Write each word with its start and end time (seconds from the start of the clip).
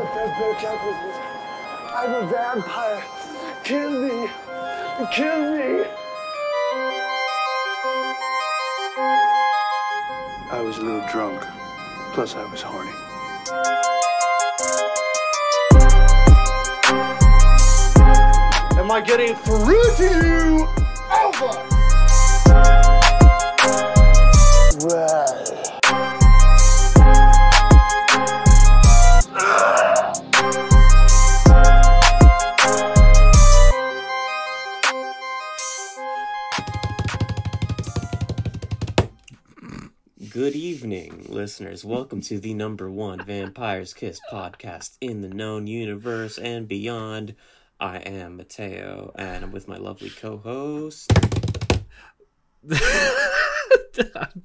the 0.00 0.06
dead 0.14 0.34
broke 0.38 0.64
out 0.64 0.86
with 0.86 0.96
me. 0.96 1.12
I'm 1.92 2.14
a 2.14 2.26
vampire. 2.26 3.04
Kill 3.64 3.90
me. 3.90 4.30
Kill 5.12 5.56
me. 5.56 5.84
I 10.50 10.60
was 10.64 10.78
a 10.78 10.80
little 10.80 11.06
drunk. 11.12 11.44
Plus, 12.14 12.34
I 12.34 12.44
was 12.50 12.62
horny. 12.62 12.90
Am 18.80 18.90
I 18.90 19.02
getting 19.04 19.34
through 19.34 19.96
to 19.98 20.04
you? 20.24 20.66
Over! 21.12 21.52
Well. 24.86 25.29
Listeners. 41.30 41.84
Welcome 41.84 42.20
to 42.22 42.38
the 42.38 42.54
number 42.54 42.90
one 42.90 43.24
Vampire's 43.24 43.94
Kiss 43.94 44.20
podcast 44.30 44.96
in 45.00 45.20
the 45.20 45.28
known 45.28 45.66
universe 45.66 46.38
and 46.38 46.66
beyond. 46.66 47.34
I 47.78 47.98
am 47.98 48.36
Mateo, 48.36 49.12
and 49.16 49.44
I'm 49.44 49.52
with 49.52 49.68
my 49.68 49.76
lovely 49.76 50.10
co 50.10 50.38
host. 50.38 51.12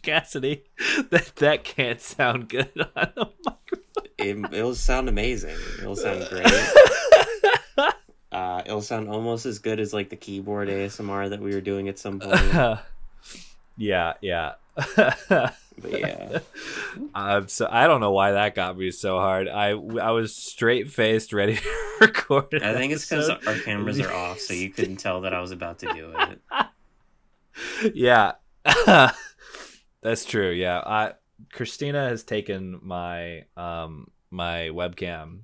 Cassidy. 0.03 0.63
That 1.09 1.31
that 1.37 1.63
can't 1.63 1.99
sound 2.01 2.49
good 2.49 2.69
on 2.95 3.11
the 3.15 3.29
microphone. 3.45 4.09
It, 4.17 4.53
it'll 4.53 4.75
sound 4.75 5.09
amazing. 5.09 5.57
It'll 5.79 5.95
sound 5.95 6.27
great. 6.29 6.45
Uh, 8.31 8.61
it'll 8.65 8.81
sound 8.81 9.07
almost 9.07 9.45
as 9.45 9.59
good 9.59 9.79
as 9.79 9.93
like 9.93 10.09
the 10.09 10.15
keyboard 10.17 10.67
ASMR 10.67 11.29
that 11.29 11.39
we 11.39 11.53
were 11.53 11.61
doing 11.61 11.87
at 11.87 11.97
some 11.97 12.19
point. 12.21 12.79
yeah, 13.77 14.13
yeah. 14.19 14.55
But 15.81 15.99
yeah, 15.99 16.39
um, 17.13 17.47
so 17.47 17.67
I 17.69 17.87
don't 17.87 17.99
know 18.01 18.11
why 18.11 18.31
that 18.31 18.55
got 18.55 18.77
me 18.77 18.91
so 18.91 19.17
hard. 19.19 19.47
I 19.47 19.69
I 19.71 20.11
was 20.11 20.35
straight 20.35 20.89
faced, 20.89 21.33
ready 21.33 21.57
to 21.57 21.69
record. 22.01 22.61
I 22.63 22.73
think 22.73 22.93
it's 22.93 23.07
because 23.07 23.29
our 23.29 23.55
cameras 23.59 23.99
are 23.99 24.11
off, 24.13 24.39
so 24.39 24.53
you 24.53 24.69
couldn't 24.69 24.97
tell 24.97 25.21
that 25.21 25.33
I 25.33 25.41
was 25.41 25.51
about 25.51 25.79
to 25.79 25.93
do 25.93 26.13
it. 26.17 27.93
yeah, 27.93 28.33
that's 30.01 30.25
true. 30.25 30.51
Yeah, 30.51 30.79
I 30.79 31.13
Christina 31.51 32.07
has 32.09 32.23
taken 32.23 32.79
my 32.81 33.45
um 33.57 34.11
my 34.31 34.69
webcam 34.71 35.41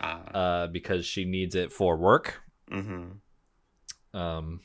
Ah, 0.00 0.20
uh 0.32 0.66
because 0.68 1.04
she 1.06 1.24
needs 1.24 1.54
it 1.54 1.72
for 1.72 1.96
work. 1.96 2.40
mm-hmm. 2.70 4.16
um 4.18 4.60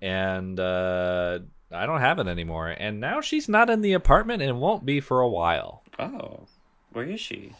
and 0.00 0.58
uh 0.58 1.38
i 1.74 1.86
don't 1.86 2.00
have 2.00 2.18
it 2.18 2.26
anymore 2.26 2.68
and 2.68 3.00
now 3.00 3.20
she's 3.20 3.48
not 3.48 3.70
in 3.70 3.80
the 3.80 3.92
apartment 3.92 4.42
and 4.42 4.60
won't 4.60 4.84
be 4.84 5.00
for 5.00 5.20
a 5.20 5.28
while 5.28 5.82
Oh, 5.98 6.46
where 6.92 7.04
is 7.04 7.20
she? 7.20 7.52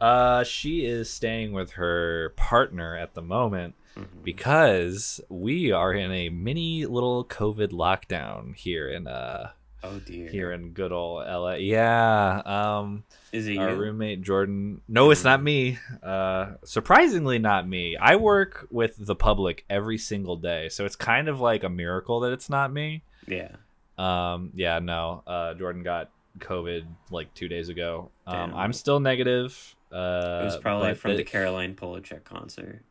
uh 0.00 0.44
she 0.44 0.84
is 0.86 1.10
staying 1.10 1.52
with 1.52 1.72
her 1.72 2.30
partner 2.36 2.96
at 2.96 3.14
the 3.14 3.22
moment 3.22 3.74
Mhm. 3.96 4.22
because 4.22 5.20
we 5.28 5.72
are 5.72 5.92
in 5.92 6.12
a 6.12 6.28
mini 6.28 6.86
little 6.86 7.24
covid 7.24 7.70
lockdown 7.72 8.54
here 8.56 8.88
in 8.88 9.06
uh 9.08 9.50
Oh 9.82 9.98
dear. 9.98 10.28
here 10.30 10.52
in 10.52 10.70
good 10.72 10.92
old 10.92 11.24
la 11.26 11.52
yeah 11.54 12.42
um 12.44 13.04
Is 13.32 13.48
it 13.48 13.56
our 13.58 13.70
you? 13.70 13.76
roommate 13.76 14.22
jordan 14.22 14.80
no 14.88 15.10
it's 15.10 15.24
not 15.24 15.42
me 15.42 15.78
uh 16.02 16.52
surprisingly 16.64 17.38
not 17.38 17.66
me 17.68 17.96
i 17.96 18.14
work 18.16 18.68
with 18.70 18.94
the 18.98 19.16
public 19.16 19.64
every 19.68 19.98
single 19.98 20.36
day 20.36 20.68
so 20.68 20.84
it's 20.84 20.96
kind 20.96 21.28
of 21.28 21.40
like 21.40 21.64
a 21.64 21.68
miracle 21.70 22.20
that 22.20 22.32
it's 22.32 22.48
not 22.50 22.72
me 22.72 23.02
Yeah. 23.30 23.56
um 23.98 24.50
yeah 24.54 24.78
no 24.80 25.22
uh 25.26 25.54
jordan 25.54 25.82
got 25.82 26.10
covid 26.38 26.84
like 27.10 27.32
two 27.34 27.48
days 27.48 27.68
ago 27.68 28.10
um 28.26 28.50
Damn. 28.50 28.58
i'm 28.58 28.72
still 28.72 29.00
negative 29.00 29.74
uh 29.92 30.40
It 30.42 30.44
was 30.44 30.56
probably 30.58 30.94
from 30.94 31.12
the 31.12 31.16
the- 31.18 31.24
Caroline 31.24 31.74
Polachek 31.74 32.24
concert. 32.24 32.82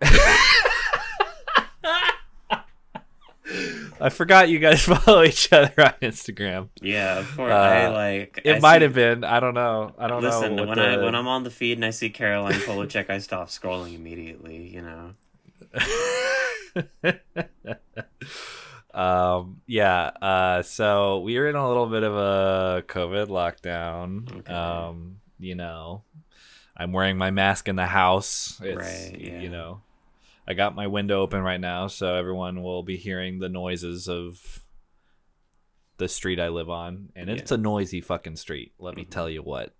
i 4.00 4.08
forgot 4.08 4.48
you 4.48 4.58
guys 4.58 4.80
follow 4.86 5.22
each 5.24 5.52
other 5.52 5.72
on 5.78 5.92
instagram 6.02 6.68
Yeah, 6.80 7.18
of 7.18 7.36
course. 7.36 7.52
I 7.52 7.84
Uh, 7.86 7.92
like. 7.92 8.40
it 8.44 8.56
I 8.56 8.58
might 8.60 8.78
see- 8.78 8.82
have 8.84 8.94
been 8.94 9.24
i 9.24 9.40
don't 9.40 9.54
know 9.54 9.92
i 9.98 10.06
don't 10.06 10.22
Listen, 10.22 10.56
know 10.56 10.62
what 10.64 10.78
when 10.78 10.86
I 10.86 10.96
when 11.04 11.14
I'm 11.14 11.26
on 11.28 11.42
the 11.44 11.50
feed 11.50 11.76
and 11.78 11.84
I 11.84 11.90
see 11.90 12.10
Caroline 12.10 12.54
Polachek, 12.60 13.10
I 13.10 13.18
stop 13.18 13.48
scrolling 13.48 13.94
immediately. 13.94 14.68
You 14.68 14.82
know. 14.82 15.10
um 18.94 19.60
yeah 19.66 20.10
uh 20.20 20.62
so 20.62 21.20
we 21.20 21.36
are 21.38 21.48
in 21.48 21.54
a 21.56 21.68
little 21.68 21.86
bit 21.86 22.02
of 22.02 22.14
a 22.14 22.82
covid 22.88 23.28
lockdown 23.28 24.30
Okay. 24.40 24.52
um 24.52 25.20
you 25.38 25.54
know 25.54 26.02
i'm 26.76 26.92
wearing 26.92 27.16
my 27.16 27.30
mask 27.30 27.68
in 27.68 27.76
the 27.76 27.86
house 27.86 28.60
it's 28.64 28.76
Right, 28.76 29.16
yeah. 29.20 29.40
you 29.40 29.48
know 29.48 29.82
i 30.48 30.54
got 30.54 30.74
my 30.74 30.86
window 30.88 31.20
open 31.20 31.40
right 31.42 31.60
now 31.60 31.86
so 31.86 32.14
everyone 32.16 32.62
will 32.62 32.82
be 32.82 32.96
hearing 32.96 33.38
the 33.38 33.48
noises 33.48 34.08
of 34.08 34.64
the 35.98 36.08
street 36.08 36.40
i 36.40 36.48
live 36.48 36.70
on 36.70 37.10
and 37.14 37.28
it's 37.30 37.50
Yeah. 37.50 37.56
a 37.56 37.58
noisy 37.58 38.00
fucking 38.00 38.36
street 38.36 38.72
let 38.78 38.96
me 38.96 39.04
Mhm. 39.04 39.10
tell 39.10 39.28
you 39.30 39.42
what 39.42 39.74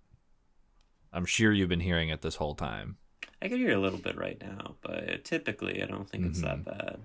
i'm 1.11 1.25
sure 1.25 1.51
you've 1.51 1.69
been 1.69 1.79
hearing 1.81 2.09
it 2.09 2.21
this 2.21 2.35
whole 2.35 2.55
time 2.55 2.97
I 3.43 3.47
can 3.49 3.57
hear 3.57 3.71
a 3.75 3.79
little 3.79 3.97
bit 3.97 4.15
right 4.17 4.39
now, 4.39 4.75
but 4.81 5.23
typically 5.25 5.81
I 5.81 5.87
don't 5.87 6.07
think 6.07 6.27
it's 6.27 6.41
Mm-hmm. 6.41 6.63
that 6.63 6.77
bad. 6.77 6.99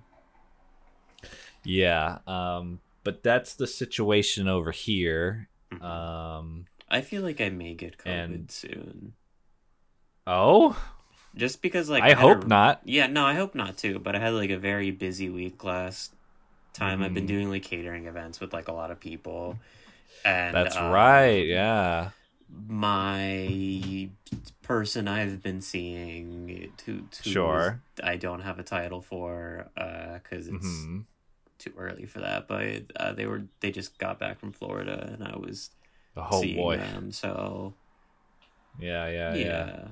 Yeah 1.67 2.19
um 2.27 2.81
but 3.05 3.23
that's 3.23 3.55
the 3.55 3.67
situation 3.67 4.49
over 4.49 4.71
here 4.73 5.49
Mhm. 5.73 5.83
um 5.83 6.67
I 6.89 7.01
feel 7.01 7.23
like 7.23 7.41
I 7.41 7.49
may 7.51 7.75
get 7.75 7.99
COVID 7.99 8.07
and- 8.25 8.51
soon, 8.51 9.15
Oh, 10.27 10.77
just 11.35 11.61
because 11.63 11.89
like 11.91 12.03
I 12.05 12.09
had 12.11 12.19
hope 12.19 12.45
a- 12.45 12.49
not. 12.49 12.81
Yeah, 12.85 13.09
no, 13.09 13.25
I 13.27 13.35
hope 13.35 13.55
not 13.57 13.77
too. 13.77 13.99
But 13.99 14.15
I 14.17 14.21
had 14.21 14.35
like 14.35 14.51
a 14.51 14.59
very 14.59 14.91
busy 14.93 15.29
week 15.29 15.65
last 15.65 16.13
time. 16.73 17.03
I've 17.03 17.13
been 17.15 17.25
Mhm. 17.25 17.29
doing 17.29 17.51
like 17.51 17.63
catering 17.65 18.07
events 18.07 18.39
with 18.41 18.53
like 18.53 18.69
a 18.69 18.73
lot 18.73 18.91
of 18.93 19.01
people, 19.01 19.59
and 20.25 20.55
That's 20.55 20.77
um, 20.77 20.93
right. 20.93 21.45
Yeah. 21.47 22.11
my 22.69 24.09
person 24.63 25.09
I've 25.09 25.43
been 25.43 25.61
seeing 25.61 26.71
to, 26.79 27.05
to 27.11 27.29
Sure. 27.29 27.81
I 28.03 28.17
don't 28.17 28.41
have 28.43 28.59
a 28.61 28.63
title 28.63 29.01
for 29.01 29.69
uh 29.77 30.19
because 30.23 30.47
it's 30.49 30.67
hmm 30.67 31.01
too 31.67 31.73
early 31.79 32.07
for 32.07 32.21
that 32.21 32.47
but 32.49 32.83
uh, 32.97 33.13
they 33.13 33.27
were 33.27 33.43
they 33.61 33.71
just 33.71 33.99
got 33.99 34.19
back 34.19 34.39
from 34.39 34.53
Florida 34.53 35.11
and 35.13 35.23
I 35.27 35.37
was 35.37 35.71
Oh 36.17 36.41
seeing 36.41 36.57
boy. 36.57 36.77
them 36.79 37.13
so 37.13 37.75
Yeah, 38.81 39.07
yeah, 39.09 39.35
yeah, 39.35 39.45
yeah, 39.45 39.89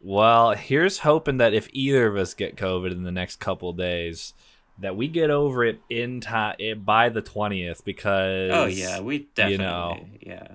Well, 0.00 0.52
here's 0.52 0.98
hoping 1.00 1.36
that 1.36 1.54
if 1.54 1.68
either 1.72 2.06
of 2.08 2.16
us 2.16 2.34
get 2.34 2.56
COVID 2.56 2.90
in 2.92 3.04
the 3.04 3.12
next 3.12 3.36
couple 3.36 3.72
days, 3.72 4.34
that 4.78 4.96
we 4.96 5.06
get 5.06 5.30
over 5.30 5.64
it 5.64 5.80
in 5.88 6.20
time 6.20 6.56
it, 6.58 6.84
by 6.84 7.08
the 7.10 7.22
twentieth. 7.22 7.84
Because 7.84 8.50
oh 8.52 8.66
yeah 8.66 9.00
we 9.00 9.28
definitely 9.34 9.58
know, 9.64 10.06
yeah 10.20 10.48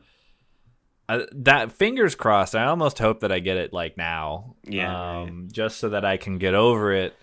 I, 1.10 1.26
that 1.32 1.72
fingers 1.72 2.16
crossed. 2.16 2.54
I 2.56 2.66
almost 2.66 3.00
hope 3.00 3.22
that 3.22 3.32
I 3.32 3.40
get 3.40 3.56
it 3.58 3.72
like 3.72 3.96
now. 3.96 4.56
Yeah, 4.66 5.22
Um, 5.22 5.48
just 5.52 5.78
so 5.78 5.88
that 5.90 6.04
I 6.04 6.18
can 6.18 6.38
get 6.38 6.54
over 6.54 6.92
it 6.92 7.14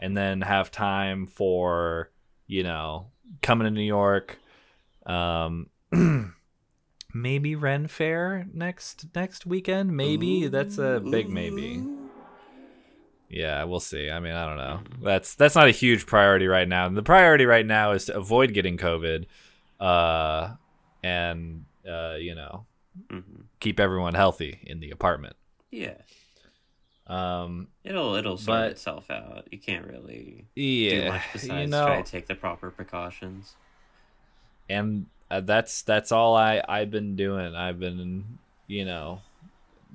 and 0.00 0.16
then 0.16 0.40
have 0.40 0.70
time 0.70 1.26
for, 1.26 2.10
you 2.46 2.62
know, 2.62 3.10
coming 3.42 3.64
to 3.66 3.70
New 3.70 3.82
York. 3.82 4.38
Um, 5.06 5.68
maybe 7.14 7.54
Ren 7.54 7.86
Fair 7.86 8.46
next 8.52 9.06
next 9.14 9.46
weekend. 9.46 9.96
Maybe 9.96 10.48
that's 10.48 10.78
a 10.78 11.00
big 11.00 11.28
maybe. 11.30 11.82
Yeah, 13.28 13.64
we'll 13.64 13.80
see. 13.80 14.10
I 14.10 14.20
mean, 14.20 14.32
I 14.34 14.46
don't 14.46 14.58
know. 14.58 14.80
That's 15.02 15.34
that's 15.34 15.54
not 15.54 15.66
a 15.68 15.72
huge 15.72 16.06
priority 16.06 16.46
right 16.46 16.68
now. 16.68 16.88
The 16.88 17.02
priority 17.02 17.46
right 17.46 17.66
now 17.66 17.92
is 17.92 18.04
to 18.06 18.16
avoid 18.16 18.54
getting 18.54 18.76
COVID, 18.76 19.26
uh, 19.80 20.54
and 21.02 21.64
uh, 21.88 22.14
you 22.14 22.34
know, 22.34 22.66
Mhm. 23.10 23.46
keep 23.60 23.80
everyone 23.80 24.14
healthy 24.14 24.60
in 24.66 24.80
the 24.80 24.90
apartment. 24.90 25.36
yeah 25.72 25.96
Um, 27.06 27.68
it'll 27.84 28.14
it'll 28.14 28.38
sort 28.38 28.60
But- 28.60 28.70
itself 28.72 29.10
out 29.10 29.46
you 29.50 29.58
can't 29.58 29.86
really 29.86 30.46
do 30.56 31.08
much 31.08 31.22
besides 31.34 31.60
you 31.60 31.66
know, 31.66 31.86
try 31.86 32.00
to 32.00 32.10
take 32.10 32.26
the 32.26 32.34
proper 32.34 32.70
precautions 32.70 33.56
and 34.68 35.06
uh, 35.30 35.40
that's 35.40 35.82
that's 35.82 36.12
all 36.12 36.36
I 36.36 36.62
I've 36.68 36.90
been 36.90 37.16
doing. 37.16 37.54
I've 37.54 37.80
been, 37.80 38.38
you 38.66 38.84
know, 38.84 39.20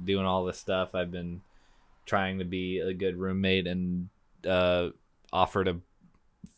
doing 0.03 0.25
all 0.25 0.45
this 0.45 0.59
stuff. 0.59 0.95
I've 0.95 1.11
been 1.11 1.41
trying 2.05 2.39
to 2.39 2.45
be 2.45 2.79
a 2.79 2.93
good 2.93 3.17
roommate 3.17 3.67
and 3.67 4.09
uh, 4.45 4.89
offer 5.31 5.63
to 5.63 5.77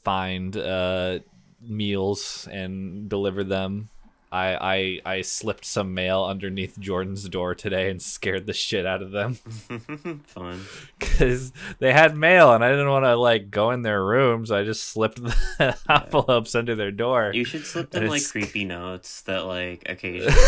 find 0.04 0.56
uh, 0.58 1.20
meals 1.62 2.48
and 2.52 3.10
deliver 3.10 3.44
them 3.44 3.90
I, 4.34 5.00
I 5.06 5.16
I 5.18 5.22
slipped 5.22 5.66
some 5.66 5.94
mail 5.94 6.24
underneath 6.24 6.80
Jordan's 6.80 7.28
door 7.28 7.54
today 7.54 7.90
and 7.90 8.02
scared 8.02 8.46
the 8.46 8.54
shit 8.54 8.86
out 8.86 9.02
of 9.02 9.12
them 9.12 9.34
Fun. 10.26 10.62
because 10.98 11.52
they 11.80 11.92
had 11.92 12.16
mail 12.16 12.54
and 12.54 12.64
I 12.64 12.70
didn't 12.70 12.90
want 12.90 13.04
to 13.04 13.16
like 13.18 13.52
go 13.52 13.72
in 13.72 13.82
their 13.82 14.02
rooms. 14.06 14.50
I 14.50 14.64
just 14.64 14.84
slipped 14.86 15.22
the 15.22 15.78
envelopes 15.90 16.56
under 16.56 16.76
their 16.76 16.92
door. 16.92 17.32
You 17.34 17.44
should 17.44 17.66
slip 17.66 17.90
them 17.92 18.08
like 18.08 18.26
creepy 18.26 18.64
notes 18.64 19.22
that 19.24 19.46
like 19.46 19.84
occasionally 19.88 20.34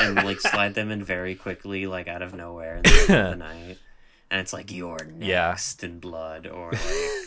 and 0.00 0.16
like 0.16 0.40
slide 0.40 0.74
them 0.74 0.90
in 0.90 1.04
very 1.04 1.36
quickly, 1.36 1.86
like 1.86 2.08
out 2.08 2.22
of 2.22 2.34
nowhere 2.34 2.78
in 2.78 2.82
the 2.82 2.90
middle 3.08 3.24
of 3.24 3.30
the 3.30 3.36
night. 3.36 3.78
And 4.30 4.40
it's 4.40 4.52
like 4.52 4.70
you're 4.72 5.08
Yeah. 5.20 5.56
in 5.82 6.00
blood 6.00 6.46
or 6.46 6.72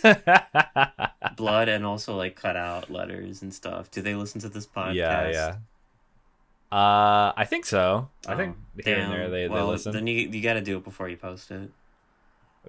like 0.04 1.36
blood 1.36 1.68
and 1.69 1.86
also 1.86 2.16
like 2.16 2.36
cut 2.36 2.56
out 2.56 2.90
letters 2.92 3.42
and 3.42 3.54
stuff. 3.54 3.90
Do 3.92 4.02
they 4.02 4.13
listen 4.13 4.42
to 4.42 4.50
this 4.50 4.68
podcast? 4.68 4.94
yeah, 4.96 5.30
yeah. 5.31 5.56
Uh, 6.71 7.33
I 7.35 7.45
think 7.45 7.65
so. 7.65 8.09
I 8.27 8.33
Oh, 8.33 8.38
think 8.38 8.56
here 8.83 8.97
and 8.97 9.12
there 9.12 9.29
they, 9.29 9.47
well, 9.50 9.65
they 9.68 9.71
listen. 9.73 9.91
Then 9.91 10.07
you 10.07 10.29
you 10.29 10.41
got 10.41 10.53
to 10.53 10.62
do 10.62 10.77
it 10.77 10.83
before 10.83 11.09
you 11.09 11.18
post 11.18 11.51
it. 11.51 11.69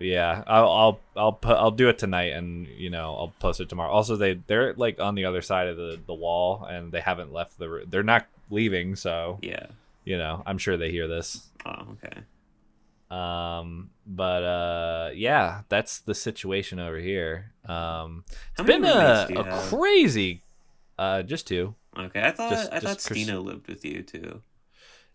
Yeah, 0.00 0.43
I'll 0.46 0.69
I'll 0.72 1.00
I'll 1.16 1.32
put 1.32 1.56
I'll 1.56 1.70
do 1.70 1.88
it 1.88 1.99
tonight, 1.99 2.32
and 2.32 2.66
you 2.66 2.88
know 2.90 3.14
I'll 3.14 3.32
post 3.38 3.60
it 3.60 3.69
tomorrow. 3.69 3.93
Also, 3.93 4.16
they 4.16 4.40
they're 4.46 4.72
like 4.75 4.99
on 4.99 5.14
the 5.14 5.26
other 5.26 5.43
side 5.43 5.69
of 5.69 5.76
the 5.76 6.00
the 6.06 6.14
wall, 6.14 6.64
and 6.64 6.90
they 6.90 7.00
haven't 7.00 7.32
left 7.32 7.58
the. 7.58 7.84
They're 7.87 8.02
not 8.02 8.26
leaving, 8.50 8.96
so 8.96 9.38
Yeah. 9.43 9.66
you 10.05 10.16
know 10.19 10.43
I'm 10.46 10.58
sure 10.58 10.76
they 10.76 10.90
hear 10.90 11.06
this. 11.08 11.46
Oh, 11.66 11.96
okay. 12.02 12.22
Um, 13.10 13.90
but 14.06 14.43
uh, 14.43 15.10
yeah, 15.14 15.62
that's 15.69 15.98
the 16.00 16.14
situation 16.14 16.81
over 16.81 16.96
here. 16.98 17.52
Um, 17.66 18.25
it's 18.58 18.66
been 18.66 18.84
a, 18.84 18.88
roommates 18.88 19.28
do 19.28 19.34
you 19.34 19.40
a 19.40 19.44
have? 19.44 19.69
crazy. 19.69 20.43
Uh, 20.99 21.23
just 21.23 21.47
two. 21.47 21.75
Okay, 21.99 22.23
I 22.23 22.31
thought 22.31 22.50
Just- 22.50 22.73
I 22.73 22.79
thought 22.81 22.94
just 22.94 23.06
Chris- 23.06 23.23
Stina 23.23 23.41
lived 23.41 23.69
with 23.69 23.85
you 23.85 24.03
too. 24.03 24.41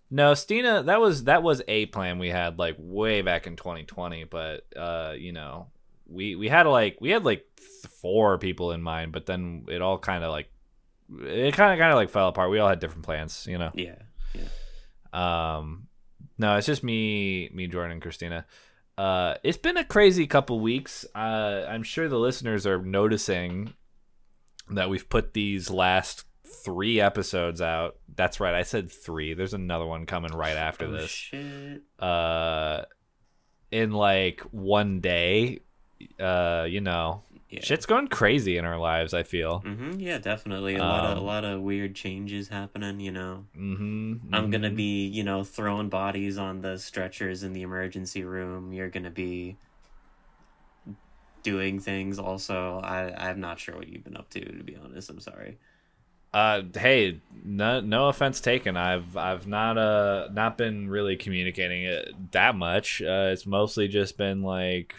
No, 0.09 0.33
Stina, 0.35 0.83
that 0.83 1.01
was 1.01 1.25
that 1.25 1.43
was 1.43 1.61
a 1.67 1.87
plan 1.87 2.17
we 2.17 2.29
had 2.29 2.57
like 2.57 2.75
way 2.79 3.21
back 3.21 3.45
in 3.45 3.55
2020, 3.57 4.23
but 4.25 4.65
uh, 4.75 5.13
you 5.17 5.33
know, 5.33 5.67
we 6.07 6.35
we 6.35 6.47
had 6.47 6.65
like 6.67 6.97
we 7.01 7.09
had 7.09 7.25
like 7.25 7.45
th- 7.57 7.91
four 8.01 8.37
people 8.37 8.71
in 8.71 8.81
mind, 8.81 9.11
but 9.11 9.25
then 9.25 9.65
it 9.67 9.81
all 9.81 9.97
kind 9.99 10.23
of 10.23 10.31
like 10.31 10.49
it 11.21 11.53
kind 11.55 11.73
of 11.73 11.79
kind 11.79 11.91
of 11.91 11.95
like 11.97 12.09
fell 12.09 12.29
apart. 12.29 12.49
We 12.51 12.59
all 12.59 12.69
had 12.69 12.79
different 12.79 13.03
plans, 13.05 13.45
you 13.49 13.57
know. 13.57 13.71
Yeah. 13.73 13.95
Um, 15.13 15.87
no, 16.37 16.55
it's 16.57 16.67
just 16.67 16.83
me, 16.83 17.49
me, 17.53 17.67
Jordan, 17.67 17.93
and 17.93 18.01
Christina. 18.01 18.45
Uh, 18.97 19.35
it's 19.43 19.57
been 19.57 19.77
a 19.77 19.83
crazy 19.85 20.27
couple 20.27 20.59
weeks. 20.59 21.05
Uh, 21.15 21.65
I'm 21.67 21.83
sure 21.83 22.07
the 22.07 22.19
listeners 22.19 22.65
are 22.65 22.81
noticing 22.81 23.73
that 24.71 24.89
we've 24.89 25.07
put 25.09 25.33
these 25.33 25.69
last 25.69 26.25
three 26.63 26.99
episodes 26.99 27.61
out. 27.61 27.97
That's 28.15 28.39
right, 28.39 28.53
I 28.55 28.63
said 28.63 28.91
three. 28.91 29.33
There's 29.33 29.53
another 29.53 29.85
one 29.85 30.05
coming 30.05 30.31
right 30.31 30.57
after 30.57 30.85
oh, 30.87 30.91
this. 30.91 31.09
shit. 31.09 31.83
Uh, 31.99 32.83
in 33.71 33.91
like 33.91 34.41
one 34.51 34.99
day. 35.01 35.59
Uh, 36.19 36.65
you 36.69 36.79
know, 36.79 37.23
Yeah. 37.49 37.61
shit's 37.63 37.87
going 37.87 38.07
crazy 38.07 38.57
in 38.57 38.65
our 38.65 38.77
lives. 38.77 39.13
I 39.15 39.23
feel. 39.23 39.59
hmm 39.59 39.93
Yeah, 39.97 40.19
definitely. 40.19 40.75
A 40.75 40.79
lot 40.79 41.05
of 41.05 41.17
a 41.17 41.21
Um, 41.21 41.25
lot 41.25 41.43
of 41.43 41.61
weird 41.61 41.95
changes 41.95 42.49
happening. 42.49 42.99
You 42.99 43.11
know, 43.11 43.45
Mm-hmm. 43.57 44.33
I'm 44.33 44.51
gonna 44.51 44.69
be 44.69 45.07
you 45.07 45.23
know 45.23 45.43
throwing 45.43 45.89
bodies 45.89 46.37
on 46.37 46.61
the 46.61 46.77
stretchers 46.77 47.41
in 47.43 47.53
the 47.53 47.63
emergency 47.63 48.23
room. 48.23 48.73
You're 48.73 48.89
gonna 48.91 49.09
be 49.09 49.57
doing 51.51 51.79
things. 51.79 52.19
Also, 52.19 52.79
I 52.83 53.29
I'm 53.29 53.39
not 53.39 53.57
sure 53.59 53.75
what 53.77 53.87
you've 53.87 54.03
been 54.03 54.17
up 54.17 54.29
to. 54.31 54.41
To 54.41 54.63
be 54.63 54.75
honest, 54.75 55.09
I'm 55.09 55.19
sorry. 55.21 55.57
Uh, 56.33 56.61
hey, 56.75 57.21
no, 57.45 57.79
no 57.79 58.09
offense 58.09 58.41
taken. 58.41 58.75
I've 58.75 59.15
I've 59.15 59.47
not 59.47 59.77
uh 59.77 60.27
not 60.33 60.57
been 60.57 60.89
really 60.89 61.15
communicating 61.15 61.83
it 61.85 62.31
that 62.31 62.53
much. 62.55 63.01
Uh, 63.01 63.29
it's 63.31 63.45
mostly 63.45 63.87
just 63.87 64.17
been 64.17 64.41
like 64.43 64.93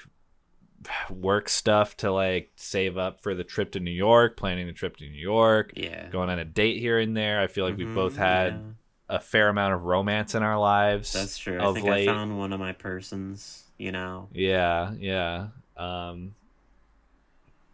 work 1.11 1.49
stuff 1.49 1.97
to 1.99 2.11
like 2.11 2.51
save 2.57 2.97
up 2.97 3.21
for 3.21 3.35
the 3.35 3.45
trip 3.45 3.73
to 3.73 3.81
New 3.81 3.91
York, 3.91 4.37
planning 4.39 4.67
the 4.67 4.73
trip 4.73 4.97
to 4.97 5.05
New 5.05 5.21
York, 5.21 5.73
Yeah. 5.77 6.09
going 6.09 6.31
on 6.31 6.39
a 6.39 6.45
date 6.47 6.79
here 6.81 6.99
and 6.99 7.15
there. 7.17 7.41
I 7.41 7.47
feel 7.49 7.67
like 7.67 7.77
we 7.77 7.85
Mhm, 7.85 7.95
both 7.95 8.17
had 8.17 8.53
yeah. 8.55 9.17
a 9.17 9.21
fair 9.21 9.49
amount 9.49 9.75
of 9.75 9.85
romance 9.85 10.35
in 10.35 10.43
our 10.43 10.59
lives. 10.59 11.13
That's 11.13 11.37
true. 11.37 11.61
I 11.61 11.73
think 11.75 11.87
late. 11.87 12.09
I 12.09 12.13
found 12.13 12.39
one 12.39 12.53
of 12.55 12.61
my 12.61 12.73
persons. 12.73 13.65
You 13.77 13.93
know. 13.93 14.29
Yeah, 14.33 14.93
yeah. 14.99 15.49
Um 15.79 16.35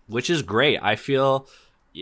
which 0.06 0.28
is 0.30 0.42
great. 0.42 0.78
I 0.82 0.96
feel 0.96 1.48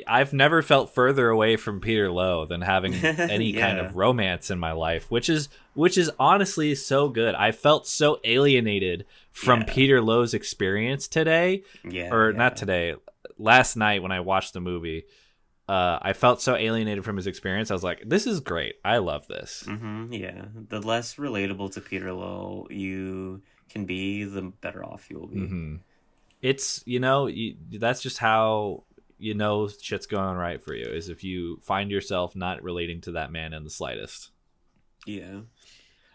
I've 0.07 0.33
never 0.33 0.63
felt 0.63 0.95
further 0.95 1.29
away 1.29 1.57
from 1.57 1.81
Peter 1.81 2.11
Lowe 2.11 2.47
than 2.47 2.63
having 2.63 2.95
any 3.05 3.53
kind 3.53 3.79
of 3.79 3.95
romance 3.95 4.51
in 4.51 4.59
my 4.59 4.73
life, 4.73 5.11
which 5.11 5.29
is 5.29 5.49
which 5.75 5.97
is 5.99 6.11
honestly 6.19 6.75
so 6.75 7.09
good. 7.09 7.35
I 7.35 7.53
felt 7.53 7.87
so 7.87 8.19
alienated 8.25 9.05
from 9.31 9.61
Yeah. 9.61 9.67
Peter 9.75 10.03
Lowe's 10.03 10.35
experience 10.35 11.07
today 11.09 11.63
Yeah. 11.89 12.13
or 12.13 12.31
yeah. 12.31 12.37
not 12.39 12.57
today. 12.57 12.95
Last 13.39 13.77
night 13.77 14.03
when 14.03 14.13
I 14.13 14.21
watched 14.21 14.53
the 14.53 14.61
movie, 14.61 15.05
uh, 15.69 15.99
I 16.03 16.13
felt 16.13 16.41
so 16.43 16.55
alienated 16.57 17.05
from 17.05 17.17
his 17.17 17.27
experience. 17.27 17.71
I 17.71 17.75
was 17.75 17.83
like, 17.85 18.03
"This 18.05 18.27
is 18.27 18.41
great. 18.41 18.77
I 18.85 18.99
love 18.99 19.27
this." 19.29 19.63
hmm 19.67 20.13
yeah. 20.13 20.47
The 20.69 20.81
less 20.81 21.17
relatable 21.17 21.73
to 21.75 21.81
Peter 21.81 22.13
Lowe 22.13 22.67
you 22.71 23.43
can 23.71 23.85
be, 23.85 24.25
the 24.25 24.43
better 24.43 24.85
off 24.85 25.09
you 25.11 25.19
will 25.19 25.29
be. 25.29 25.47
hmm 25.47 25.77
It's 26.43 26.83
you 26.87 26.99
know 27.01 27.27
you, 27.29 27.55
that's 27.71 28.03
just 28.03 28.19
how 28.19 28.85
you 29.19 29.35
know 29.35 29.69
shit's 29.69 30.07
going 30.07 30.37
right 30.37 30.61
for 30.63 30.75
you 30.75 30.85
is 30.87 31.09
if 31.09 31.23
you 31.23 31.59
find 31.63 31.91
yourself 31.91 32.35
not 32.35 32.63
relating 32.63 33.01
to 33.03 33.13
that 33.13 33.31
man 33.33 33.53
in 33.53 33.63
the 33.65 33.71
slightest. 33.71 34.31
Yeah. 35.07 35.43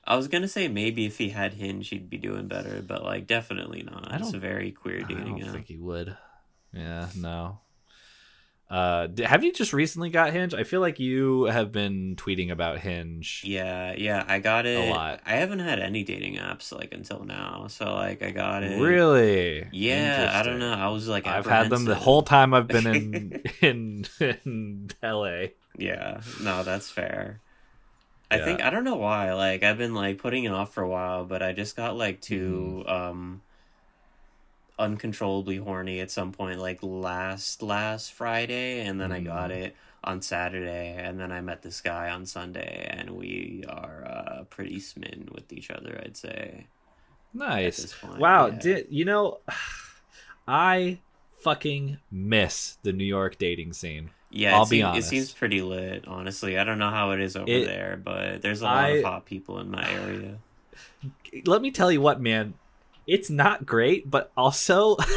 I 0.03 0.15
was 0.15 0.27
gonna 0.27 0.47
say 0.47 0.67
maybe 0.67 1.05
if 1.05 1.17
he 1.17 1.29
had 1.29 1.53
Hinge, 1.53 1.89
he'd 1.89 2.09
be 2.09 2.17
doing 2.17 2.47
better, 2.47 2.81
but 2.81 3.03
like 3.03 3.27
definitely 3.27 3.83
not. 3.83 4.11
I 4.11 4.17
a 4.17 4.19
don't- 4.19 4.39
very 4.39 4.71
queer 4.71 4.99
dating. 5.01 5.17
I 5.35 5.39
don't 5.39 5.43
app. 5.43 5.53
think 5.53 5.67
he 5.67 5.77
would. 5.77 6.15
Yeah, 6.73 7.07
no. 7.15 7.59
Uh, 8.69 9.07
have 9.23 9.45
you 9.45 9.53
just 9.53 9.71
recently 9.71 10.09
got 10.09 10.33
Hinge? 10.33 10.53
I 10.53 10.63
feel 10.63 10.81
like 10.81 10.99
you 10.99 11.43
have 11.45 11.71
been 11.71 12.17
tweeting 12.17 12.51
about 12.51 12.79
Hinge. 12.79 13.41
Yeah, 13.45 13.93
yeah, 13.97 14.25
I 14.27 14.39
got 14.39 14.65
it. 14.65 14.89
A 14.89 14.91
lot. 14.91 15.21
I 15.25 15.35
haven't 15.37 15.59
had 15.59 15.79
any 15.79 16.03
dating 16.03 16.35
apps 16.35 16.73
like 16.73 16.93
until 16.93 17.23
now, 17.23 17.67
so 17.69 17.93
like 17.95 18.21
I 18.21 18.31
got 18.31 18.63
it. 18.63 18.81
Really? 18.81 19.65
Yeah, 19.71 20.31
I 20.33 20.43
don't 20.43 20.59
know. 20.59 20.73
I 20.73 20.89
was 20.89 21.07
like, 21.07 21.25
I've 21.27 21.45
had 21.45 21.69
them 21.69 21.85
the 21.85 21.95
whole 21.95 22.23
time 22.23 22.53
I've 22.53 22.67
been 22.67 22.87
in 22.87 23.41
in 23.61 24.05
in 24.19 24.89
LA. 25.01 25.47
Yeah, 25.77 26.21
no, 26.41 26.63
that's 26.63 26.89
fair. 26.89 27.39
I 28.29 28.39
Yeah. 28.39 28.45
think 28.45 28.61
I 28.61 28.69
don't 28.69 28.83
know 28.83 28.97
why. 28.97 29.31
Like 29.33 29.63
I've 29.63 29.77
been 29.77 29.93
like 29.93 30.17
putting 30.17 30.43
it 30.43 30.51
off 30.51 30.73
for 30.73 30.83
a 30.83 30.89
while, 30.89 31.23
but 31.23 31.41
I 31.41 31.53
just 31.53 31.77
got 31.77 31.95
like 31.95 32.19
too 32.19 32.83
Mm-hmm. 32.85 32.89
um 32.89 33.41
uncontrollably 34.79 35.57
horny 35.57 35.99
at 35.99 36.11
some 36.11 36.31
point 36.31 36.59
like 36.59 36.79
last 36.81 37.61
last 37.63 38.13
Friday 38.13 38.81
and 38.81 38.99
then 39.01 39.11
I 39.11 39.19
got 39.21 39.49
Mm. 39.49 39.55
it 39.63 39.75
on 40.03 40.21
Saturday 40.21 40.95
and 40.97 41.19
then 41.19 41.31
I 41.31 41.41
met 41.41 41.63
this 41.63 41.81
guy 41.81 42.09
on 42.11 42.25
Sunday 42.25 42.87
and 42.89 43.11
we 43.11 43.63
are 43.67 44.05
uh 44.05 44.43
pretty 44.45 44.79
smitten 44.79 45.29
with 45.33 45.51
each 45.51 45.71
other, 45.71 45.99
I'd 46.05 46.15
say. 46.15 46.67
Nice. 47.33 47.93
point, 47.93 48.19
wow. 48.19 48.47
yeah. 48.47 48.59
Did 48.59 48.87
you 48.89 49.05
know? 49.05 49.39
I 50.47 50.99
fucking 51.41 51.97
miss 52.11 52.77
the 52.83 52.93
New 52.93 53.03
York 53.05 53.37
dating 53.37 53.73
scene. 53.73 54.11
Yeah, 54.29 54.55
I'll 54.55 54.63
it, 54.63 54.69
be 54.69 54.77
seem- 54.81 54.95
it 54.95 55.03
seems 55.03 55.33
pretty 55.33 55.61
lit, 55.61 56.05
honestly. 56.07 56.57
I 56.57 56.63
don't 56.63 56.79
know 56.79 56.89
how 56.89 57.11
it 57.11 57.19
is 57.21 57.35
over 57.35 57.49
It- 57.49 57.65
there, 57.65 57.99
but 58.01 58.41
there's 58.41 58.61
a 58.61 58.65
lot 58.65 58.85
I- 58.85 58.89
of 58.89 59.03
hot 59.03 59.25
people 59.25 59.59
in 59.59 59.69
my 59.71 59.89
area. 59.89 60.37
Let 61.45 61.61
me 61.61 61.71
tell 61.71 61.91
you 61.91 62.01
what, 62.01 62.21
man. 62.21 62.53
It's 63.07 63.29
not 63.29 63.65
great, 63.65 64.09
but 64.11 64.31
also, 64.37 64.97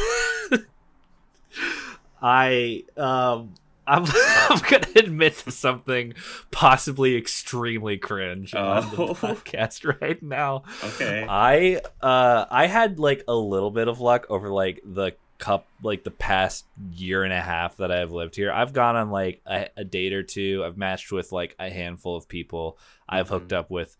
I 2.21 2.83
um. 2.97 3.53
I'm, 3.87 4.05
I'm 4.49 4.59
gonna 4.69 4.87
admit 4.95 5.37
to 5.37 5.51
something 5.51 6.13
possibly 6.51 7.17
extremely 7.17 7.97
cringe 7.97 8.53
on 8.53 8.89
the 8.91 9.01
Oh. 9.01 9.07
podcast 9.15 9.99
right 10.01 10.21
now. 10.21 10.63
Okay. 10.83 11.25
I 11.27 11.81
uh 11.99 12.45
I 12.49 12.67
had 12.67 12.99
like 12.99 13.23
a 13.27 13.33
little 13.33 13.71
bit 13.71 13.87
of 13.87 13.99
luck 13.99 14.27
over 14.29 14.49
like 14.49 14.81
the 14.85 15.13
cup 15.39 15.67
like 15.81 16.03
the 16.03 16.11
past 16.11 16.65
year 16.93 17.23
and 17.23 17.33
a 17.33 17.41
half 17.41 17.77
that 17.77 17.91
I've 17.91 18.11
lived 18.11 18.35
here. 18.35 18.51
I've 18.51 18.71
gone 18.71 18.95
on 18.95 19.09
like 19.09 19.41
a, 19.47 19.67
a 19.75 19.83
date 19.83 20.13
or 20.13 20.21
two. 20.23 20.63
I've 20.63 20.77
matched 20.77 21.11
with 21.11 21.31
like 21.31 21.55
a 21.59 21.69
handful 21.71 22.15
of 22.15 22.27
people. 22.29 22.77
I've 23.09 23.29
hooked 23.29 23.49
Mhm. 23.49 23.57
up 23.57 23.71
with 23.71 23.97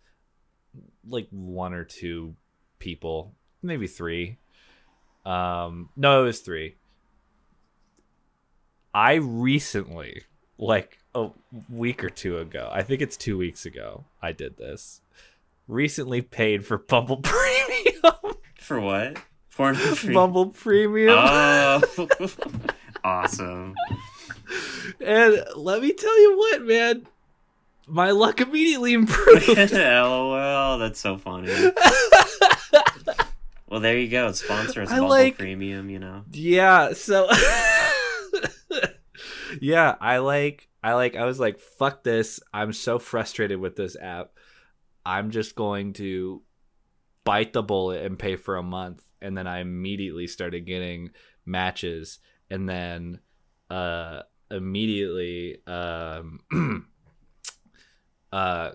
like 1.06 1.28
one 1.32 1.74
or 1.74 1.86
two 1.86 2.36
people, 2.78 3.34
maybe 3.62 3.88
three. 3.88 4.38
Um 5.26 5.90
no, 5.96 6.24
it 6.24 6.26
was 6.26 6.40
3. 6.40 6.76
I 8.94 9.14
recently 9.16 10.24
like 10.58 10.98
a 11.16 11.30
week 11.70 12.04
or 12.04 12.10
two 12.10 12.38
ago. 12.40 12.70
I 12.72 12.84
think 12.84 13.02
it's 13.02 13.18
2 13.18 13.38
weeks 13.38 13.66
ago 13.66 14.06
I 14.22 14.32
did 14.32 14.58
this 14.58 15.02
recently 15.68 16.22
paid 16.22 16.66
for 16.66 16.78
Bumble 16.78 17.18
Premium. 17.24 18.36
For 18.60 18.80
what? 18.80 19.18
Porn 19.56 19.78
Bumble 20.14 20.48
Premium. 20.48 21.16
Oh, 21.18 21.82
awesome. 23.04 23.76
and 25.00 25.44
let 25.56 25.82
me 25.82 25.94
tell 25.94 26.22
you 26.22 26.38
what, 26.38 26.62
man. 26.64 27.06
my 27.88 28.12
luck 28.12 28.40
immediately 28.42 28.94
improved. 28.94 29.48
LOL, 29.74 30.78
that's 30.80 31.00
so 31.00 31.18
funny. 31.18 31.52
Well, 33.72 33.80
there 33.80 33.98
you 33.98 34.10
go. 34.10 34.32
Sponsor 34.34 34.82
us 34.84 34.92
I 34.92 35.00
like- 35.00 35.38
Premium, 35.40 35.90
you 35.90 35.98
know. 35.98 36.26
yeah, 36.32 36.94
so 36.94 37.28
Yeah, 39.60 39.96
I 40.00 40.18
like 40.20 40.68
I 40.84 40.94
like 40.94 41.16
I 41.16 41.26
was 41.26 41.40
like 41.40 41.60
fuck 41.60 42.04
this. 42.04 42.40
I'm 42.54 42.74
so 42.74 43.00
frustrated 43.00 43.60
with 43.60 43.76
this 43.76 43.96
app. 44.00 44.32
I'm 45.06 45.32
just 45.32 45.56
going 45.56 45.94
to 45.94 46.42
bite 47.24 47.54
the 47.54 47.64
bullet 47.64 48.06
and 48.06 48.18
pay 48.20 48.36
for 48.36 48.56
a 48.58 48.64
month 48.64 49.04
and 49.22 49.38
then 49.38 49.48
I 49.48 49.60
immediately 49.60 50.28
started 50.28 50.66
getting 50.66 51.12
matches 51.46 52.20
and 52.50 52.68
then 52.68 53.20
uh 53.70 54.22
immediately 54.50 55.58
um 55.68 56.40
uh 58.32 58.72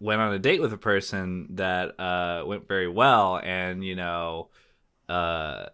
went 0.00 0.20
on 0.20 0.32
a 0.32 0.38
date 0.38 0.60
with 0.60 0.72
a 0.72 0.78
person 0.78 1.46
that 1.56 1.98
uh 2.00 2.42
went 2.46 2.66
very 2.66 2.88
well 2.88 3.38
and 3.38 3.84
you 3.84 3.94
know 3.94 4.48
uh 5.08 5.66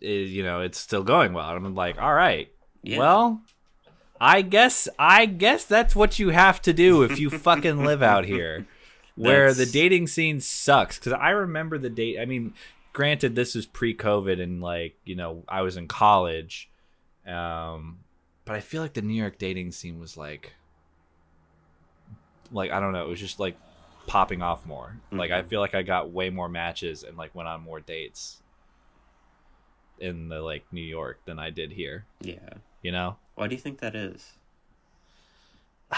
is 0.00 0.32
you 0.32 0.42
know 0.42 0.60
it's 0.60 0.78
still 0.78 1.02
going 1.02 1.32
well. 1.32 1.48
And 1.54 1.64
i'm 1.64 1.74
like 1.74 2.00
all 2.00 2.14
right. 2.14 2.50
Yeah. 2.82 2.98
well 2.98 3.40
i 4.20 4.42
guess 4.42 4.88
i 4.98 5.24
guess 5.24 5.64
that's 5.64 5.96
what 5.96 6.18
you 6.18 6.28
have 6.28 6.60
to 6.62 6.74
do 6.74 7.02
if 7.02 7.18
you 7.18 7.30
fucking 7.30 7.84
live 7.84 8.02
out 8.02 8.24
here. 8.24 8.66
Where 9.16 9.54
the 9.54 9.64
dating 9.64 10.08
scene 10.08 10.40
sucks. 10.40 10.98
Because 10.98 11.12
i 11.12 11.30
remember 11.30 11.78
the 11.78 11.88
date 11.88 12.18
i 12.18 12.24
mean 12.24 12.52
granted 12.92 13.34
this 13.34 13.56
is 13.56 13.66
pre-covid 13.66 14.40
and 14.40 14.60
like 14.62 14.96
you 15.04 15.16
know 15.16 15.44
i 15.48 15.62
was 15.62 15.76
in 15.76 15.88
college 15.88 16.70
um 17.26 17.98
but 18.44 18.54
i 18.54 18.60
feel 18.60 18.82
like 18.82 18.94
the 18.94 19.02
new 19.02 19.14
york 19.14 19.36
dating 19.36 19.72
scene 19.72 19.98
was 19.98 20.16
like 20.16 20.52
like 22.52 22.70
i 22.70 22.80
don't 22.80 22.92
know 22.92 23.04
it 23.04 23.08
was 23.08 23.20
just 23.20 23.38
like 23.40 23.56
popping 24.06 24.42
off 24.42 24.66
more 24.66 24.96
like 25.10 25.30
i 25.30 25.40
Mhm. 25.42 25.46
feel 25.48 25.60
like 25.60 25.74
i 25.74 25.82
got 25.82 26.10
way 26.10 26.28
more 26.30 26.48
matches 26.48 27.02
and 27.02 27.16
like 27.16 27.34
went 27.34 27.48
on 27.48 27.60
more 27.62 27.80
dates 27.80 28.42
in 29.98 30.28
the 30.28 30.40
like 30.40 30.64
new 30.72 30.82
york 30.82 31.20
than 31.24 31.38
i 31.38 31.48
did 31.50 31.72
here 31.72 32.04
yeah. 32.20 32.50
you 32.82 32.92
know 32.92 33.16
Why 33.36 33.46
do 33.48 33.54
you 33.54 33.60
think 33.60 33.78
that 33.80 33.94
is? 33.94 34.32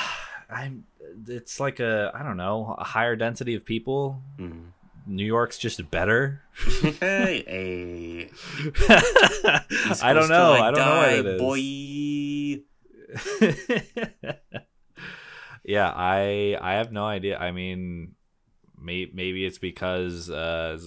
i'm 0.50 0.84
it's 1.26 1.58
like 1.58 1.80
a 1.80 2.12
i 2.14 2.22
don't 2.22 2.36
know 2.36 2.76
a 2.78 2.84
higher 2.84 3.16
density 3.16 3.54
of 3.56 3.64
people 3.64 4.22
Mm. 4.38 4.66
new 5.06 5.24
york's 5.24 5.58
just 5.58 5.90
better 5.90 6.42
hey, 7.00 7.42
hey. 7.48 8.30
I 10.02 10.12
don't 10.12 10.28
know 10.28 10.54
till 10.54 10.62
i 10.62 10.70
don't 10.70 10.74
know 10.74 10.96
what 10.98 11.12
it 11.12 11.26
is 11.26 11.40
Boy. 11.40 12.62
yeah, 15.66 15.92
I 15.94 16.56
I 16.60 16.74
have 16.74 16.92
no 16.92 17.04
idea. 17.04 17.36
I 17.38 17.50
mean, 17.50 18.14
may, 18.80 19.10
maybe 19.12 19.44
it's 19.44 19.58
because 19.58 20.30
uh, 20.30 20.78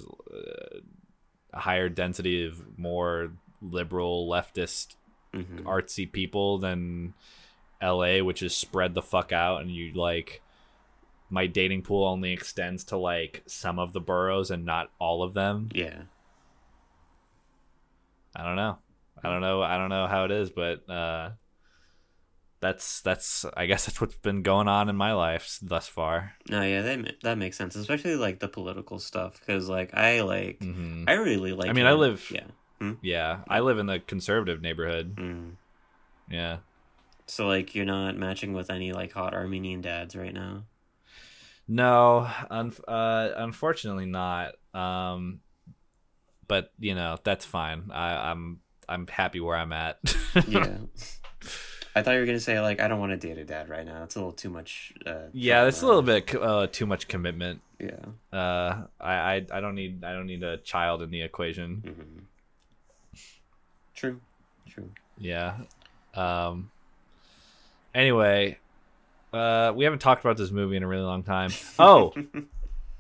a 1.54 1.60
higher 1.60 1.90
density 1.90 2.46
of 2.46 2.78
more 2.80 3.34
liberal 3.62 4.28
leftist 4.28 4.96
Mhm. 5.34 5.62
artsy 5.64 6.12
people 6.12 6.58
than 6.58 7.14
LA, 7.82 8.24
which 8.24 8.42
is 8.42 8.56
spread 8.56 8.94
the 8.96 9.02
fuck 9.02 9.32
out, 9.32 9.62
and 9.62 9.70
you 9.70 9.94
like 9.94 10.42
my 11.30 11.46
dating 11.46 11.84
pool 11.84 12.04
only 12.08 12.32
extends 12.34 12.84
to 12.86 12.98
like 12.98 13.44
some 13.46 13.78
of 13.78 13.94
the 13.94 14.00
boroughs 14.00 14.50
and 14.50 14.66
not 14.66 14.90
all 14.98 15.22
of 15.22 15.36
them. 15.36 15.70
Yeah. 15.76 16.04
I 18.36 18.44
don't 18.44 18.56
know. 18.56 18.80
I 19.24 19.30
don't 19.30 19.42
know. 19.42 19.62
I 19.62 19.78
don't 19.78 19.90
know 19.90 20.08
how 20.08 20.26
it 20.26 20.32
is, 20.32 20.50
but 20.50 20.90
uh, 20.90 21.32
that's 22.62 23.02
that's. 23.02 23.46
I 23.56 23.66
guess 23.66 23.86
that's 23.86 24.02
what's 24.02 24.16
been 24.16 24.42
going 24.44 24.68
on 24.68 24.90
in 24.90 24.96
my 24.96 25.14
life 25.14 25.58
thus 25.62 25.88
far. 25.88 26.34
No, 26.50 26.62
yeah, 26.62 26.82
that 26.82 27.22
that 27.24 27.38
makes 27.38 27.58
sense, 27.58 27.76
especially 27.76 28.16
like 28.16 28.40
the 28.40 28.48
political 28.50 29.00
stuff, 29.00 29.40
because 29.40 29.70
like 29.70 29.94
I 29.94 30.22
like 30.22 30.60
hmm 30.62 31.06
I 31.08 31.14
really 31.14 31.54
like. 31.54 31.70
I 31.70 31.74
mean, 31.74 31.86
I 31.86 31.94
live- 31.94 32.30
Yeah. 32.32 32.46
Yeah, 33.02 33.40
I 33.48 33.60
live 33.60 33.78
in 33.78 33.88
the 33.88 34.00
conservative 34.00 34.62
neighborhood. 34.62 35.16
Mm. 35.18 35.52
Yeah. 36.30 36.58
So 37.28 37.46
like 37.48 37.76
you're 37.76 37.86
not 37.86 38.16
matching 38.18 38.54
with 38.54 38.70
any 38.72 38.94
like 38.94 39.12
hot 39.12 39.34
Armenian 39.34 39.82
dads 39.82 40.16
right 40.16 40.34
now. 40.34 40.64
No, 41.68 42.28
un- 42.50 42.74
uh, 42.88 43.30
unfortunately 43.36 44.06
not. 44.06 44.54
Um, 44.74 45.42
but 46.48 46.72
you 46.80 46.96
know 46.96 47.18
that's 47.24 47.46
fine. 47.46 47.92
I, 47.94 48.32
I'm 48.32 48.62
I'm 48.88 49.08
happy 49.08 49.40
where 49.40 49.56
I'm 49.58 49.74
at. 49.74 50.00
Yeah. 50.48 50.78
I 52.00 52.04
thought 52.04 52.14
you 52.14 52.20
were 52.22 52.26
gonna 52.26 52.40
say 52.40 52.60
like 52.60 52.80
I 52.82 52.88
don't 52.88 53.00
want 53.00 53.12
to 53.12 53.18
date 53.18 53.38
a 53.38 53.44
dad 53.46 53.70
right 53.70 53.86
now. 53.86 54.04
It's 54.04 54.16
a 54.16 54.20
little 54.20 54.32
too 54.34 54.50
much. 54.50 54.94
Uh, 55.06 55.24
yeah, 55.34 55.66
it's 55.66 55.82
a 55.82 55.86
little 55.86 56.02
bit 56.02 56.34
uh, 56.36 56.68
too 56.72 56.86
much 56.86 57.08
commitment. 57.08 57.62
Yeah. 57.80 57.98
Uh, 58.38 58.84
I, 59.00 59.14
I 59.14 59.46
I 59.52 59.60
don't 59.62 59.76
need 59.76 60.04
I 60.04 60.14
don't 60.14 60.28
need 60.28 60.44
a 60.44 60.58
child 60.58 61.02
in 61.02 61.12
the 61.12 61.22
equation. 61.22 61.82
hmm 61.86 62.20
True. 63.96 64.20
True. 64.70 64.90
Yeah. 65.18 65.58
Um. 66.16 66.72
Anyway, 67.94 68.58
uh, 69.34 69.74
we 69.76 69.84
haven't 69.84 70.00
talked 70.00 70.24
about 70.24 70.38
this 70.38 70.52
movie 70.52 70.78
in 70.78 70.84
a 70.84 70.88
really 70.88 71.04
long 71.04 71.24
time. 71.24 71.52
Oh, 71.80 72.14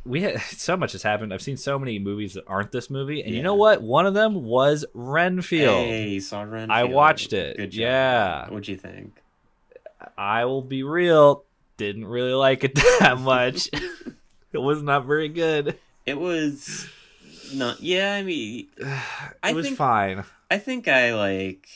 we 0.05 0.21
had 0.21 0.39
so 0.41 0.75
much 0.77 0.91
has 0.93 1.03
happened. 1.03 1.33
I've 1.33 1.41
seen 1.41 1.57
so 1.57 1.77
many 1.79 1.99
movies 1.99 2.33
that 2.33 2.43
aren't 2.47 2.71
this 2.71 2.89
movie, 2.89 3.21
and 3.21 3.33
you 3.33 3.43
know 3.43 3.55
what? 3.55 3.81
One 3.81 4.05
of 4.05 4.13
them 4.13 4.43
was 4.43 4.85
Renfield. 4.93 5.85
Hey, 5.85 6.19
saw 6.19 6.41
Renfield. 6.41 6.71
I 6.71 6.83
watched 6.85 7.33
it. 7.33 7.57
Good 7.57 7.71
job. 7.71 7.79
Yeah. 7.81 8.49
What'd 8.49 8.67
you 8.67 8.77
think? 8.77 9.21
I 10.17 10.45
will 10.45 10.61
be 10.61 10.83
real. 10.83 11.43
Didn't 11.77 12.05
really 12.07 12.33
like 12.33 12.63
it 12.63 12.75
that 12.99 13.19
much. 13.19 13.69
it 14.53 14.57
was 14.57 14.81
not 14.81 15.05
very 15.05 15.29
good. 15.29 15.77
It 16.05 16.19
was 16.19 16.87
not. 17.53 17.81
Yeah, 17.81 18.13
I 18.15 18.23
mean, 18.23 18.67
It 18.77 18.87
I 19.43 19.53
was 19.53 19.65
think- 19.65 19.77
fine. 19.77 20.23
I 20.51 20.57
think 20.57 20.87
I 20.87 21.13
like 21.13 21.67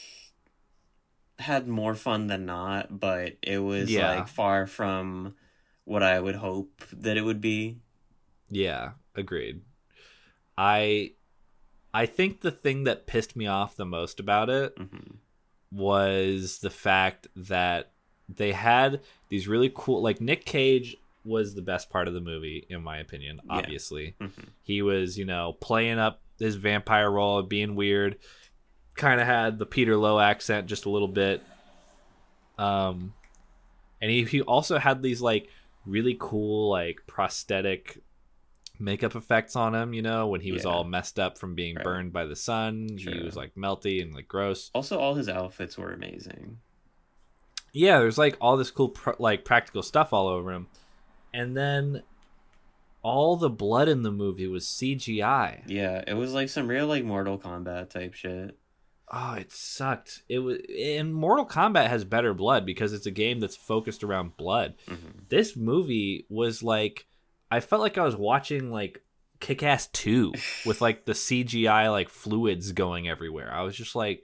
had 1.40 1.68
more 1.68 1.94
fun 1.96 2.28
than 2.28 2.46
not, 2.46 3.00
but 3.00 3.34
it 3.42 3.60
was 3.60 3.92
Yeah. 3.92 4.16
like 4.16 4.28
far 4.28 4.66
from 4.66 5.36
what 5.86 6.02
I 6.02 6.20
would 6.20 6.36
hope 6.36 6.82
that 6.92 7.18
it 7.18 7.22
would 7.22 7.42
be. 7.42 7.78
Yeah, 8.50 8.92
agreed. 9.16 9.62
I 10.58 11.12
I 11.94 12.06
think 12.06 12.42
the 12.42 12.52
thing 12.52 12.84
that 12.86 13.08
pissed 13.08 13.36
me 13.36 13.48
off 13.48 13.76
the 13.76 13.86
most 13.86 14.20
about 14.20 14.50
it 14.50 14.74
hmm 14.78 15.16
was 15.72 16.60
the 16.60 16.70
fact 16.70 17.28
that 17.36 17.92
they 18.30 18.52
had 18.52 19.02
these 19.30 19.48
really 19.48 19.72
cool 19.74 20.04
like 20.04 20.22
Nick 20.22 20.46
Cage 20.46 20.96
was 21.26 21.56
the 21.56 21.62
best 21.64 21.90
part 21.90 22.08
of 22.08 22.14
the 22.14 22.22
movie 22.22 22.66
in 22.70 22.84
my 22.84 22.98
opinion 23.00 23.40
Yeah. 23.44 23.58
obviously 23.58 24.16
hmm 24.20 24.28
he 24.62 24.82
was 24.82 25.18
you 25.18 25.26
know 25.26 25.54
playing 25.60 25.98
up 26.00 26.22
his 26.40 26.56
vampire 26.58 27.10
role 27.10 27.42
being 27.42 27.76
weird 27.76 28.18
kind 28.96 29.20
of 29.20 29.26
had 29.26 29.58
the 29.58 29.66
Peter 29.66 29.98
Lowe 29.98 30.20
accent 30.20 30.68
just 30.68 30.86
a 30.86 30.90
little 30.90 31.08
bit 31.08 31.42
um 32.60 33.14
and 34.02 34.12
he, 34.12 34.24
he 34.26 34.42
also 34.42 34.78
had 34.78 35.02
these 35.02 35.22
like 35.22 35.50
really 35.86 36.16
cool 36.20 36.70
like 36.70 37.00
prosthetic 37.08 38.03
makeup 38.80 39.16
effects 39.16 39.56
on 39.56 39.76
him 39.76 39.94
you 39.94 40.02
know 40.02 40.28
when 40.28 40.42
he 40.42 40.52
was 40.52 40.64
Yeah. 40.66 40.72
all 40.72 40.84
messed 40.84 41.20
up 41.20 41.38
from 41.38 41.56
being 41.56 41.76
Right. 41.76 41.84
burned 41.84 42.12
by 42.14 42.26
the 42.26 42.36
sun 42.36 42.90
he 42.98 43.20
was 43.20 43.36
like 43.36 43.54
melty 43.56 44.02
and 44.02 44.14
like 44.14 44.28
gross 44.28 44.72
Also, 44.74 44.98
all 45.00 45.14
his 45.16 45.30
outfits 45.30 45.78
were 45.78 45.92
amazing. 45.94 46.58
yeah 47.72 48.00
there's 48.00 48.18
like 48.18 48.36
all 48.42 48.58
this 48.58 48.72
cool 48.72 48.90
pr- 48.90 49.12
like 49.20 49.46
practical 49.46 49.84
stuff 49.84 50.12
all 50.14 50.28
over 50.28 50.52
him 50.52 50.68
and 51.34 51.56
then 51.56 52.04
all 53.02 53.36
the 53.36 53.50
blood 53.50 53.88
in 53.90 54.02
the 54.04 54.12
movie 54.12 54.48
was 54.48 54.66
cgi 54.66 55.62
Yeah, 55.68 56.04
it 56.08 56.14
was 56.16 56.34
like 56.34 56.50
some 56.50 56.68
real 56.68 56.88
like 56.88 57.04
Mortal 57.04 57.38
Kombat 57.38 57.90
type 57.90 58.14
shit. 58.14 58.58
oh 59.12 59.34
it 59.34 59.52
sucked 59.52 60.24
it 60.30 60.40
was 60.40 60.58
and 60.80 61.14
mortal 61.14 61.46
kombat 61.46 61.88
has 61.90 62.04
better 62.06 62.34
blood 62.34 62.66
because 62.66 62.94
it's 62.94 63.06
a 63.06 63.12
game 63.12 63.40
that's 63.40 63.56
focused 63.58 64.04
around 64.04 64.36
blood 64.38 64.74
hmm 64.88 64.96
this 65.30 65.56
movie 65.56 66.26
was 66.30 66.64
like 66.64 67.06
i 67.54 67.60
felt 67.60 67.82
like 67.82 67.98
i 67.98 68.04
was 68.04 68.16
watching 68.16 68.72
like 68.72 69.04
kick-ass 69.44 69.88
2 69.88 70.34
with 70.66 70.80
like 70.80 71.04
the 71.04 71.12
cgi 71.12 71.92
like 71.92 72.10
fluids 72.10 72.72
going 72.72 73.10
everywhere. 73.10 73.52
I 73.54 73.62
was 73.64 73.76
just 73.76 73.94
like 73.94 74.24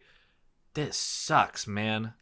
this 0.75 0.95
sucks 0.95 1.67
man. 1.67 2.13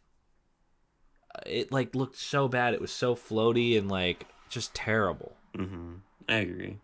It 1.46 1.70
like 1.70 1.94
looked 1.94 2.16
so 2.16 2.48
bad. 2.48 2.74
It 2.74 2.80
was 2.80 2.90
so 2.90 3.14
floaty 3.14 3.78
and 3.78 3.88
like 3.88 4.26
just 4.48 4.74
terrible. 4.74 5.36
Hmm 5.54 5.96
I 6.28 6.34
agree. 6.38 6.78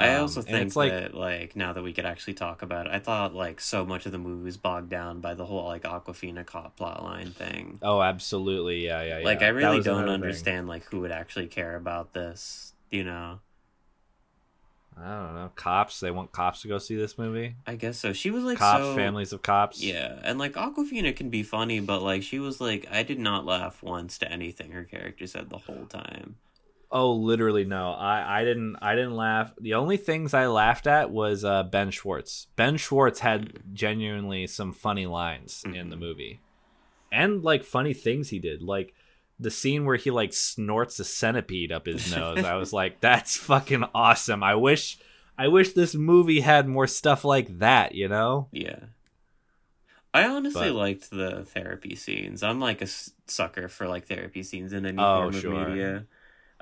I 0.00 0.14
Um, 0.14 0.22
also 0.22 0.40
and 0.40 0.72
think 0.72 0.76
like 0.76 0.90
that 0.92 1.14
like 1.14 1.54
now 1.56 1.72
that 1.72 1.82
we 1.82 1.92
could 1.92 2.06
actually 2.06 2.34
talk 2.34 2.62
about 2.62 2.86
it, 2.86 2.92
I 2.92 2.98
thought 2.98 3.34
like 3.34 3.60
so 3.60 3.84
much 3.84 4.06
of 4.06 4.12
the 4.12 4.18
movie 4.18 4.44
was 4.44 4.56
bogged 4.56 4.88
down 4.90 5.20
by 5.20 5.34
the 5.34 5.44
whole 5.46 5.64
like 5.64 5.82
Awkwafina 5.82 6.44
cop 6.46 6.78
plotline 6.78 7.32
thing. 7.34 7.78
oh 7.82 8.00
absolutely 8.02 8.84
yeah 8.84 9.02
yeah, 9.02 9.18
yeah. 9.18 9.24
Like 9.24 9.42
I 9.42 9.48
really 9.48 9.80
don't 9.82 9.98
another 9.98 10.06
thing. 10.06 10.14
understand 10.14 10.68
like 10.68 10.84
who 10.86 11.00
would 11.00 11.12
actually 11.12 11.46
care 11.48 11.76
about 11.76 12.12
this, 12.14 12.72
you 12.90 13.04
know? 13.04 13.40
I 15.02 15.08
don't 15.08 15.34
know. 15.34 15.50
Cops. 15.54 16.00
They 16.00 16.10
want 16.10 16.30
cops 16.32 16.60
to 16.62 16.68
go 16.68 16.76
see 16.78 16.94
this 16.96 17.16
movie. 17.16 17.54
I 17.66 17.74
guess 17.76 17.98
so. 17.98 18.12
She 18.12 18.30
was 18.30 18.44
like 18.44 18.58
Cops, 18.58 18.82
so, 18.84 18.94
families 18.94 19.32
of 19.32 19.40
cops. 19.40 19.82
Yeah, 19.82 20.18
and 20.22 20.38
like 20.38 20.52
Awkwafina 20.54 21.16
can 21.16 21.30
be 21.30 21.42
funny, 21.42 21.80
but 21.80 22.02
like 22.02 22.22
she 22.22 22.38
was 22.38 22.60
like 22.60 22.86
I 22.90 23.02
did 23.02 23.18
not 23.18 23.46
laugh 23.46 23.82
once 23.82 24.18
to 24.18 24.30
anything 24.30 24.72
her 24.72 24.84
character 24.84 25.26
said 25.26 25.48
the 25.48 25.58
whole 25.58 25.86
time. 25.86 26.36
Oh, 26.92 27.12
literally 27.12 27.64
no. 27.64 27.92
I 27.92 28.40
I 28.40 28.44
didn't 28.44 28.76
I 28.82 28.94
didn't 28.96 29.14
laugh. 29.16 29.52
The 29.60 29.74
only 29.74 29.96
things 29.96 30.34
I 30.34 30.46
laughed 30.48 30.86
at 30.88 31.10
was 31.10 31.44
uh, 31.44 31.62
Ben 31.62 31.90
Schwartz. 31.92 32.48
Ben 32.56 32.76
Schwartz 32.76 33.20
had 33.20 33.60
genuinely 33.72 34.46
some 34.48 34.72
funny 34.72 35.06
lines 35.06 35.62
in 35.64 35.90
the 35.90 35.96
Mhm. 35.96 36.00
movie, 36.00 36.40
and 37.12 37.44
like 37.44 37.62
funny 37.64 37.94
things 37.94 38.30
he 38.30 38.38
did. 38.40 38.60
Like 38.62 38.92
the 39.38 39.50
scene 39.52 39.84
where 39.84 39.96
he 39.96 40.10
like 40.10 40.32
snorts 40.32 40.98
a 40.98 41.04
centipede 41.04 41.70
up 41.72 41.86
his 41.86 42.14
nose. 42.14 42.44
I 42.44 42.56
was 42.56 42.72
like, 42.72 43.00
that's 43.00 43.36
fucking 43.36 43.84
awesome. 43.94 44.42
I 44.42 44.56
wish 44.56 44.98
I 45.38 45.46
wish 45.48 45.72
this 45.72 45.94
movie 45.94 46.40
had 46.40 46.66
more 46.68 46.88
stuff 46.88 47.24
like 47.24 47.60
that. 47.60 47.94
You 47.94 48.08
know? 48.08 48.48
Yeah. 48.50 48.80
I 50.12 50.24
honestly 50.24 50.70
But- 50.70 50.74
liked 50.76 51.10
the 51.10 51.44
therapy 51.44 51.94
scenes. 51.94 52.42
I'm 52.42 52.58
like 52.58 52.82
a 52.82 52.88
sucker 53.28 53.68
for 53.68 53.86
like 53.86 54.06
therapy 54.08 54.42
scenes 54.42 54.72
in 54.72 54.84
any 54.84 54.98
Oh, 54.98 55.22
form 55.22 55.34
of 55.34 55.40
sure. 55.40 55.68
media. 55.68 56.06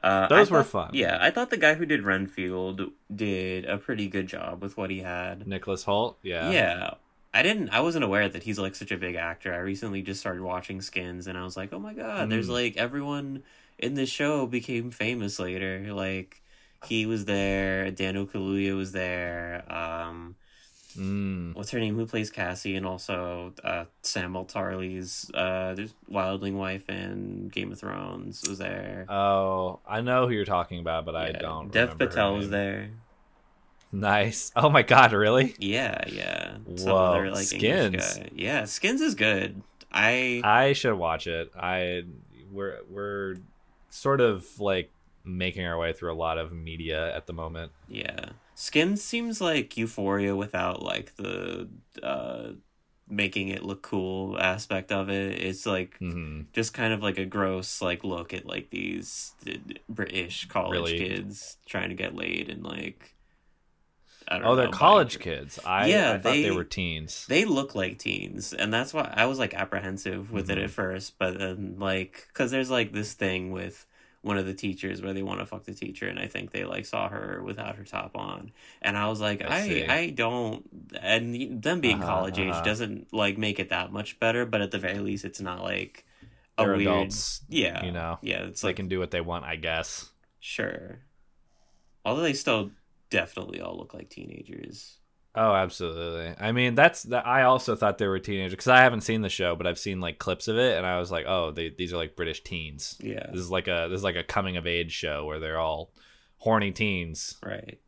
Uh, 0.03 0.29
Those 0.29 0.51
I 0.51 0.55
were 0.55 0.63
thought- 0.63 0.89
fun. 0.89 0.91
Yeah, 0.95 1.19
I 1.21 1.31
thought 1.31 1.51
the 1.51 1.57
guy 1.57 1.75
who 1.75 1.85
did 1.85 2.05
Renfield 2.05 2.93
did 3.15 3.65
a 3.65 3.79
pretty 3.79 4.09
good 4.09 4.27
job 4.29 4.63
with 4.63 4.77
what 4.77 4.91
he 4.91 5.01
had. 5.01 5.47
Nicholas 5.47 5.85
Hoult. 5.85 6.17
Yeah. 6.23 6.51
Yeah. 6.51 6.91
I 7.35 7.43
didn't 7.43 7.69
I 7.71 7.81
wasn't 7.81 8.05
aware 8.05 8.29
that 8.29 8.43
he's 8.45 8.59
like 8.59 8.75
such 8.75 8.91
a 8.91 8.97
big 8.97 9.15
actor. 9.17 9.53
I 9.53 9.59
recently 9.59 10.01
just 10.03 10.21
started 10.21 10.43
watching 10.43 10.81
Skins 10.81 11.27
and 11.27 11.37
I 11.37 11.45
was 11.45 11.57
like, 11.57 11.73
"Oh 11.73 11.79
my 11.79 11.93
god, 11.95 12.31
there's 12.31 12.49
Mm. 12.49 12.53
like 12.53 12.77
everyone 12.79 13.43
in 13.79 13.95
this 13.95 14.09
show 14.09 14.47
became 14.47 14.91
famous 14.91 15.39
later." 15.39 15.93
Like 15.93 16.41
he 16.87 17.05
was 17.05 17.27
there, 17.27 17.91
Daniel 17.91 18.25
Kaluuya 18.27 18.77
was 18.77 18.93
there. 18.93 19.63
Um 19.71 20.37
Mm. 20.99 21.55
what's 21.55 21.71
her 21.71 21.79
name 21.79 21.95
who 21.95 22.07
plays 22.07 22.31
Cassie 22.31 22.75
and 22.75 22.85
also 22.85 23.53
uh 23.63 23.85
Samuel 24.03 24.45
Tarly's 24.45 25.31
uh 25.33 25.77
Wildling 26.11 26.55
wife 26.55 26.89
in 26.89 27.49
Game 27.49 27.73
of 27.73 27.79
Thrones 27.79 28.43
was 28.49 28.59
there. 28.59 29.07
Oh, 29.09 29.81
I 29.87 30.01
know 30.01 30.27
who 30.27 30.35
you're 30.35 30.45
talking 30.45 30.81
about, 30.81 31.05
but 31.05 31.15
I 31.15 31.33
don't. 31.33 31.71
Dev 31.71 31.99
Patel 31.99 32.37
was 32.37 32.51
there. 32.51 32.91
Nice. 33.93 34.53
Oh 34.57 34.69
my 34.69 34.83
god, 34.83 35.13
really? 35.13 35.55
Yeah, 35.59 36.03
yeah. 36.09 36.57
Some 36.77 36.89
Whoa, 36.93 36.97
other 36.97 37.31
like 37.31 37.47
Skins. 37.47 38.19
Yeah, 38.35 38.65
Skins 38.65 39.01
is 39.01 39.15
good. 39.15 39.63
I 39.93 40.41
I 40.45 40.73
should 40.73 40.95
watch 40.95 41.27
it. 41.27 41.53
I 41.57 42.03
we're 42.53 42.81
we're 42.91 43.37
sort 43.91 44.21
of 44.21 44.47
like 44.61 44.91
making 45.25 45.65
our 45.65 45.79
way 45.79 45.93
through 45.93 46.13
a 46.13 46.17
lot 46.17 46.39
of 46.39 46.53
media 46.53 47.15
at 47.15 47.27
the 47.27 47.33
moment. 47.33 47.73
Yeah. 47.89 48.31
Skins 48.61 49.03
seems 49.05 49.41
like 49.41 49.77
Euphoria 49.77 50.35
without 50.35 50.83
like 50.83 51.15
the 51.17 51.69
uh 52.03 52.49
making 53.09 53.49
it 53.49 53.63
look 53.63 53.83
cool 53.83 54.39
aspect 54.39 54.91
of 54.93 55.09
it. 55.09 55.41
It's 55.41 55.65
like 55.65 55.97
hmm 55.99 56.43
just 56.53 56.75
kind 56.75 56.93
of 56.93 57.01
like 57.03 57.19
a 57.19 57.25
gross 57.25 57.81
like 57.81 58.03
look 58.03 58.35
at 58.35 58.47
like 58.47 58.71
these 58.71 59.33
British 59.89 60.47
college 60.49 60.73
Really? 60.73 60.99
kids 60.99 61.57
trying 61.67 61.91
to 61.91 61.95
get 61.95 62.17
laid 62.17 62.49
and 62.51 62.65
like 62.65 63.15
I 64.27 64.39
don't 64.39 64.47
Oh, 64.49 64.57
they're 64.57 64.69
college 64.69 65.19
kids. 65.21 65.59
I, 65.65 65.87
Yeah, 65.89 66.15
I 66.15 66.19
thought 66.19 66.23
they, 66.33 66.43
they- 66.43 66.51
were 66.51 66.65
teens. 66.65 67.27
They 67.29 67.45
look 67.45 67.75
like 67.75 67.99
teens, 67.99 68.53
and 68.53 68.73
that's 68.75 68.93
why 68.93 69.13
I 69.17 69.25
was 69.27 69.39
like 69.39 69.55
apprehensive 69.55 70.33
with 70.33 70.51
it 70.51 70.59
Mhm. 70.59 70.65
at 70.65 70.71
first. 70.71 71.19
But 71.19 71.39
then, 71.39 71.77
like, 71.79 72.27
because 72.29 72.51
there's 72.51 72.71
like 72.71 72.93
this 72.93 73.15
thing 73.15 73.53
with 73.53 73.87
one 74.23 74.37
of 74.39 74.47
the 74.47 74.55
teachers 74.55 75.01
where 75.01 75.13
they 75.13 75.23
want 75.23 75.41
to 75.41 75.47
fuck 75.47 75.65
the 75.65 75.75
teacher, 75.75 76.09
and 76.09 76.19
I 76.19 76.27
think 76.27 76.51
they 76.51 76.65
like 76.65 76.87
saw 76.87 77.09
her 77.09 77.41
without 77.45 77.77
her 77.77 77.85
top 77.85 78.17
on, 78.17 78.53
and 78.83 78.97
I 78.99 79.09
was 79.09 79.21
like, 79.21 79.43
I 79.43 79.87
I. 79.87 79.87
I, 79.89 80.11
don't, 80.11 80.65
and 81.01 81.63
them 81.63 81.81
being 81.81 82.03
Uh-huh, 82.03 82.07
college 82.07 82.39
age 82.39 82.51
uh-huh. 82.51 82.63
doesn't 82.63 83.13
like 83.13 83.39
make 83.39 83.59
it 83.61 83.69
that 83.71 83.93
much 83.93 84.19
better, 84.19 84.45
but 84.45 84.61
at 84.61 84.71
the 84.71 84.79
very 84.79 84.99
least, 84.99 85.25
it's 85.25 85.41
not 85.41 85.63
like 85.63 86.05
a 86.59 86.65
They're 86.65 86.75
weird, 86.77 86.81
adults. 86.83 87.43
yeah, 87.49 87.85
you 87.85 87.93
know. 87.93 88.19
yeah, 88.23 88.45
it's 88.45 88.63
They 88.63 88.69
like 88.69 88.77
can 88.77 88.89
do 88.89 88.99
what 88.99 89.11
they 89.13 89.21
want, 89.21 89.45
I 89.45 89.57
guess. 89.57 90.11
sure, 90.41 91.01
although 92.05 92.23
they 92.23 92.33
still 92.35 92.73
definitely 93.11 93.61
all 93.61 93.77
look 93.79 93.95
like 93.95 94.11
teenagers. 94.11 94.98
Oh, 95.41 95.55
absolutely. 95.55 96.35
I 96.41 96.51
mean, 96.51 96.75
that's 96.75 97.05
that. 97.05 97.25
I 97.25 97.45
also 97.45 97.77
thought 97.77 97.99
they 97.99 98.09
were 98.09 98.19
teenagers 98.19 98.55
because 98.55 98.67
I 98.67 98.81
haven't 98.81 99.03
seen 99.03 99.23
the 99.23 99.29
show, 99.29 99.55
but 99.55 99.69
I've 99.69 99.79
seen 99.79 100.01
like 100.01 100.19
clips 100.19 100.49
of 100.49 100.59
it, 100.59 100.77
and 100.77 100.85
I 100.85 100.99
was 100.99 101.13
like, 101.13 101.27
oh, 101.29 101.53
they, 101.53 101.69
these 101.69 101.93
are 101.93 101.97
like 101.97 102.17
British 102.17 102.43
teens. 102.43 102.97
Yeah, 103.01 103.25
This 103.31 103.43
is 103.43 103.51
like 103.51 103.69
a 103.69 103.87
this 103.89 103.99
is 103.99 104.05
like 104.05 104.17
a 104.17 104.25
coming 104.25 104.57
of 104.57 104.67
age 104.67 104.91
show 104.91 105.25
where 105.27 105.39
they're 105.39 105.61
all 105.61 105.93
horny 106.39 106.73
teens. 106.73 107.37
right. 107.45 107.79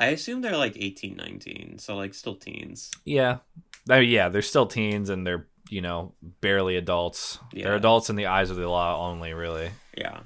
I 0.00 0.08
assume 0.08 0.42
they're 0.42 0.56
like 0.56 0.76
18, 0.76 1.16
19, 1.16 1.78
so 1.78 1.96
like 1.96 2.12
still 2.14 2.36
teens. 2.36 2.90
Yeah, 3.06 3.38
I 3.88 4.00
mean, 4.00 4.10
yeah, 4.10 4.28
they're 4.28 4.42
still 4.42 4.66
teens 4.66 5.08
and 5.08 5.26
they're 5.26 5.48
you 5.70 5.80
know 5.80 6.12
barely 6.42 6.76
adults. 6.76 7.38
Yeah. 7.54 7.64
They're 7.64 7.76
adults 7.76 8.10
in 8.10 8.16
the 8.16 8.26
eyes 8.26 8.50
of 8.50 8.56
the 8.56 8.68
law 8.68 9.08
only, 9.10 9.32
really. 9.32 9.70
Yeah. 9.96 10.20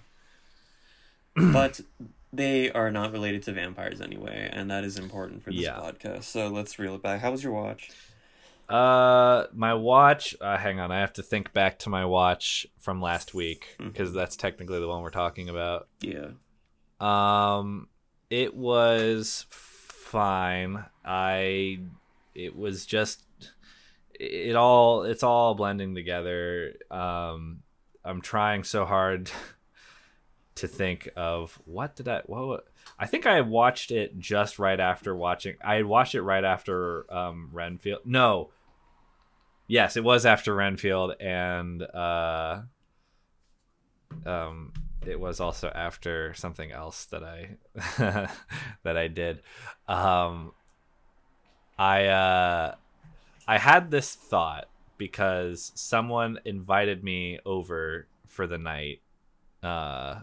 but 1.37 1.81
they 2.33 2.71
are 2.73 2.91
not 2.91 3.13
related 3.13 3.43
to 3.45 3.53
vampires 3.53 4.01
anyway, 4.01 4.49
and 4.53 4.71
that 4.71 4.85
is 4.85 4.97
important 4.99 5.43
for 5.43 5.51
this 5.51 5.61
Yeah. 5.63 5.77
podcast. 5.77 6.25
So 6.25 6.49
let's 6.49 6.79
reel 6.79 6.95
it 6.95 7.03
back. 7.03 7.21
How 7.21 7.31
was 7.31 7.45
your 7.45 7.53
watch? 7.53 7.91
Uh, 8.69 9.47
my 9.53 9.75
watch. 9.75 10.35
Uh, 10.41 10.57
hang 10.57 10.81
on, 10.81 10.91
I 10.91 11.01
have 11.01 11.13
to 11.15 11.23
think 11.23 11.53
back 11.53 11.79
to 11.81 11.91
my 11.91 12.05
watch 12.07 12.67
from 12.79 13.03
last 13.03 13.35
week 13.35 13.77
because 13.79 14.13
that's 14.15 14.37
technically 14.37 14.81
the 14.81 14.89
one 14.89 15.03
we're 15.03 15.11
talking 15.11 15.49
about. 15.49 15.89
Yeah. 16.01 16.29
Um, 17.01 17.89
it 18.31 18.55
was 18.55 19.45
fine. 19.51 20.85
I, 21.05 21.81
it 22.35 22.57
was 22.57 22.87
just, 22.87 23.25
it 24.19 24.57
all, 24.57 25.03
it's 25.03 25.23
all 25.23 25.55
blending 25.55 25.95
together. 25.95 26.75
Um, 26.91 27.63
I'm 28.05 28.23
trying 28.23 28.65
so 28.65 28.85
hard 28.87 29.31
to 30.57 30.69
think 30.69 31.09
of 31.17 31.59
what 31.65 31.97
did 31.97 32.09
I, 32.09 32.23
what, 32.27 32.67
I 32.99 33.07
think 33.07 33.27
I 33.27 33.41
watched 33.41 33.91
it 33.91 34.19
just 34.19 34.59
right 34.59 34.79
after 34.79 35.15
watching, 35.15 35.57
I 35.65 35.77
had 35.77 35.87
watched 35.87 36.15
it 36.15 36.23
right 36.23 36.45
after, 36.45 37.13
um, 37.13 37.51
Renfield. 37.53 38.01
No. 38.05 38.51
Yes, 39.67 39.97
it 39.97 40.05
was 40.05 40.27
after 40.27 40.55
Renfield 40.55 41.15
and, 41.21 41.83
uh, 41.83 42.63
um 44.27 44.73
it 45.07 45.19
was 45.19 45.41
also 45.41 45.69
after 45.69 46.33
something 46.35 46.71
else 46.71 47.07
that 47.07 47.25
I 47.25 47.57
that 48.83 48.97
I 48.97 49.09
did. 49.09 49.43
Um 49.89 50.53
I 51.79 52.07
uh 52.07 52.75
I 53.49 53.59
had 53.59 53.91
this 53.91 54.15
thought 54.15 54.69
because 54.99 55.73
someone 55.75 56.39
invited 56.45 57.03
me 57.03 57.41
over 57.45 58.07
for 58.29 58.47
the 58.47 58.59
night 58.59 59.01
uh 59.63 60.21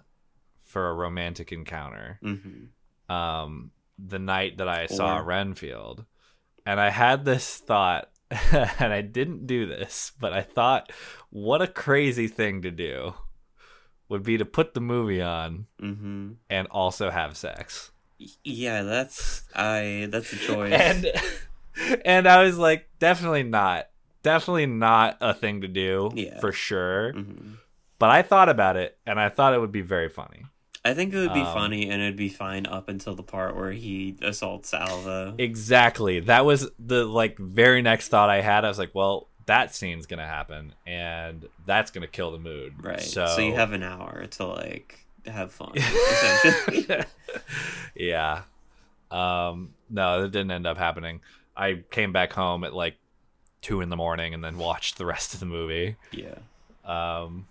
for 0.69 0.87
a 0.89 0.93
romantic 0.93 1.51
encounter. 1.51 2.19
Mm-hmm. 2.23 3.11
Um 3.13 3.71
the 3.97 4.19
night 4.19 4.57
that 4.59 4.69
I 4.69 4.85
saw 4.85 5.17
Renfield. 5.17 6.05
And 6.65 6.79
I 6.79 6.89
had 6.89 7.25
this 7.25 7.57
thought 7.57 8.09
and 8.53 8.93
I 8.93 9.01
didn't 9.01 9.47
do 9.47 9.65
this, 9.65 10.11
but 10.19 10.31
I 10.31 10.41
thought 10.41 10.91
what 11.31 11.61
a 11.61 11.67
crazy 11.67 12.27
thing 12.27 12.61
to 12.61 12.71
do 12.71 13.15
would 14.07 14.23
be 14.23 14.37
to 14.37 14.45
put 14.45 14.73
the 14.73 14.79
movie 14.81 15.21
on 15.21 15.65
Mm-hmm. 15.81 16.33
and 16.49 16.67
also 16.71 17.09
have 17.09 17.35
sex. 17.35 17.91
Yeah, 18.43 18.83
that's 18.83 19.43
I. 19.55 20.07
That's 20.09 20.31
a 20.33 20.37
choice. 20.37 20.73
And 21.79 22.01
and 22.05 22.27
I 22.27 22.43
was 22.43 22.57
like, 22.57 22.89
definitely 22.99 23.43
not. 23.43 23.89
Definitely 24.21 24.65
not 24.65 25.17
a 25.21 25.33
thing 25.33 25.61
to 25.61 25.67
do 25.67 26.11
Yeah. 26.13 26.39
for 26.39 26.51
sure. 26.51 27.13
hmm 27.13 27.53
But 27.99 28.09
I 28.11 28.21
thought 28.21 28.49
about 28.49 28.75
it 28.77 28.97
and 29.05 29.19
I 29.19 29.29
thought 29.29 29.53
it 29.53 29.59
would 29.61 29.71
be 29.71 29.81
very 29.81 30.09
funny. 30.09 30.45
I 30.85 30.93
think 30.93 31.13
it 31.13 31.17
would 31.17 31.33
be 31.33 31.41
Um, 31.41 31.53
funny, 31.53 31.89
and 31.89 32.01
it'd 32.01 32.15
be 32.15 32.29
fine 32.29 32.65
up 32.65 32.87
until 32.89 33.13
the 33.15 33.23
part 33.23 33.55
where 33.55 33.71
he 33.71 34.15
assaults 34.21 34.73
Alva. 34.73 35.35
Exactly. 35.37 36.21
That 36.21 36.45
was 36.45 36.69
the 36.79 37.05
like 37.05 37.37
very 37.37 37.81
next 37.81 38.07
thought 38.07 38.29
I 38.29 38.41
had. 38.41 38.63
I 38.65 38.69
was 38.69 38.79
like, 38.79 38.95
well, 38.95 39.27
that 39.45 39.73
scene's 39.75 40.05
gonna 40.05 40.25
happen 40.27 40.73
and 40.85 41.47
that's 41.65 41.91
gonna 41.91 42.07
kill 42.07 42.31
the 42.31 42.39
mood. 42.39 42.75
right. 42.83 43.01
So, 43.01 43.25
So, 43.27 43.41
you 43.41 43.55
have 43.55 43.73
an 43.73 43.83
hour 43.83 44.25
to 44.27 44.45
like 44.45 44.99
have 45.25 45.51
fun. 45.51 45.73
yeah. 47.95 48.43
Um, 49.11 49.73
no, 49.89 50.21
that 50.21 50.31
didn't 50.31 50.51
end 50.51 50.67
up 50.67 50.77
happening. 50.77 51.21
I 51.57 51.83
came 51.91 52.13
back 52.13 52.31
home 52.33 52.63
at 52.63 52.73
like 52.73 52.95
two 53.61 53.81
in 53.81 53.89
the 53.89 53.97
morning 53.97 54.33
and 54.33 54.43
then 54.43 54.57
watched 54.57 54.97
the 54.97 55.05
rest 55.05 55.33
of 55.33 55.39
the 55.39 55.45
movie. 55.45 55.97
yeah. 56.11 56.35
Um, 56.85 57.47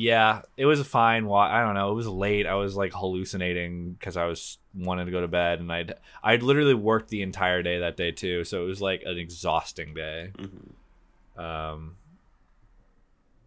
yeah, 0.00 0.42
it 0.56 0.64
was 0.64 0.80
a 0.80 0.84
fine. 0.84 1.26
Wa- 1.26 1.50
I 1.50 1.62
don't 1.62 1.74
know. 1.74 1.90
It 1.90 1.94
was 1.94 2.08
late. 2.08 2.46
I 2.46 2.54
was 2.54 2.74
like 2.74 2.92
hallucinating 2.94 3.92
because 3.92 4.16
I 4.16 4.24
was 4.24 4.56
wanting 4.74 5.04
to 5.06 5.12
go 5.12 5.20
to 5.20 5.28
bed, 5.28 5.60
and 5.60 5.70
I'd 5.70 5.94
I'd 6.22 6.42
literally 6.42 6.74
worked 6.74 7.10
the 7.10 7.20
entire 7.22 7.62
day 7.62 7.80
that 7.80 7.96
day 7.96 8.10
too. 8.10 8.44
So 8.44 8.62
it 8.62 8.66
was 8.66 8.80
like 8.80 9.02
an 9.04 9.18
exhausting 9.18 9.92
day. 9.94 10.32
hmm 10.38 11.40
Um, 11.40 11.96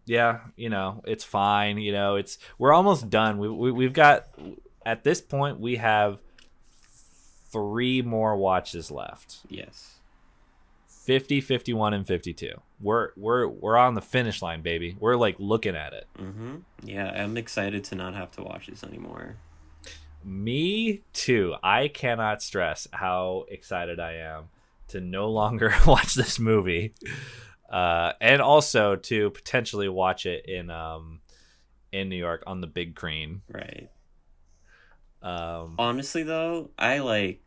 yeah, 0.06 0.40
you 0.56 0.68
know, 0.68 1.02
it's 1.06 1.24
fine. 1.24 1.78
You 1.78 1.92
know, 1.92 2.14
it's 2.16 2.38
we're 2.58 2.72
almost 2.72 3.10
done. 3.10 3.38
We, 3.38 3.48
we 3.48 3.72
we've 3.72 3.92
got 3.92 4.26
at 4.86 5.02
this 5.02 5.20
point 5.20 5.58
we 5.58 5.76
have 5.76 6.20
three 7.50 8.02
more 8.02 8.36
watches 8.36 8.90
left. 8.90 9.38
Yes. 9.48 9.90
50, 10.88 11.40
51 11.42 11.92
and 11.94 12.06
52. 12.06 12.60
We're 12.84 13.12
we're 13.16 13.48
we're 13.48 13.78
on 13.78 13.94
the 13.94 14.02
finish 14.02 14.42
line, 14.42 14.60
baby. 14.60 14.94
We're 15.00 15.16
like 15.16 15.36
looking 15.38 15.74
at 15.74 15.94
it. 15.94 16.06
Mm-hmm. 16.18 16.56
Yeah, 16.84 17.10
I'm 17.10 17.38
excited 17.38 17.82
to 17.84 17.94
not 17.94 18.14
have 18.14 18.30
to 18.32 18.42
watch 18.42 18.66
this 18.66 18.84
anymore. 18.84 19.36
Me 20.22 21.02
too. 21.14 21.54
I 21.62 21.88
cannot 21.88 22.42
stress 22.42 22.86
how 22.92 23.46
excited 23.48 23.98
I 23.98 24.16
am 24.16 24.44
to 24.88 25.00
no 25.00 25.30
longer 25.30 25.74
watch 25.86 26.14
this 26.14 26.38
movie. 26.38 26.92
Uh, 27.70 28.12
and 28.20 28.42
also 28.42 28.96
to 28.96 29.30
potentially 29.30 29.88
watch 29.88 30.26
it 30.26 30.44
in 30.46 30.68
um 30.68 31.20
in 31.90 32.10
New 32.10 32.16
York 32.16 32.42
on 32.46 32.60
the 32.60 32.66
big 32.66 32.98
screen. 32.98 33.40
Right. 33.48 33.88
Um 35.22 35.76
Honestly, 35.78 36.22
though, 36.22 36.70
I 36.78 36.98
like 36.98 37.43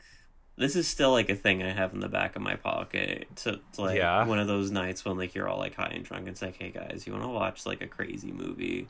this 0.58 0.76
is 0.76 0.88
still 0.88 1.12
like 1.12 1.30
a 1.30 1.36
thing 1.36 1.62
I 1.62 1.72
have 1.72 1.94
in 1.94 2.00
the 2.00 2.10
back 2.10 2.36
of 2.36 2.42
my 2.42 2.56
pocket. 2.56 3.28
To, 3.38 3.60
to 3.74 3.82
like 3.82 3.98
Yeah. 3.98 4.26
one 4.26 4.40
of 4.40 4.48
those 4.48 4.72
nights 4.72 5.06
when 5.06 5.18
like 5.18 5.36
you're 5.36 5.48
all 5.48 5.60
like 5.60 5.76
high 5.76 5.92
and 5.94 6.04
drunk. 6.04 6.28
It's 6.28 6.42
like, 6.42 6.58
hey 6.58 6.72
guys, 6.72 7.04
you 7.06 7.14
want 7.14 7.24
to 7.24 7.30
watch 7.30 7.66
like 7.66 7.82
a 7.82 7.88
crazy 7.88 8.32
movie? 8.32 8.88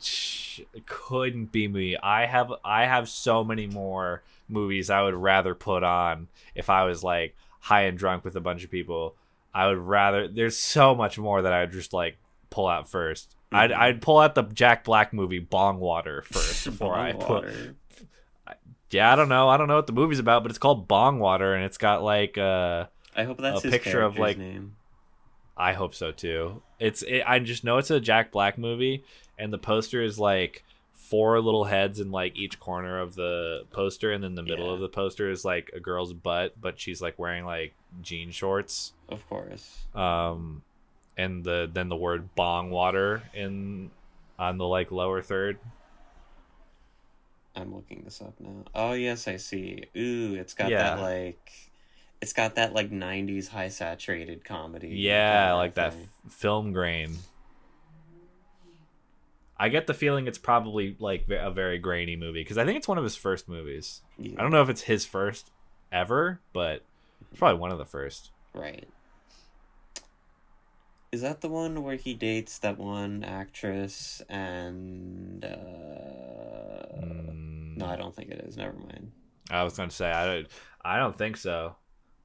couldn't 0.85 1.51
be 1.51 1.67
me. 1.67 1.97
I 2.01 2.25
have 2.25 2.51
I 2.63 2.85
have 2.85 3.09
so 3.09 3.43
many 3.43 3.67
more 3.67 4.23
movies 4.47 4.89
I 4.89 5.01
would 5.03 5.13
rather 5.13 5.53
put 5.53 5.83
on 5.83 6.27
if 6.55 6.69
I 6.69 6.85
was 6.85 7.03
like 7.03 7.35
high 7.59 7.83
and 7.83 7.97
drunk 7.97 8.23
with 8.23 8.35
a 8.35 8.41
bunch 8.41 8.63
of 8.63 8.71
people. 8.71 9.15
I 9.53 9.67
would 9.67 9.77
rather 9.77 10.27
there's 10.27 10.55
so 10.57 10.95
much 10.95 11.17
more 11.17 11.41
that 11.41 11.51
I 11.53 11.61
would 11.61 11.71
just 11.71 11.91
like 11.93 12.17
pull 12.49 12.67
out 12.67 12.89
1st 12.89 13.27
i 13.51 13.63
I'd. 13.63 13.71
Mm-hmm. 13.71 13.81
I'd 13.81 14.01
pull 14.01 14.19
out 14.19 14.35
the 14.35 14.43
Jack 14.43 14.83
Black 14.83 15.13
movie 15.13 15.39
Bong 15.39 15.79
Water 15.79 16.23
first 16.23 16.65
before 16.65 16.95
I 16.95 17.13
put. 17.13 17.45
Yeah, 18.91 19.11
I 19.11 19.15
don't 19.15 19.29
know. 19.29 19.49
I 19.49 19.57
don't 19.57 19.67
know 19.67 19.75
what 19.75 19.87
the 19.87 19.93
movie's 19.93 20.19
about, 20.19 20.43
but 20.43 20.51
it's 20.51 20.59
called 20.59 20.87
Bong 20.87 21.19
Water 21.19 21.53
and 21.53 21.63
it's 21.65 21.77
got 21.77 22.03
like 22.03 22.37
uh 22.37 22.85
I 23.15 23.23
hope 23.23 23.37
that's 23.39 23.63
a 23.65 23.67
his 23.67 23.71
picture 23.71 24.01
of, 24.01 24.17
like, 24.19 24.37
name. 24.37 24.75
I 25.57 25.73
hope 25.73 25.95
so 25.95 26.11
too. 26.11 26.61
It's 26.79 27.01
it, 27.01 27.23
I 27.25 27.39
just 27.39 27.63
know 27.63 27.79
it's 27.79 27.89
a 27.89 27.99
Jack 27.99 28.31
Black 28.31 28.57
movie, 28.59 29.03
and 29.39 29.51
the 29.51 29.57
poster 29.57 30.03
is 30.03 30.19
like 30.19 30.63
four 30.93 31.39
little 31.41 31.63
heads 31.63 31.99
in 31.99 32.11
like 32.11 32.37
each 32.37 32.59
corner 32.59 32.99
of 32.99 33.15
the 33.15 33.63
poster, 33.71 34.11
and 34.11 34.23
then 34.23 34.35
the 34.35 34.43
middle 34.43 34.67
Yeah. 34.67 34.73
of 34.73 34.79
the 34.81 34.87
poster 34.89 35.31
is 35.31 35.43
like 35.43 35.71
a 35.73 35.79
girl's 35.79 36.13
butt, 36.13 36.53
but 36.61 36.79
she's 36.79 37.01
like 37.01 37.17
wearing 37.17 37.43
like 37.43 37.73
jean 38.03 38.29
shorts. 38.29 38.93
Of 39.09 39.27
course. 39.27 39.85
Um, 39.95 40.61
and 41.17 41.43
the 41.43 41.67
then 41.73 41.89
the 41.89 41.95
word 41.95 42.35
bong 42.35 42.69
water 42.69 43.23
in 43.33 43.89
on 44.37 44.59
the 44.59 44.67
like 44.67 44.91
lower 44.91 45.23
third. 45.23 45.57
I'm 47.57 47.73
looking 47.73 48.03
this 48.03 48.21
up 48.21 48.35
now. 48.39 48.65
Oh 48.75 48.93
yes, 48.93 49.27
I 49.27 49.37
see. 49.37 49.85
Ooh, 49.97 50.35
it's 50.35 50.53
got 50.53 50.69
Yeah. 50.69 50.95
that 50.95 51.01
like, 51.01 51.51
it's 52.21 52.33
got 52.33 52.55
that 52.55 52.73
like 52.73 52.91
'90s 52.91 53.47
high 53.47 53.69
saturated 53.69 54.45
comedy. 54.45 54.89
Yeah, 54.89 55.53
like 55.53 55.73
that 55.73 55.93
f- 55.93 56.31
film 56.31 56.71
grain. 56.71 57.17
I 59.59 59.69
get 59.69 59.87
the 59.87 59.95
feeling 59.95 60.27
it's 60.27 60.37
probably 60.37 60.95
like 60.99 61.25
a 61.31 61.49
very 61.49 61.79
grainy 61.79 62.15
movie 62.15 62.41
because 62.41 62.59
I 62.59 62.65
think 62.65 62.77
it's 62.77 62.87
one 62.87 62.99
of 62.99 63.03
his 63.03 63.15
first 63.15 63.49
movies. 63.49 64.01
Yeah, 64.19 64.35
I 64.37 64.43
don't 64.43 64.51
know 64.51 64.61
if 64.61 64.69
it's 64.69 64.83
his 64.83 65.03
first 65.05 65.49
ever, 65.91 66.41
but 66.53 66.83
it's 67.31 67.39
probably 67.39 67.59
one 67.59 67.71
of 67.71 67.79
the 67.79 67.85
first. 67.85 68.29
Right. 68.53 68.87
Is 71.11 71.21
that 71.21 71.41
the 71.41 71.47
one 71.49 71.81
where 71.83 71.95
he 71.95 72.13
dates 72.13 72.59
that 72.59 72.77
one 72.77 73.23
actress 73.23 74.21
and 74.29 75.43
uh 75.43 75.47
Mm, 76.99 77.36
No, 77.77 77.85
I 77.85 77.95
don't 77.95 78.15
think 78.15 78.29
it 78.31 78.39
is. 78.47 78.57
Never 78.57 78.73
mind. 78.77 79.11
I 79.49 79.63
was 79.63 79.77
going 79.77 79.89
to 79.89 79.95
say 79.95 80.11
I 80.11 80.25
don't. 80.25 80.47
I 80.83 80.97
don't 80.97 81.15
think 81.17 81.37
so. 81.37 81.75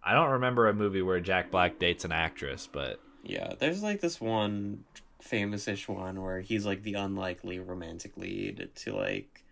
I 0.03 0.15
don't 0.15 0.31
remember 0.31 0.69
a 0.69 0.75
movie 0.75 1.03
where 1.03 1.21
Jack 1.21 1.51
Black 1.51 1.79
dates 1.79 2.05
an 2.05 2.13
actress, 2.13 2.69
but 2.71 3.01
Yeah, 3.23 3.55
there's 3.59 3.83
like 3.83 4.01
this 4.01 4.21
one 4.21 4.85
famous-ish 5.21 5.89
one 5.89 6.21
where 6.21 6.41
he's 6.41 6.67
like 6.67 6.83
the 6.83 6.95
unlikely 6.95 7.61
romantic 7.61 8.17
lead 8.17 8.71
to 8.75 8.97
like 8.97 9.45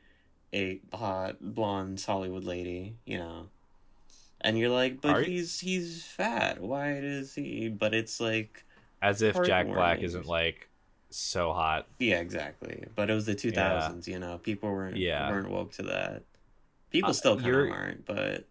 a 0.53 0.81
hot 0.93 1.37
blonde 1.41 2.03
Hollywood 2.05 2.43
lady, 2.45 2.97
you 3.05 3.19
know. 3.19 3.47
And 4.41 4.59
you're 4.59 4.71
like, 4.71 4.95
Are 4.95 4.99
but 5.03 5.19
you- 5.29 5.33
he's 5.35 5.61
he's 5.61 6.03
fat. 6.03 6.61
Why 6.61 6.99
does 7.01 7.35
he? 7.35 7.69
But 7.69 7.95
it's 7.95 8.19
like, 8.21 8.65
as 9.03 9.23
if 9.23 9.41
Jack 9.45 9.67
Black 9.69 10.01
isn't 10.01 10.27
like 10.27 10.69
so 11.11 11.53
hot. 11.53 11.87
yeah, 11.99 12.20
exactly. 12.20 12.85
But 12.94 13.11
it 13.11 13.14
was 13.14 13.27
the 13.27 13.35
2000s, 13.35 14.07
you 14.07 14.18
know. 14.18 14.38
People 14.38 14.70
weren't 14.70 14.96
Yeah. 14.96 15.31
weren't 15.31 15.51
woke 15.51 15.73
to 15.73 15.83
that. 15.83 16.23
People 16.90 17.11
Uh, 17.11 17.14
still 17.14 17.37
kind 17.40 17.55
of 17.55 17.70
aren't, 17.70 18.07
but 18.07 18.44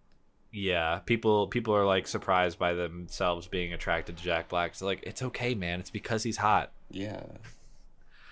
Yeah, 0.52 1.00
people 1.06 1.48
people 1.48 1.76
are 1.76 1.86
like 1.86 2.08
surprised 2.08 2.58
by 2.60 2.74
themselves 2.74 3.48
being 3.48 3.72
attracted 3.74 4.18
to 4.18 4.24
Jack 4.24 4.50
Black. 4.50 4.72
It's 4.72 4.82
like 4.82 5.02
it's 5.04 5.22
okay, 5.22 5.54
man. 5.56 5.80
It's 5.80 5.90
because 5.92 6.24
he's 6.24 6.38
hot. 6.38 6.72
yeah. 6.90 7.24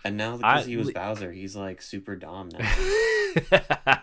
And 0.03 0.15
now 0.15 0.35
I- 0.35 0.37
because 0.37 0.65
he 0.67 0.77
was 0.77 0.91
Bowser, 0.91 1.31
he's 1.33 1.55
like 1.55 1.81
super 1.81 2.15
dom 2.15 2.49
now. 2.49 2.69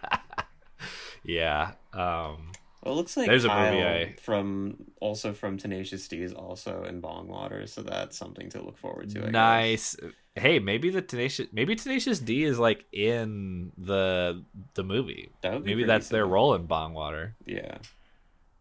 yeah. 1.24 1.72
Um 1.92 2.52
Well, 2.85 2.92
it 2.94 2.97
looks 2.99 3.16
like 3.16 3.27
There's 3.29 3.44
a 3.44 3.49
movie 3.49 3.83
I- 3.83 4.14
from 4.20 4.77
also 5.01 5.33
from 5.33 5.57
Tenacious 5.57 6.07
D 6.07 6.23
is 6.23 6.33
also 6.35 6.85
in 6.85 7.01
Bong 7.01 7.29
Water, 7.29 7.66
so 7.66 7.83
that's 7.83 8.16
something 8.16 8.51
to 8.51 8.61
look 8.62 8.77
forward 8.77 9.09
to. 9.11 9.20
I 9.20 9.23
guess. 9.25 9.33
nice. 9.33 9.97
Hey, 10.37 10.59
maybe 10.59 10.90
the 10.90 11.01
tenacious 11.01 11.47
maybe 11.53 11.77
Tenacious 11.77 12.18
D 12.18 12.42
is 12.44 12.59
like 12.59 12.85
in 12.92 13.73
the 13.79 14.42
the 14.75 14.83
movie. 14.83 15.31
That 15.42 15.64
Maybe 15.64 15.85
that's 15.85 16.09
their 16.09 16.27
role 16.27 16.55
in 16.55 16.66
Bong 16.66 16.92
Water. 16.92 17.35
Yeah. 17.47 17.79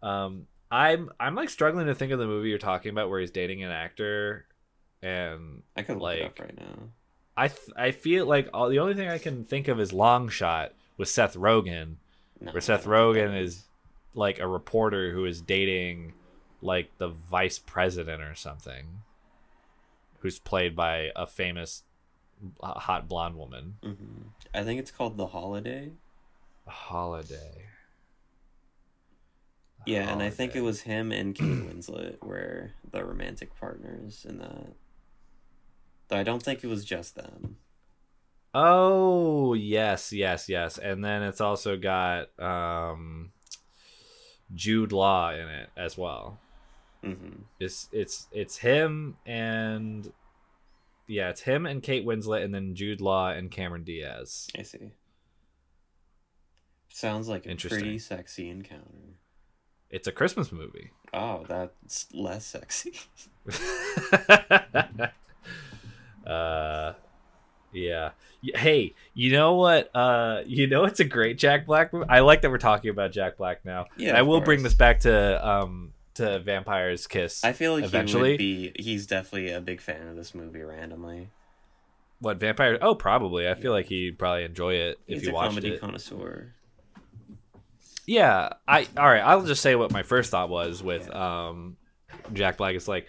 Um 0.01 0.47
I'm 0.71 1.11
I'm 1.19 1.35
like 1.35 1.49
struggling 1.49 1.87
to 1.87 1.95
think 1.95 2.11
of 2.11 2.19
the 2.19 2.25
movie 2.27 2.49
you're 2.49 2.57
talking 2.57 2.91
about 2.91 3.09
where 3.09 3.19
he's 3.19 3.31
dating 3.31 3.63
an 3.63 3.71
actor 3.71 4.45
and 5.01 5.63
I 5.75 5.81
could 5.83 5.95
look 5.95 6.03
Like- 6.03 6.19
it 6.19 6.25
up 6.25 6.39
right 6.39 6.57
now. 6.57 6.89
I 7.35 7.47
th- 7.47 7.69
I 7.75 7.89
feel 7.91 8.27
like 8.27 8.47
all 8.53 8.69
the 8.69 8.77
only 8.79 8.93
thing 8.93 9.09
I 9.09 9.17
can 9.17 9.43
think 9.43 9.67
of 9.67 9.79
is 9.79 9.91
Long 9.91 10.29
Shot 10.29 10.73
with 10.97 11.09
Seth 11.09 11.33
Rogen 11.35 11.95
No, 12.39 12.51
where 12.51 12.61
Seth 12.61 12.85
Rogen 12.85 13.35
is 13.41 13.63
like 14.13 14.39
a 14.39 14.47
reporter 14.47 15.11
who 15.11 15.25
is 15.25 15.41
dating 15.41 16.13
like 16.61 16.89
the 16.97 17.09
vice 17.09 17.59
president 17.59 18.21
or 18.21 18.35
something, 18.35 19.01
who's 20.19 20.39
played 20.39 20.75
by 20.75 21.09
a 21.15 21.27
famous 21.27 21.83
hot 22.61 23.07
blonde 23.07 23.35
woman. 23.35 23.75
Mhm. 23.83 24.25
I 24.53 24.63
think 24.63 24.79
it's 24.79 24.91
called 24.91 25.17
The 25.17 25.27
Holiday. 25.27 25.91
The 26.65 26.71
Holiday. 26.71 27.67
Yeah, 29.85 30.09
and 30.09 30.23
I 30.23 30.29
think 30.29 30.55
it 30.55 30.61
was 30.61 30.81
him 30.81 31.11
and 31.11 31.35
Kate 31.35 31.45
Winslet 31.45 32.23
were 32.23 32.71
the 32.89 33.03
romantic 33.03 33.53
partners 33.59 34.25
in 34.27 34.37
that. 34.37 34.73
Though 36.07 36.17
I 36.17 36.23
don't 36.23 36.41
think 36.41 36.63
it 36.63 36.67
was 36.67 36.85
just 36.85 37.15
them. 37.15 37.57
Oh 38.53 39.53
yes, 39.55 40.13
yes, 40.13 40.47
yes, 40.47 40.77
and 40.77 41.03
then 41.03 41.23
it's 41.23 41.41
also 41.41 41.75
got 41.75 42.27
um, 42.39 43.31
Jude 44.53 44.91
Law 44.91 45.31
in 45.33 45.47
it 45.47 45.69
as 45.77 45.97
well. 45.97 46.39
hmm 47.03 47.41
It's 47.59 47.89
it's 47.91 48.27
it's 48.31 48.57
him 48.57 49.17
and 49.25 50.11
yeah, 51.07 51.29
it's 51.29 51.41
him 51.41 51.65
and 51.65 51.83
Kate 51.83 52.05
Winslet, 52.05 52.43
and 52.43 52.53
then 52.53 52.75
Jude 52.75 53.01
Law 53.01 53.29
and 53.29 53.51
Cameron 53.51 53.83
Diaz. 53.83 54.47
I 54.57 54.61
see. 54.61 54.91
Sounds 56.89 57.27
like 57.27 57.45
a 57.45 57.55
pretty 57.55 57.99
sexy 57.99 58.49
encounter. 58.49 59.17
It's 59.89 60.07
a 60.07 60.11
Christmas 60.11 60.51
movie. 60.51 60.91
Oh, 61.13 61.45
that's 61.47 62.07
less 62.13 62.45
sexy. 62.45 62.93
uh, 66.25 66.93
yeah. 67.73 68.11
Hey, 68.55 68.93
you 69.13 69.31
know 69.31 69.55
what? 69.55 69.89
Uh, 69.95 70.41
you 70.45 70.67
know 70.67 70.83
it's 70.85 70.99
a 70.99 71.05
great 71.05 71.37
Jack 71.37 71.65
Black 71.65 71.93
movie. 71.93 72.05
I 72.09 72.19
like 72.19 72.41
that 72.41 72.51
we're 72.51 72.57
talking 72.57 72.89
about 72.89 73.11
Jack 73.11 73.37
Black 73.37 73.63
now. 73.65 73.85
Yeah, 73.97 74.17
I 74.17 74.21
will 74.21 74.41
bring 74.41 74.63
this 74.63 74.73
back 74.73 75.01
to 75.01 75.47
um 75.47 75.93
to 76.15 76.39
Vampire's 76.39 77.07
Kiss. 77.07 77.43
I 77.43 77.53
feel 77.53 77.73
like 77.73 77.85
Eventually? 77.85 78.37
he 78.37 78.65
would 78.65 78.73
be. 78.73 78.83
He's 78.83 79.07
definitely 79.07 79.51
a 79.51 79.61
big 79.61 79.81
fan 79.81 80.07
of 80.07 80.15
this 80.15 80.35
movie. 80.35 80.61
Randomly, 80.61 81.29
what 82.19 82.37
Vampire? 82.37 82.77
Oh, 82.81 82.95
probably. 82.95 83.49
I 83.49 83.55
feel 83.55 83.71
like 83.71 83.87
he'd 83.87 84.19
probably 84.19 84.43
enjoy 84.43 84.75
it 84.75 84.99
if 85.07 85.19
he's 85.19 85.23
he 85.23 85.29
a 85.29 85.33
watched 85.33 85.49
comedy 85.49 85.69
it. 85.73 85.81
connoisseur. 85.81 86.53
Yeah, 88.05 88.49
I 88.67 88.87
all 88.97 89.07
right. 89.07 89.21
I'll 89.21 89.45
just 89.45 89.61
say 89.61 89.75
what 89.75 89.91
my 89.91 90.03
first 90.03 90.31
thought 90.31 90.49
was 90.49 90.83
with 90.83 91.09
um, 91.13 91.77
Jack 92.33 92.57
Black. 92.57 92.75
It's 92.75 92.87
like 92.87 93.07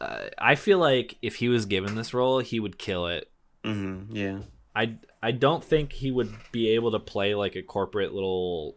uh, 0.00 0.24
I 0.38 0.54
feel 0.54 0.78
like 0.78 1.16
if 1.22 1.36
he 1.36 1.48
was 1.48 1.66
given 1.66 1.94
this 1.94 2.14
role, 2.14 2.38
he 2.40 2.60
would 2.60 2.78
kill 2.78 3.06
it. 3.06 3.30
Mm-hmm. 3.66 4.16
Yeah. 4.16 4.38
I 4.74 4.96
I 5.22 5.32
don't 5.32 5.64
think 5.64 5.92
he 5.92 6.10
would 6.10 6.32
be 6.52 6.70
able 6.70 6.92
to 6.92 6.98
play 6.98 7.34
like 7.34 7.56
a 7.56 7.62
corporate 7.62 8.12
little 8.14 8.76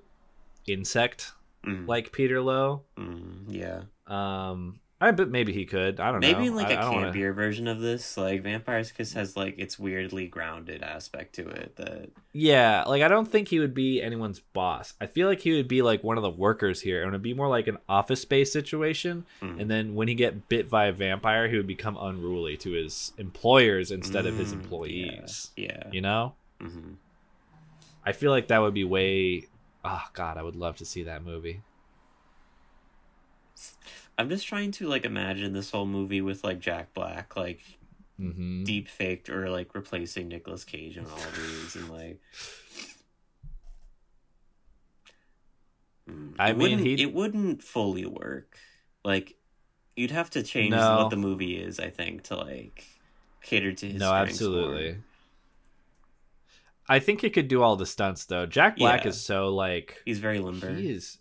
insect 0.68 1.34
Mm. 1.66 1.88
like 1.90 2.14
Peter 2.14 2.40
Lowe. 2.42 2.84
Mm, 2.98 3.44
yeah. 3.50 3.82
Um, 4.08 4.80
I 5.02 5.12
bet 5.12 5.30
maybe 5.30 5.54
he 5.54 5.64
could. 5.66 6.02
I 6.02 6.12
don't 6.12 6.20
know. 6.20 6.28
Maybe 6.28 6.42
know. 6.42 6.48
in 6.48 6.56
like 6.56 6.68
I- 6.68 6.72
a 6.74 6.78
I 6.80 6.82
don't 6.82 6.96
wanna- 6.96 7.12
campier 7.14 7.34
version 7.34 7.70
of 7.70 7.80
this, 7.80 8.18
like 8.18 8.44
Vampire's 8.44 8.92
Kiss 8.92 9.14
has 9.14 9.38
like 9.38 9.58
its 9.58 9.80
weirdly 9.80 10.28
grounded 10.28 10.84
aspect 10.84 11.36
to 11.36 11.48
it 11.48 11.78
that 11.78 12.10
Yeah, 12.34 12.84
like 12.86 13.02
I 13.02 13.08
don't 13.08 13.26
think 13.32 13.48
he 13.48 13.60
would 13.60 13.74
be 13.74 14.02
anyone's 14.02 14.42
boss. 14.42 14.94
I 15.00 15.06
feel 15.06 15.30
like 15.30 15.40
he 15.40 15.54
would 15.54 15.70
be 15.70 15.82
like 15.82 16.04
one 16.04 16.18
of 16.18 16.24
the 16.24 16.30
workers 16.30 16.82
here, 16.82 17.02
and 17.04 17.10
it'd 17.12 17.22
be 17.22 17.34
more 17.34 17.48
like 17.48 17.68
an 17.68 17.78
office 17.88 18.22
space 18.22 18.52
situation. 18.52 19.26
Mhm. 19.42 19.62
And 19.62 19.72
then 19.72 19.96
when 19.96 20.10
he 20.10 20.16
get 20.16 20.50
bit 20.50 20.70
by 20.70 20.88
a 20.88 20.92
vampire, 20.92 21.48
he 21.48 21.56
would 21.56 21.68
become 21.68 21.96
unruly 21.98 22.58
to 22.58 22.72
his 22.72 23.14
employers 23.18 23.92
instead 23.92 24.26
of 24.26 24.38
his 24.38 24.52
Mm, 24.54 24.62
employees. 24.64 25.52
Yeah. 25.56 25.84
You 25.94 26.02
know, 26.02 26.34
hmm 26.60 26.96
I 28.06 28.12
feel 28.12 28.32
like 28.32 28.48
that 28.50 28.60
would 28.60 28.74
be 28.74 28.84
way. 28.84 29.48
Oh 29.86 30.04
God, 30.14 30.38
I 30.38 30.42
would 30.44 30.56
love 30.58 30.76
to 30.78 30.86
see 30.86 31.04
that 31.04 31.24
movie. 31.24 31.62
I'm 34.20 34.28
just 34.30 34.46
trying 34.46 34.72
to 34.74 34.88
like 34.88 35.06
imagine 35.06 35.54
this 35.54 35.72
whole 35.72 35.86
movie 35.86 36.22
with 36.22 36.44
like 36.44 36.60
Jack 36.60 36.94
Black, 36.94 37.36
like 37.38 37.62
hmm 38.18 38.66
deep 38.66 38.90
faked 38.90 39.30
or 39.30 39.50
like 39.50 39.74
replacing 39.74 40.28
Nicolas 40.28 40.66
Cage 40.66 40.98
in 40.98 41.06
all 41.06 41.18
of 41.18 41.36
these, 41.36 41.76
and 41.78 41.90
like. 41.90 42.20
Mm, 46.10 46.34
I 46.40 46.50
it 46.50 46.58
mean, 46.58 46.80
wouldn't- 46.80 47.00
it 47.00 47.14
wouldn't 47.14 47.64
fully 47.64 48.06
work. 48.06 48.58
Like, 49.06 49.36
you'd 49.96 50.12
have 50.12 50.30
to 50.32 50.44
change 50.44 50.72
No. 50.72 50.98
what 50.98 51.10
the 51.10 51.16
movie 51.16 51.56
is, 51.58 51.80
I 51.80 51.90
think, 51.90 52.24
to 52.24 52.36
like 52.36 52.86
cater 53.42 53.72
to 53.74 53.86
his 53.88 54.00
No, 54.00 54.14
absolutely. 54.14 54.92
more. 54.94 55.04
I 56.92 57.00
think 57.00 57.22
he 57.22 57.30
could 57.30 57.48
do 57.48 57.62
all 57.62 57.76
the 57.76 57.86
stunts 57.86 58.26
though. 58.26 58.46
Jack 58.48 58.76
Black 58.78 59.04
Yeah. 59.04 59.10
is 59.10 59.22
so 59.22 59.54
like 59.54 60.02
He's 60.06 60.20
very 60.20 60.40
limber. 60.40 60.74
he 60.74 60.90
is 60.90 61.19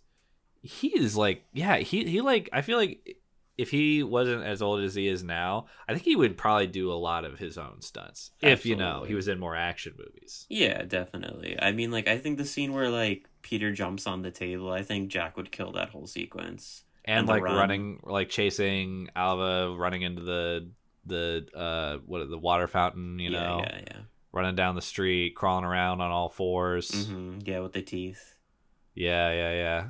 he 0.61 0.87
is 0.89 1.15
like 1.15 1.43
yeah 1.53 1.77
he 1.77 2.03
he 2.05 2.21
like 2.21 2.49
i 2.53 2.61
feel 2.61 2.77
like 2.77 3.17
if 3.57 3.71
he 3.71 4.03
wasn't 4.03 4.43
as 4.43 4.61
old 4.61 4.81
as 4.81 4.95
he 4.95 5.07
is 5.07 5.21
now 5.23 5.65
i 5.87 5.93
think 5.93 6.05
he 6.05 6.15
would 6.15 6.37
probably 6.37 6.67
do 6.67 6.91
a 6.91 6.93
lot 6.93 7.25
of 7.25 7.39
his 7.39 7.57
own 7.57 7.81
stunts 7.81 8.31
if 8.41 8.65
you 8.65 8.75
know 8.75 9.03
he 9.05 9.13
was 9.13 9.27
in 9.27 9.39
more 9.39 9.55
action 9.55 9.93
movies 9.97 10.45
Yeah, 10.49 10.83
definitely. 10.83 11.57
I 11.61 11.71
mean, 11.73 11.91
like, 11.91 12.07
I 12.07 12.17
think 12.17 12.37
the 12.37 12.45
scene 12.45 12.71
where 12.73 12.89
like 12.89 13.27
Peter 13.41 13.71
jumps 13.71 14.07
on 14.07 14.21
the 14.21 14.31
table, 14.31 14.71
I 14.71 14.81
think 14.83 15.09
Jack 15.09 15.35
would 15.37 15.51
kill 15.51 15.71
that 15.73 15.89
whole 15.89 16.07
sequence. 16.07 16.83
and, 17.05 17.19
And 17.19 17.27
like 17.27 17.43
run. 17.43 17.55
running 17.55 17.99
like 18.03 18.29
chasing 18.29 19.09
alva 19.15 19.75
running 19.77 20.01
into 20.03 20.21
the 20.21 20.69
the 21.05 21.47
uh 21.55 21.97
what 22.05 22.29
the 22.29 22.37
water 22.37 22.67
fountain 22.67 23.19
you 23.19 23.31
yeah, 23.31 23.39
know 23.39 23.59
yeah, 23.65 23.81
yeah. 23.87 23.99
running 24.31 24.55
down 24.55 24.75
the 24.75 24.81
street 24.81 25.35
crawling 25.35 25.65
around 25.65 26.01
on 26.01 26.11
all 26.11 26.29
4s 26.29 27.07
hmm 27.07 27.39
Yeah, 27.43 27.59
with 27.59 27.73
the 27.73 27.81
teeth. 27.81 28.35
Yeah, 28.93 29.31
yeah, 29.31 29.53
yeah. 29.53 29.83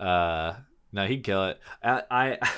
Uh, 0.00 0.54
no, 0.92 1.06
he'd 1.06 1.24
kill 1.24 1.46
it. 1.46 1.60
I, 1.82 2.02
I, 2.10 2.38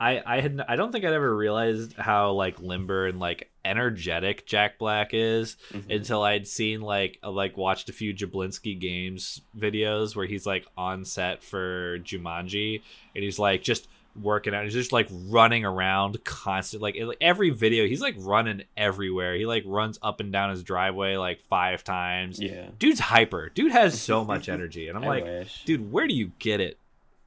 I, 0.00 0.22
I 0.24 0.40
had. 0.40 0.62
I 0.66 0.76
don't 0.76 0.92
think 0.92 1.04
I'd 1.04 1.12
ever 1.12 1.36
realized 1.36 1.92
how 1.94 2.32
like 2.32 2.58
limber 2.60 3.06
and 3.06 3.18
like 3.20 3.50
energetic 3.66 4.46
Jack 4.46 4.78
Black 4.78 5.10
is 5.12 5.56
Mhm. 5.74 5.94
until 5.94 6.22
I'd 6.22 6.46
seen 6.48 6.80
like 6.80 7.18
uh, 7.22 7.30
like 7.30 7.58
watched 7.58 7.90
a 7.90 7.92
few 7.92 8.14
Jablinski 8.14 8.80
games 8.80 9.42
videos 9.58 10.16
where 10.16 10.24
he's 10.24 10.46
like 10.46 10.66
on 10.76 11.04
set 11.04 11.42
for 11.44 11.98
Jumanji 11.98 12.80
and 13.14 13.22
he's 13.22 13.38
like 13.38 13.62
just 13.62 13.88
working 14.20 14.54
out. 14.54 14.64
He's 14.64 14.72
just 14.72 14.92
like 14.92 15.08
running 15.10 15.64
around 15.64 16.22
constant. 16.24 16.82
Like, 16.82 16.96
like 17.00 17.18
every 17.20 17.50
video, 17.50 17.86
he's 17.86 18.00
like 18.00 18.14
running 18.18 18.62
everywhere. 18.76 19.34
He 19.36 19.46
like 19.46 19.62
runs 19.66 19.98
up 20.02 20.20
and 20.20 20.32
down 20.32 20.50
his 20.50 20.62
driveway 20.62 21.16
like 21.16 21.40
five 21.48 21.84
times 21.84 22.40
Yeah. 22.40 22.66
dude's 22.78 23.00
hyper 23.00 23.50
dude 23.54 23.72
has 23.72 24.00
so 24.00 24.24
much 24.32 24.48
energy 24.48 24.88
and 24.88 24.96
i'm 24.98 25.04
like 25.04 25.24
wish. 25.24 25.64
dude 25.64 25.92
where 25.92 26.06
do 26.06 26.14
you 26.14 26.32
get 26.38 26.60
it 26.60 26.76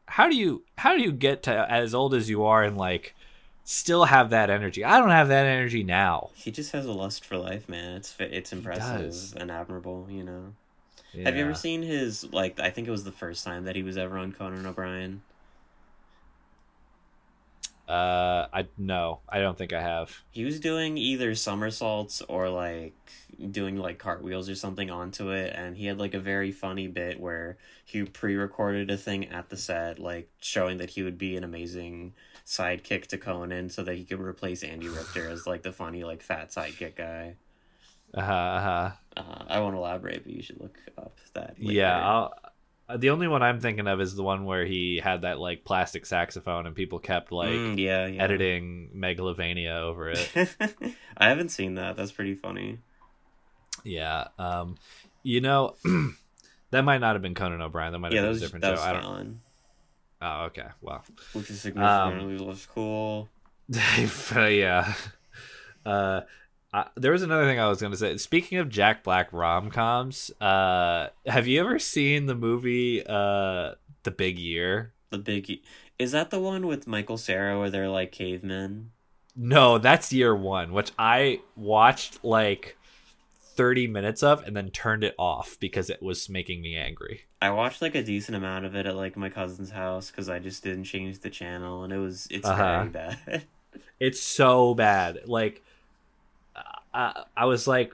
how 0.08 0.28
do 0.30 0.36
you 0.36 0.64
how 0.78 0.96
do 0.96 1.02
you 1.02 1.12
get 1.12 1.44
to 1.44 1.72
as 1.72 1.94
old 1.96 2.14
as 2.14 2.30
you 2.30 2.44
are 2.44 2.64
and 2.64 2.78
like 2.78 3.16
still 3.64 4.06
have 4.06 4.30
that 4.30 4.50
energy 4.50 4.84
i 4.84 5.00
don't 5.00 5.10
have 5.10 5.30
that 5.30 5.46
energy 5.46 5.84
now 5.84 6.30
He 6.36 6.52
just 6.52 6.72
has 6.74 6.86
a 6.86 6.92
lust 6.92 7.24
for 7.26 7.38
life, 7.38 7.68
man. 7.70 7.96
It's 7.98 8.14
it's 8.20 8.52
impressive 8.54 9.34
and 9.40 9.50
admirable, 9.50 10.08
you 10.10 10.24
know. 10.24 10.54
Have 11.24 11.36
you 11.38 11.44
ever 11.46 11.54
seen 11.54 11.84
his 11.84 12.26
like? 12.34 12.60
I 12.60 12.70
think 12.72 12.88
it 12.88 12.92
was 12.92 13.04
the 13.04 13.12
first 13.12 13.44
time 13.46 13.66
that 13.66 13.76
he 13.76 13.84
was 13.84 13.98
ever 13.98 14.18
on 14.18 14.32
Conan 14.32 14.66
O'Brien. 14.66 15.22
Uh 17.88 18.48
i 18.54 18.66
no 18.78 19.20
i 19.30 19.40
don't 19.40 19.58
think 19.58 19.74
i 19.74 19.82
have 19.82 20.24
He 20.32 20.44
was 20.44 20.60
doing 20.60 20.98
either 20.98 21.34
somersaults 21.36 22.22
or 22.24 22.50
like 22.50 22.94
doing 23.52 23.78
like 23.78 24.00
cartwheels 24.00 24.50
or 24.50 24.56
something 24.56 24.90
onto 24.90 25.30
it, 25.30 25.54
and 25.56 25.78
he 25.78 25.86
had 25.86 25.98
like 26.00 26.14
a 26.14 26.20
very 26.20 26.52
funny 26.52 26.88
bit 26.88 27.20
where 27.20 27.58
he 27.86 28.04
pre-recorded 28.04 28.90
a 28.92 28.98
thing 28.98 29.28
at 29.30 29.50
the 29.50 29.58
set, 29.58 30.00
like 30.00 30.30
showing 30.40 30.78
that 30.80 30.92
he 30.92 31.04
would 31.04 31.18
be 31.18 31.38
an 31.38 31.44
amazing 31.44 32.16
sidekick 32.46 33.08
to 33.08 33.18
Conan, 33.18 33.70
so 33.70 33.84
that 33.84 33.96
he 33.98 34.04
could 34.06 34.20
replace 34.20 34.64
Andy 34.64 34.90
Richter 34.90 35.28
as 35.30 35.46
like 35.48 35.64
the 35.64 35.72
funny 35.72 36.04
like 36.04 36.22
fat 36.24 36.50
sidekick 36.52 36.96
guy. 36.96 37.38
uh-huh, 38.14 38.34
uh-huh. 38.34 38.92
Uh, 39.16 39.44
I 39.48 39.60
won't 39.60 39.76
elaborate, 39.76 40.24
but 40.24 40.34
you 40.34 40.42
should 40.42 40.60
look 40.60 40.78
up 40.98 41.20
that. 41.34 41.58
later. 41.64 41.78
yeah 41.78 42.02
I'll, 42.02 42.34
the 42.98 43.10
only 43.10 43.28
one 43.28 43.42
i'm 43.42 43.60
thinking 43.60 43.88
of 43.88 44.00
is 44.02 44.16
the 44.16 44.24
one 44.24 44.46
where 44.46 44.66
he 44.66 45.00
had 45.04 45.22
that 45.22 45.40
like 45.40 45.64
plastic 45.64 46.06
saxophone 46.06 46.66
and 46.68 46.76
people 46.76 47.00
kept 47.00 47.32
like 47.32 47.52
Mm, 47.52 47.80
yeah, 47.80 48.08
yeah. 48.08 48.22
editing 48.24 48.90
megalovania 48.96 49.80
over 49.82 50.10
it 50.10 50.30
I 51.18 51.30
haven't 51.30 51.50
seen 51.50 51.76
that. 51.76 51.96
That's 51.96 52.12
pretty 52.12 52.36
funny. 52.36 52.80
yeah 53.84 54.28
um 54.38 54.76
you 55.24 55.42
know 55.42 55.76
that 56.72 56.84
might 56.84 57.00
not 57.00 57.16
have 57.16 57.22
been 57.22 57.36
conan 57.36 57.62
o'brien 57.62 57.92
that 57.94 58.00
might 58.00 58.12
have 58.12 58.16
Yeah, 58.16 58.22
been 58.22 58.30
was 58.30 58.38
a 58.38 58.46
different 58.46 58.66
show 58.66 58.76
i 58.76 58.94
don't 58.94 59.02
Fallon, 59.04 59.42
oh 60.22 60.44
okay 60.46 60.68
well 60.82 61.04
which 61.34 61.50
is 61.50 61.58
Um, 61.58 61.62
significantly 61.62 62.38
less 62.38 62.66
cool. 62.66 63.30
yeah. 63.70 64.94
Uh, 65.86 66.22
There 66.96 67.12
was 67.12 67.22
another 67.22 67.46
thing 67.46 67.60
I 67.60 67.68
was 67.68 67.80
going 67.82 67.92
to 67.92 67.98
say. 67.98 68.18
Speaking 68.18 68.58
of 68.58 68.70
Jack 68.70 69.04
Black 69.04 69.32
rom 69.32 69.70
coms, 69.70 70.32
uh, 70.42 71.10
have 71.26 71.48
you 71.48 71.60
ever 71.60 71.78
seen 71.80 72.26
the 72.26 72.36
movie 72.36 73.06
uh, 73.06 73.74
The 74.04 74.12
Big 74.12 74.40
Year? 74.40 74.94
The 75.12 75.18
big 75.20 75.50
Year. 75.50 75.60
is 76.00 76.12
that 76.14 76.32
the 76.32 76.40
one 76.40 76.66
with 76.66 76.88
Michael 76.88 77.18
Cera 77.18 77.60
where 77.60 77.70
they're 77.70 77.90
like 77.90 78.12
cavemen? 78.12 78.90
No, 79.36 79.78
that's 79.78 80.12
year 80.14 80.36
one, 80.36 80.74
which 80.74 80.92
I 80.98 81.40
watched 81.56 82.24
like 82.24 82.78
30 83.56 83.88
minutes 83.88 84.24
of 84.24 84.44
and 84.44 84.56
then 84.56 84.70
turned 84.72 85.04
it 85.04 85.14
off 85.20 85.58
because 85.60 85.90
it 85.92 86.02
was 86.02 86.30
making 86.30 86.62
me 86.62 86.76
angry. 86.76 87.22
I 87.42 87.50
watched 87.52 87.82
like 87.82 87.94
a 87.96 88.04
decent 88.04 88.36
amount 88.36 88.66
of 88.66 88.76
it 88.76 88.86
at 88.88 88.96
like 88.96 89.16
my 89.18 89.30
cousin's 89.30 89.70
house 89.72 90.10
because 90.10 90.30
I 90.30 90.40
just 90.40 90.64
didn't 90.64 90.86
change 90.86 91.20
the 91.20 91.30
channel 91.30 91.84
and 91.84 91.92
it 91.94 91.98
was 91.98 92.28
it's 92.32 92.48
Uh-huh. 92.48 92.80
very 92.80 92.90
bad. 92.90 93.44
It's 94.00 94.22
so 94.22 94.74
bad. 94.76 95.22
Like, 95.26 95.64
I, 96.94 97.24
I 97.36 97.46
was 97.46 97.68
like, 97.68 97.94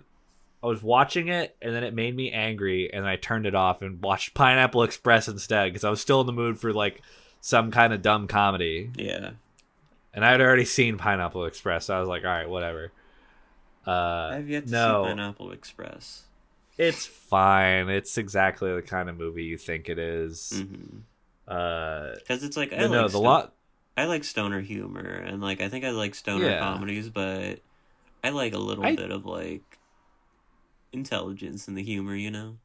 I 0.63 0.67
was 0.67 0.83
watching 0.83 1.29
it, 1.29 1.55
and 1.61 1.73
then 1.73 1.83
it 1.83 1.93
made 1.93 2.15
me 2.15 2.31
angry, 2.31 2.91
and 2.93 3.07
I 3.07 3.15
turned 3.15 3.45
it 3.45 3.55
off 3.55 3.81
and 3.81 4.01
watched 4.01 4.33
Pineapple 4.33 4.83
Express 4.83 5.27
instead 5.27 5.65
because 5.71 5.83
I 5.83 5.89
was 5.89 6.01
still 6.01 6.19
in 6.21 6.27
the 6.27 6.33
mood 6.33 6.59
for 6.59 6.73
like 6.73 7.01
some 7.41 7.71
kind 7.71 7.93
of 7.93 8.01
dumb 8.01 8.27
comedy, 8.27 8.91
yeah, 8.95 9.31
and 10.13 10.25
I 10.25 10.31
had 10.31 10.41
already 10.41 10.65
seen 10.65 10.97
Pineapple 10.97 11.45
Express, 11.45 11.85
so 11.85 11.95
I 11.95 11.99
was 11.99 12.09
like, 12.09 12.23
all 12.23 12.29
right, 12.31 12.49
whatever. 12.49 12.91
Uh, 13.87 14.31
I've 14.35 14.49
yet 14.49 14.65
to 14.67 14.71
no. 14.71 15.03
see 15.03 15.09
Pineapple 15.09 15.51
Express. 15.51 16.23
it's 16.77 17.05
fine. 17.05 17.89
It's 17.89 18.17
exactly 18.17 18.73
the 18.73 18.81
kind 18.81 19.09
of 19.09 19.17
movie 19.17 19.43
you 19.45 19.57
think 19.57 19.89
it 19.89 19.97
is. 19.99 20.49
Because 20.49 20.65
Uh, 21.47 22.15
Mm-hmm. 22.33 22.45
it's 22.45 22.57
like 22.57 22.73
I 22.73 22.77
but 22.77 22.81
like 22.83 22.91
no, 22.91 23.03
the 23.03 23.09
sto- 23.09 23.21
lot. 23.21 23.53
I 23.97 24.05
like 24.05 24.23
stoner 24.23 24.61
humor 24.61 25.01
and 25.01 25.41
like 25.41 25.61
I 25.61 25.69
think 25.69 25.85
I 25.85 25.91
like 25.91 26.15
stoner 26.15 26.45
Yeah. 26.45 26.59
comedies, 26.59 27.09
but 27.09 27.59
I 28.23 28.29
like 28.29 28.53
a 28.53 28.57
little 28.59 28.85
I- 28.85 28.95
bit 28.95 29.11
of 29.11 29.25
like 29.25 29.79
intelligence 30.91 31.67
in 31.67 31.75
the 31.75 31.83
humor, 31.83 32.15
you 32.15 32.31
know. 32.31 32.57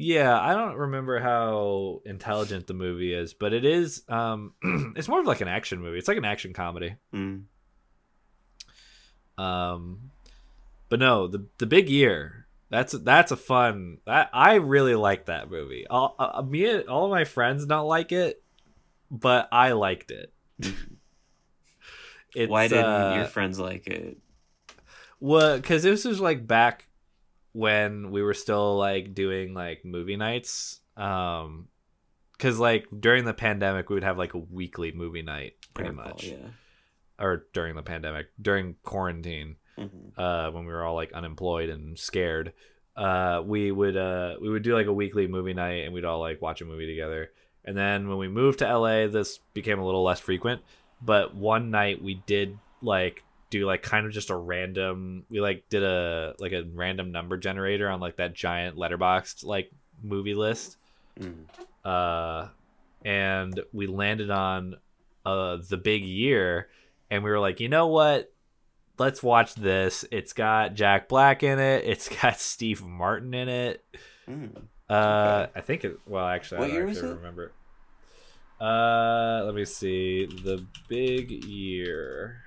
Yeah, 0.00 0.38
I 0.38 0.54
don't 0.54 0.76
remember 0.76 1.18
how 1.18 2.02
intelligent 2.04 2.68
the 2.68 2.74
movie 2.74 3.12
is, 3.12 3.34
but 3.34 3.52
it 3.52 3.64
is. 3.64 4.04
Um, 4.08 4.52
it's 4.96 5.08
more 5.08 5.18
of 5.18 5.26
like 5.26 5.40
an 5.40 5.48
action 5.48 5.80
movie. 5.80 5.98
It's 5.98 6.06
like 6.06 6.16
an 6.16 6.24
action 6.24 6.52
comedy. 6.52 6.94
Mm. 7.12 7.42
Um, 9.36 10.10
but 10.88 11.00
no, 11.00 11.26
the 11.26 11.46
the 11.58 11.66
big 11.66 11.88
year. 11.88 12.46
That's 12.70 12.92
that's 12.92 13.32
a 13.32 13.36
fun. 13.36 13.98
That 14.04 14.30
I 14.32 14.56
really 14.56 14.94
like 14.94 15.26
that 15.26 15.50
movie. 15.50 15.86
All 15.88 16.14
uh, 16.18 16.42
me, 16.42 16.70
and 16.70 16.88
all 16.88 17.06
of 17.06 17.10
my 17.10 17.24
friends 17.24 17.66
don't 17.66 17.86
like 17.88 18.12
it, 18.12 18.42
but 19.10 19.48
I 19.50 19.72
liked 19.72 20.10
it. 20.10 20.32
It's, 22.34 22.50
Why 22.50 22.68
didn't 22.68 22.84
uh, 22.84 23.14
your 23.16 23.24
friends 23.24 23.58
like 23.58 23.86
it? 23.86 24.18
Well, 25.20 25.56
because 25.56 25.82
this 25.82 26.04
was 26.04 26.20
like 26.20 26.46
back 26.46 26.86
when 27.52 28.10
we 28.10 28.22
were 28.22 28.34
still 28.34 28.76
like 28.76 29.14
doing 29.14 29.54
like 29.54 29.84
movie 29.84 30.16
nights. 30.16 30.80
Um, 30.96 31.68
because 32.32 32.58
like 32.60 32.86
during 33.00 33.24
the 33.24 33.34
pandemic, 33.34 33.88
we 33.88 33.94
would 33.94 34.04
have 34.04 34.18
like 34.18 34.34
a 34.34 34.38
weekly 34.38 34.92
movie 34.92 35.22
night, 35.22 35.54
pretty 35.74 35.90
much, 35.90 36.24
Yeah. 36.26 36.36
or 37.18 37.46
during 37.52 37.74
the 37.74 37.82
pandemic, 37.82 38.28
during 38.40 38.76
quarantine, 38.84 39.56
Mhm. 39.76 40.12
uh, 40.16 40.50
when 40.52 40.64
we 40.64 40.72
were 40.72 40.84
all 40.84 40.94
like 40.94 41.12
unemployed 41.12 41.68
and 41.68 41.98
scared. 41.98 42.52
Uh, 42.96 43.42
we 43.44 43.70
would 43.72 43.96
uh 43.96 44.36
we 44.40 44.48
would 44.48 44.62
do 44.62 44.74
like 44.74 44.86
a 44.86 44.92
weekly 44.92 45.26
movie 45.26 45.54
night, 45.54 45.84
and 45.84 45.92
we'd 45.94 46.04
all 46.04 46.20
like 46.20 46.40
watch 46.40 46.60
a 46.60 46.64
movie 46.64 46.86
together. 46.86 47.30
And 47.64 47.76
then 47.76 48.08
when 48.08 48.18
we 48.18 48.28
moved 48.28 48.60
to 48.60 48.66
LA, 48.66 49.08
this 49.08 49.38
became 49.52 49.78
a 49.80 49.84
little 49.84 50.02
less 50.04 50.20
frequent. 50.20 50.62
But 51.02 51.34
one 51.34 51.70
night 51.70 52.02
we 52.02 52.14
did 52.26 52.58
like 52.82 53.24
do 53.50 53.66
like 53.66 53.82
kind 53.82 54.06
of 54.06 54.12
just 54.12 54.30
a 54.30 54.36
random 54.36 55.24
we 55.30 55.40
like 55.40 55.64
did 55.70 55.82
a 55.82 56.34
like 56.38 56.52
a 56.52 56.64
random 56.74 57.12
number 57.12 57.36
generator 57.36 57.88
on 57.88 58.00
like 58.00 58.16
that 58.16 58.34
giant 58.34 58.76
Letterboxd 58.76 59.44
like 59.44 59.70
movie 60.02 60.34
list. 60.34 60.76
Mm. 61.18 61.44
uh 61.84 62.48
and 63.04 63.60
we 63.72 63.86
landed 63.86 64.30
on 64.30 64.76
uh 65.24 65.58
the 65.68 65.76
big 65.76 66.04
year 66.04 66.68
and 67.10 67.24
we 67.24 67.30
were 67.30 67.40
like 67.40 67.60
you 67.60 67.68
know 67.68 67.86
what? 67.86 68.32
Let's 68.98 69.22
watch 69.22 69.54
this. 69.54 70.04
It's 70.10 70.32
got 70.32 70.74
jack 70.74 71.08
black 71.08 71.42
in 71.42 71.58
it. 71.58 71.84
It's 71.86 72.08
got 72.22 72.38
steve 72.38 72.82
martin 72.82 73.34
in 73.34 73.48
it. 73.48 73.84
Mm. 74.28 74.62
uh 74.90 75.46
i 75.54 75.60
think 75.62 75.84
it 75.84 75.98
well 76.06 76.26
actually 76.26 76.58
What 76.58 76.70
i 76.70 76.72
year 76.72 76.80
don't 76.80 76.88
was 76.90 76.98
actually 76.98 77.16
remember. 77.16 77.52
Uh 78.60 79.42
let 79.44 79.54
me 79.54 79.64
see. 79.64 80.26
The 80.26 80.66
big 80.88 81.44
year 81.44 82.42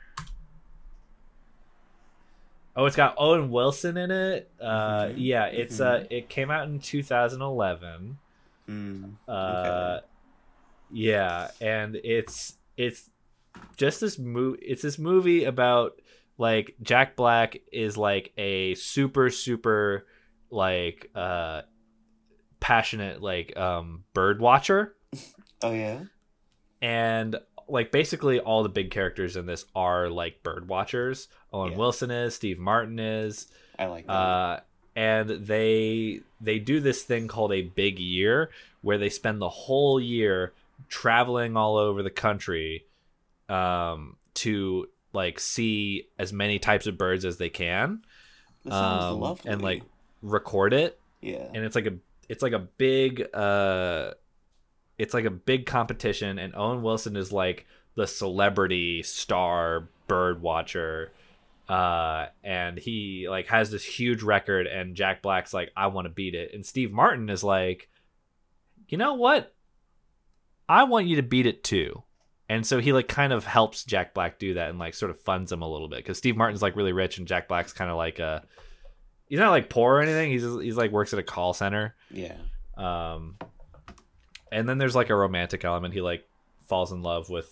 oh 2.75 2.85
it's 2.85 2.95
got 2.95 3.15
owen 3.17 3.49
wilson 3.51 3.97
in 3.97 4.11
it 4.11 4.49
uh 4.61 5.09
yeah 5.15 5.45
it's 5.45 5.79
uh 5.81 6.05
it 6.09 6.29
came 6.29 6.49
out 6.51 6.67
in 6.67 6.79
2011 6.79 8.17
Mm. 8.69 9.15
uh 9.27 9.31
Okay. 9.31 10.05
yeah 10.91 11.51
and 11.59 11.95
it's 11.97 12.55
it's 12.77 13.09
just 13.75 13.99
this 13.99 14.17
movie 14.19 14.59
it's 14.61 14.81
this 14.81 14.97
movie 14.99 15.43
about 15.45 15.99
like 16.37 16.75
jack 16.81 17.15
black 17.15 17.57
is 17.71 17.97
like 17.97 18.31
a 18.37 18.75
super 18.75 19.29
super 19.29 20.05
like 20.49 21.09
uh 21.15 21.63
passionate 22.59 23.21
like 23.21 23.57
um 23.57 24.03
bird 24.13 24.39
watcher 24.39 24.95
Oh 25.63 25.73
yeah. 25.73 25.99
and 26.81 27.35
like 27.71 27.91
basically 27.91 28.39
all 28.39 28.63
the 28.63 28.69
big 28.69 28.91
characters 28.91 29.35
in 29.37 29.45
this 29.45 29.65
are 29.75 30.09
like 30.09 30.43
bird 30.43 30.67
watchers 30.67 31.27
owen 31.53 31.71
Yeah. 31.71 31.77
wilson 31.77 32.11
is 32.11 32.35
steve 32.35 32.59
martin 32.59 32.99
is 32.99 33.47
I 33.79 33.85
like 33.85 34.05
that. 34.07 34.13
uh, 34.13 34.59
and 34.95 35.29
they 35.29 36.21
they 36.41 36.59
do 36.59 36.79
this 36.79 37.03
thing 37.03 37.27
called 37.27 37.53
a 37.53 37.61
big 37.63 37.97
year 37.97 38.49
where 38.81 38.97
they 38.97 39.09
spend 39.09 39.39
the 39.41 39.49
whole 39.49 39.99
year 39.99 40.53
traveling 40.89 41.55
all 41.55 41.77
over 41.77 42.03
the 42.03 42.09
country 42.09 42.85
um, 43.49 44.17
to 44.35 44.87
like 45.13 45.39
see 45.39 46.07
as 46.19 46.31
many 46.33 46.59
types 46.59 46.87
of 46.87 46.97
birds 46.97 47.25
as 47.25 47.37
they 47.37 47.49
can 47.49 48.01
um, 48.69 49.19
lovely. 49.19 49.51
and 49.51 49.61
like 49.61 49.83
record 50.21 50.73
it 50.73 50.99
yeah. 51.21 51.47
and 51.53 51.63
it's 51.65 51.75
like 51.75 51.85
a 51.87 51.93
it's 52.29 52.41
like 52.43 52.53
a 52.53 52.59
big 52.59 53.27
uh 53.33 54.11
it's 54.97 55.13
like 55.13 55.25
a 55.25 55.31
big 55.31 55.65
competition 55.65 56.37
and 56.37 56.55
Owen 56.55 56.83
Wilson 56.83 57.15
is 57.15 57.31
like 57.31 57.65
the 57.95 58.07
celebrity 58.07 59.03
star 59.03 59.89
bird 60.07 60.41
watcher 60.41 61.11
uh 61.69 62.25
and 62.43 62.77
he 62.77 63.27
like 63.29 63.47
has 63.47 63.71
this 63.71 63.83
huge 63.83 64.23
record 64.23 64.67
and 64.67 64.95
Jack 64.95 65.21
Black's 65.21 65.53
like 65.53 65.71
I 65.75 65.87
want 65.87 66.05
to 66.05 66.09
beat 66.09 66.35
it. 66.35 66.53
And 66.53 66.65
Steve 66.65 66.91
Martin 66.91 67.29
is 67.29 67.43
like 67.43 67.89
you 68.87 68.97
know 68.97 69.13
what? 69.13 69.53
I 70.67 70.83
want 70.83 71.07
you 71.07 71.15
to 71.15 71.23
beat 71.23 71.45
it 71.45 71.63
too. 71.63 72.03
And 72.49 72.65
so 72.65 72.79
he 72.79 72.91
like 72.91 73.07
kind 73.07 73.31
of 73.31 73.45
helps 73.45 73.85
Jack 73.85 74.13
Black 74.13 74.37
do 74.37 74.55
that 74.55 74.69
and 74.69 74.79
like 74.79 74.93
sort 74.93 75.11
of 75.11 75.19
funds 75.21 75.51
him 75.51 75.61
a 75.61 75.69
little 75.69 75.87
bit 75.87 76.03
cuz 76.05 76.17
Steve 76.17 76.35
Martin's 76.35 76.61
like 76.61 76.75
really 76.75 76.93
rich 76.93 77.17
and 77.17 77.27
Jack 77.27 77.47
Black's 77.47 77.73
kind 77.73 77.89
of 77.89 77.95
like 77.97 78.19
a 78.19 78.43
he's 79.27 79.39
not 79.39 79.51
like 79.51 79.69
poor 79.69 79.95
or 79.95 80.01
anything 80.01 80.29
he's 80.29 80.43
he's 80.43 80.77
like 80.77 80.91
works 80.91 81.13
at 81.13 81.19
a 81.19 81.23
call 81.23 81.53
center. 81.53 81.95
Yeah. 82.09 82.35
um 82.75 83.37
and 84.51 84.67
then 84.67 84.77
there's 84.77 84.95
like 84.95 85.09
a 85.09 85.15
romantic 85.15 85.63
element 85.65 85.93
he 85.93 86.01
like 86.01 86.27
falls 86.67 86.91
in 86.91 87.01
love 87.01 87.29
with 87.29 87.51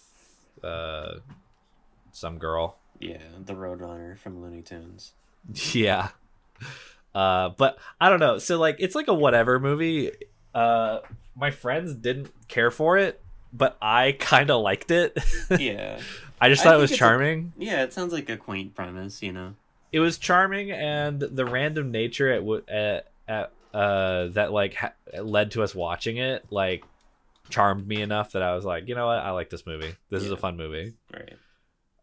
uh 0.63 1.15
some 2.11 2.37
girl 2.37 2.77
Yeah. 2.99 3.17
The 3.45 3.53
Roadrunner 3.53 4.17
from 4.17 4.41
Looney 4.41 4.61
Tunes. 4.61 5.13
yeah 5.73 6.09
uh 7.15 7.49
but 7.57 7.77
i 8.01 8.09
don't 8.09 8.19
know 8.19 8.37
so 8.37 8.59
like 8.59 8.75
it's 8.79 8.93
like 8.93 9.07
a 9.07 9.13
whatever 9.13 9.59
movie 9.59 10.11
uh 10.53 10.99
my 11.35 11.49
friends 11.49 11.93
didn't 11.95 12.29
care 12.47 12.69
for 12.69 12.97
it 12.97 13.21
but 13.53 13.77
i 13.81 14.11
kind 14.19 14.51
of 14.51 14.61
liked 14.61 14.91
it 14.91 15.17
Yeah. 15.59 15.99
i 16.41 16.49
just 16.49 16.61
I 16.61 16.65
thought 16.65 16.75
it 16.75 16.81
was 16.81 16.91
it's 16.91 16.97
a- 16.97 16.99
charming 16.99 17.53
yeah. 17.57 17.83
It 17.83 17.93
sounds 17.93 18.13
like 18.13 18.29
a 18.29 18.37
quaint 18.37 18.75
premise. 18.75 19.23
You 19.23 19.31
know. 19.31 19.55
it 19.91 19.99
was 20.01 20.17
charming 20.17 20.71
and 20.71 21.19
the 21.19 21.45
random 21.45 21.89
nature 21.91 22.31
at 22.31 22.43
what 22.43 22.67
at, 22.69 23.07
at 23.27 23.51
uh 23.73 24.27
that 24.29 24.51
like 24.51 24.73
ha- 24.75 24.93
led 25.21 25.51
to 25.51 25.61
us 25.63 25.75
watching 25.75 26.17
it 26.17 26.45
like 26.49 26.83
charmed 27.49 27.87
me 27.87 28.01
enough 28.01 28.31
that 28.33 28.41
i 28.41 28.55
was 28.55 28.65
like 28.65 28.87
you 28.87 28.95
know 28.95 29.05
what 29.07 29.19
i 29.19 29.31
like 29.31 29.49
this 29.49 29.65
movie 29.65 29.93
this 30.09 30.23
is 30.23 30.31
a 30.31 30.37
fun 30.37 30.55
movie 30.57 30.93
Right. 31.13 31.33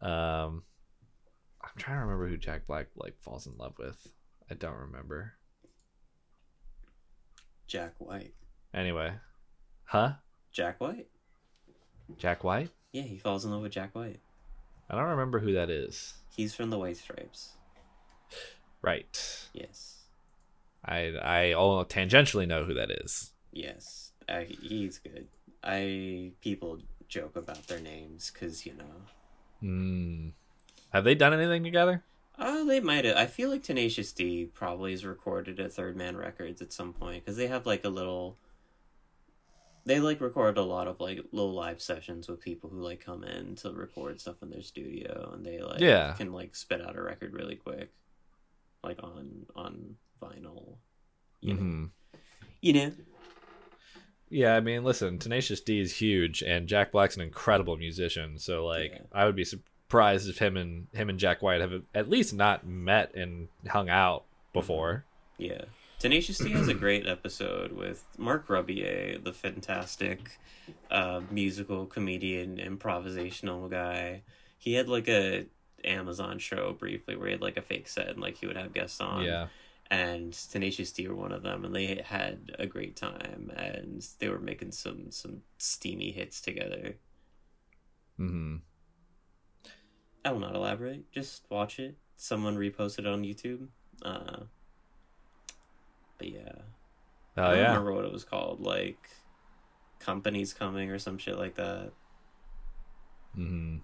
um 0.02 0.62
i'm 1.62 1.70
trying 1.76 1.96
to 1.98 2.00
remember 2.02 2.28
who 2.28 2.36
jack 2.36 2.66
black 2.66 2.86
like 2.96 3.14
falls 3.20 3.46
in 3.46 3.56
love 3.58 3.74
with 3.78 4.08
i 4.50 4.54
don't 4.54 4.76
remember 4.78 5.34
Jack 7.66 7.94
White. 7.98 8.34
anyway 8.72 9.14
huh 9.86 10.12
Jack 10.52 10.80
White. 10.80 11.08
jack 12.16 12.44
white 12.44 12.70
Yeah, 12.92 13.02
he 13.02 13.18
falls 13.18 13.44
in 13.44 13.50
love 13.50 13.62
with 13.62 13.72
Jack 13.72 13.94
White. 13.94 14.20
i 14.88 14.94
don't 14.94 15.08
remember 15.10 15.40
who 15.40 15.52
that 15.54 15.70
is 15.70 16.14
He's 16.36 16.54
from 16.54 16.70
the 16.70 16.78
White 16.78 16.96
Stripes. 16.98 17.50
right 18.82 19.48
Yes. 19.52 19.95
I 20.86 21.08
i 21.22 21.52
all 21.52 21.84
tangentially 21.84 22.46
know 22.46 22.64
who 22.64 22.74
that 22.74 22.90
is 22.90 23.32
Yes. 23.52 24.12
Uh, 24.28 24.42
he's 24.60 24.98
good. 24.98 25.28
I 25.64 26.32
people 26.42 26.78
joke 27.08 27.36
about 27.36 27.66
their 27.68 27.80
names 27.80 28.30
because 28.30 28.66
you 28.66 28.74
know. 28.74 28.84
Hmm. 29.60 30.28
have 30.92 31.04
they 31.04 31.14
done 31.14 31.32
anything 31.32 31.64
together 31.64 32.02
Oh, 32.38 32.66
they 32.66 32.80
might 32.80 33.06
have. 33.06 33.16
I 33.16 33.24
feel 33.24 33.48
like 33.48 33.62
Tenacious 33.62 34.12
D 34.12 34.44
probably 34.52 34.90
has 34.90 35.06
recorded 35.06 35.58
at 35.58 35.72
Third 35.72 35.96
Man 35.96 36.18
Records 36.18 36.60
at 36.60 36.70
some 36.70 36.92
point 36.92 37.24
because 37.24 37.38
they 37.38 37.46
have 37.46 37.64
like 37.64 37.84
a 37.86 37.88
little. 37.88 38.36
They 39.86 40.00
like 40.00 40.20
record 40.20 40.58
a 40.58 40.62
lot 40.62 40.86
of 40.88 41.00
like 41.00 41.20
little 41.32 41.54
live 41.54 41.80
sessions 41.80 42.28
with 42.28 42.40
people 42.40 42.68
who 42.68 42.80
like 42.82 43.00
come 43.00 43.24
in 43.24 43.54
to 43.56 43.70
record 43.72 44.20
stuff 44.20 44.42
in 44.42 44.50
their 44.50 44.60
studio, 44.62 45.30
and 45.32 45.46
they 45.46 45.62
like 45.62 45.80
Yeah. 45.80 46.12
can 46.12 46.32
like 46.32 46.54
spit 46.54 46.82
out 46.82 46.96
a 46.96 47.00
record 47.02 47.32
really 47.32 47.56
quick, 47.56 47.90
like 48.84 49.02
on 49.02 49.46
on 49.54 49.96
vinyl. 50.20 50.76
You 51.40 51.54
know, 51.54 51.60
Mhm. 51.62 51.90
you 52.62 52.72
know. 52.72 52.92
Yeah, 54.28 54.56
I 54.56 54.60
mean, 54.60 54.82
listen, 54.82 55.18
Tenacious 55.18 55.60
D 55.60 55.78
is 55.80 55.96
huge, 55.98 56.42
and 56.42 56.66
Jack 56.66 56.90
Black's 56.90 57.14
an 57.16 57.22
incredible 57.22 57.76
musician. 57.76 58.38
So, 58.38 58.66
like, 58.66 58.90
Yeah. 58.92 59.02
I 59.12 59.24
would 59.24 59.36
be 59.36 59.44
surprised 59.44 60.28
if 60.28 60.38
him 60.38 60.56
and 60.56 60.88
him 60.92 61.08
and 61.08 61.18
Jack 61.18 61.42
White 61.42 61.60
have 61.60 61.84
at 61.94 62.08
least 62.10 62.34
not 62.34 62.66
met 62.66 63.14
and 63.14 63.48
hung 63.68 63.88
out 63.88 64.24
before. 64.52 65.04
Yeah. 65.38 65.66
Tenacious 66.00 66.38
D 66.38 66.50
has 66.50 66.68
a 66.68 66.74
great 66.74 67.06
episode 67.06 67.72
with 67.72 68.04
Marc 68.18 68.48
Rebillet, 68.48 69.22
the 69.24 69.32
fantastic 69.32 70.38
uh, 70.90 71.22
musical 71.30 71.86
comedian, 71.86 72.56
improvisational 72.58 73.70
guy. 73.70 74.22
He 74.58 74.74
had 74.74 74.88
like 74.88 75.08
a 75.08 75.46
Amazon 75.84 76.38
show 76.40 76.72
briefly 76.72 77.14
where 77.16 77.28
he 77.28 77.32
had 77.32 77.40
like 77.40 77.56
a 77.56 77.62
fake 77.62 77.86
set 77.88 78.08
and 78.08 78.20
like 78.20 78.38
he 78.38 78.46
would 78.46 78.56
have 78.56 78.74
guests 78.74 79.00
on. 79.00 79.24
Yeah, 79.24 79.46
And 79.90 80.32
Tenacious 80.32 80.90
D 80.92 81.06
were 81.06 81.14
one 81.14 81.32
of 81.32 81.42
them, 81.42 81.64
and 81.64 81.74
they 81.74 82.02
had 82.04 82.56
a 82.58 82.66
great 82.66 82.96
time, 82.96 83.52
and 83.56 84.04
they 84.18 84.28
were 84.28 84.40
making 84.40 84.72
some 84.72 85.10
some 85.10 85.42
steamy 85.58 86.10
hits 86.10 86.40
together. 86.40 86.96
Mm 88.18 88.30
hmm 88.30 88.56
I 90.24 90.32
will 90.32 90.40
not 90.40 90.56
elaborate. 90.56 91.12
Just 91.12 91.44
watch 91.50 91.78
it. 91.78 91.96
Someone 92.16 92.56
reposted 92.56 93.00
it 93.00 93.06
on 93.06 93.22
YouTube. 93.22 93.68
Uh, 94.02 94.40
but 96.18 96.28
yeah. 96.28 96.52
oh 97.36 97.42
I 97.42 97.50
don't 97.50 97.56
yeah, 97.58 97.68
remember 97.68 97.92
what 97.92 98.04
it 98.04 98.12
was 98.12 98.24
called, 98.24 98.60
like 98.60 99.08
companies 100.00 100.52
coming 100.52 100.90
or 100.90 100.98
some 100.98 101.16
shit 101.18 101.38
like 101.38 101.54
that. 101.54 101.92
hmm 103.36 103.76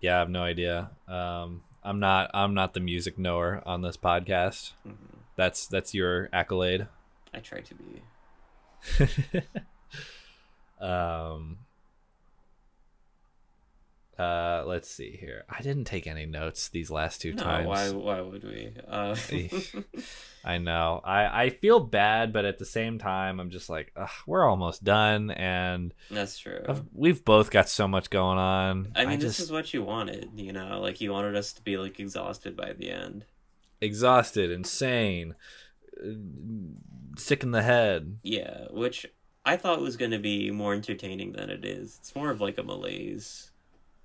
yeah. 0.00 0.16
I 0.16 0.18
have 0.20 0.30
no 0.30 0.42
idea. 0.42 0.90
Um, 1.08 1.62
I'm 1.88 1.98
not. 1.98 2.30
I'm 2.34 2.52
not 2.52 2.74
the 2.74 2.80
music 2.80 3.18
knower 3.18 3.62
on 3.64 3.80
this 3.80 3.96
podcast. 3.96 4.72
Mhm. 4.86 4.96
That's 5.36 5.66
that's 5.66 5.94
your 5.94 6.28
accolade. 6.34 6.86
I 7.32 7.38
try 7.38 7.60
to 7.60 7.74
be. 7.74 9.42
um 10.84 11.58
uh 14.18 14.64
let's 14.66 14.90
see 14.90 15.16
here 15.20 15.44
i 15.48 15.62
didn't 15.62 15.84
take 15.84 16.06
any 16.06 16.26
notes 16.26 16.68
these 16.68 16.90
last 16.90 17.20
two 17.20 17.32
No, 17.34 17.42
times 17.42 17.68
why? 17.68 17.90
Why 17.90 18.20
would 18.20 18.42
we? 18.44 18.72
Uh, 18.86 19.14
i 20.44 20.58
know 20.58 21.00
i 21.04 21.44
i 21.44 21.50
feel 21.50 21.80
bad 21.80 22.32
but 22.32 22.44
at 22.44 22.58
the 22.58 22.64
same 22.64 22.98
time 22.98 23.38
i'm 23.40 23.50
just 23.50 23.68
like 23.68 23.92
Ugh, 23.96 24.08
we're 24.26 24.44
almost 24.48 24.82
done 24.84 25.30
and 25.32 25.92
that's 26.10 26.38
true. 26.38 26.64
I've- 26.68 26.82
we've 26.92 27.24
both 27.24 27.50
got 27.50 27.68
so 27.68 27.86
much 27.88 28.08
going 28.10 28.38
on 28.38 28.92
I 28.96 29.04
mean, 29.06 29.18
this 29.18 29.36
just 29.36 29.40
is 29.40 29.52
what 29.52 29.72
you 29.74 29.82
wanted, 29.82 30.30
you 30.36 30.52
know. 30.52 30.80
Like 30.80 31.00
you 31.00 31.12
wanted 31.12 31.36
us 31.36 31.52
to 31.54 31.62
be 31.62 31.76
like 31.76 31.98
exhausted 32.00 32.56
by 32.56 32.72
the 32.72 32.90
end. 32.90 33.24
exhausted 33.80 34.50
insane 34.50 35.34
uh, 36.02 36.10
sick 37.16 37.42
in 37.42 37.50
the 37.50 37.62
head 37.62 38.18
Yeah, 38.22 38.66
which 38.70 39.06
I 39.44 39.56
thought 39.56 39.80
was 39.80 39.96
going 39.96 40.10
to 40.10 40.18
be 40.18 40.50
more 40.50 40.74
entertaining 40.74 41.32
than 41.32 41.48
it 41.50 41.64
is. 41.64 41.96
It's 42.00 42.14
more 42.14 42.30
of 42.30 42.40
like 42.40 42.58
a 42.58 42.62
malaise. 42.62 43.50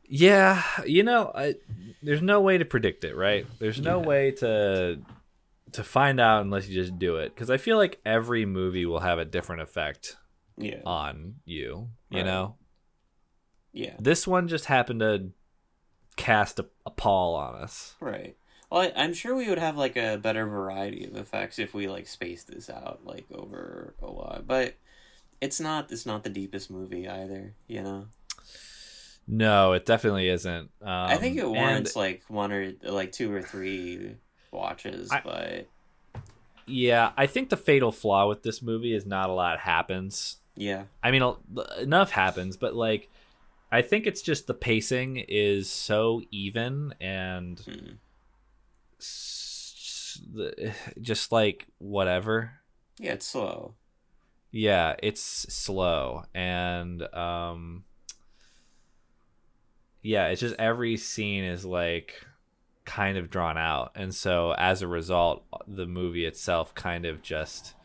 Yeah, 0.06 0.62
you 0.86 1.04
know, 1.04 1.32
I, 1.34 1.56
there's 2.02 2.22
no 2.22 2.42
way 2.42 2.58
to 2.58 2.66
predict 2.66 3.04
it, 3.04 3.16
right? 3.16 3.46
There's 3.60 3.80
no 3.82 4.00
Yeah. 4.02 4.08
way 4.08 4.32
to 4.32 5.00
to 5.72 5.84
find 5.84 6.20
out 6.20 6.42
unless 6.44 6.68
you 6.68 6.76
just 6.76 7.00
do 7.00 7.16
it. 7.18 7.34
Because 7.34 7.50
I 7.50 7.58
feel 7.58 7.78
like 7.78 8.00
every 8.06 8.46
movie 8.46 8.86
will 8.86 9.00
have 9.00 9.18
a 9.18 9.26
different 9.26 9.64
effect 9.64 10.18
Yeah. 10.56 10.82
on 10.86 11.36
you. 11.46 11.90
You 12.12 12.18
Right. 12.18 12.26
know, 12.26 12.58
yeah. 13.72 13.96
this 14.00 14.28
one 14.28 14.48
just 14.48 14.66
happened 14.66 15.00
to 15.00 15.32
cast 16.16 16.60
a, 16.60 16.68
a 16.86 16.92
pall 16.92 17.34
on 17.36 17.56
us. 17.56 17.96
Right. 18.00 18.38
Well, 18.70 18.82
I, 18.82 18.94
I'm 18.96 19.14
sure 19.16 19.34
we 19.36 19.50
would 19.50 19.58
have 19.58 19.76
like 19.78 19.96
a 19.96 20.18
better 20.18 20.46
variety 20.46 21.06
of 21.06 21.16
effects 21.16 21.58
if 21.58 21.74
we 21.74 21.88
like 21.88 22.06
spaced 22.08 22.50
this 22.50 22.70
out 22.70 23.00
like 23.04 23.26
over 23.34 23.96
a 24.00 24.12
while. 24.12 24.44
But 24.46 24.76
it's 25.42 25.60
not. 25.60 25.92
It's 25.92 26.06
not 26.06 26.24
the 26.24 26.30
deepest 26.30 26.70
movie 26.70 27.08
either. 27.08 27.56
You 27.68 27.82
know. 27.84 28.08
No, 29.28 29.74
it 29.74 29.86
definitely 29.86 30.28
isn't. 30.30 30.70
Um, 30.82 30.88
I 30.90 31.18
think 31.18 31.38
it 31.38 31.44
and- 31.44 31.52
warrants 31.52 31.96
like 31.96 32.24
one 32.28 32.52
or 32.52 32.74
like 32.84 33.12
two 33.12 33.32
or 33.34 33.42
three 33.42 34.16
watches, 34.52 35.12
I- 35.12 35.22
but 35.24 35.68
Yeah, 36.66 37.12
I 37.18 37.28
think 37.28 37.50
the 37.50 37.58
fatal 37.58 37.92
flaw 37.92 38.28
with 38.28 38.44
this 38.44 38.62
movie 38.62 38.94
is 38.94 39.06
not 39.06 39.30
a 39.30 39.34
lot 39.34 39.60
happens. 39.60 40.38
yeah, 40.56 40.84
I 41.02 41.12
mean, 41.12 41.24
enough 41.80 42.12
happens, 42.12 42.58
but 42.58 42.76
like, 42.76 43.10
I 43.72 43.82
think 43.82 44.06
it's 44.06 44.22
just 44.22 44.46
the 44.48 44.54
pacing 44.54 45.18
is 45.28 45.70
so 45.72 46.22
even 46.32 46.94
and 47.02 47.58
Mm. 47.58 47.98
s- 49.00 50.22
just 51.02 51.32
like 51.32 51.68
whatever. 51.80 52.60
yeah, 53.00 53.14
it's 53.14 53.26
slow. 53.26 53.74
Yeah, 54.52 54.96
it's 55.02 55.22
slow 55.22 56.26
and 56.36 57.02
um, 57.16 57.86
yeah, 60.04 60.28
it's 60.28 60.42
just 60.42 60.56
every 60.60 60.98
scene 60.98 61.44
is 61.46 61.66
like 61.66 62.26
kind 62.86 63.18
of 63.18 63.30
drawn 63.30 63.58
out, 63.58 63.92
and 63.96 64.14
so 64.14 64.54
as 64.58 64.82
a 64.82 64.88
result, 64.88 65.44
the 65.68 65.88
movie 65.88 66.26
itself 66.26 66.76
kind 66.76 67.06
of 67.06 67.22
just 67.22 67.76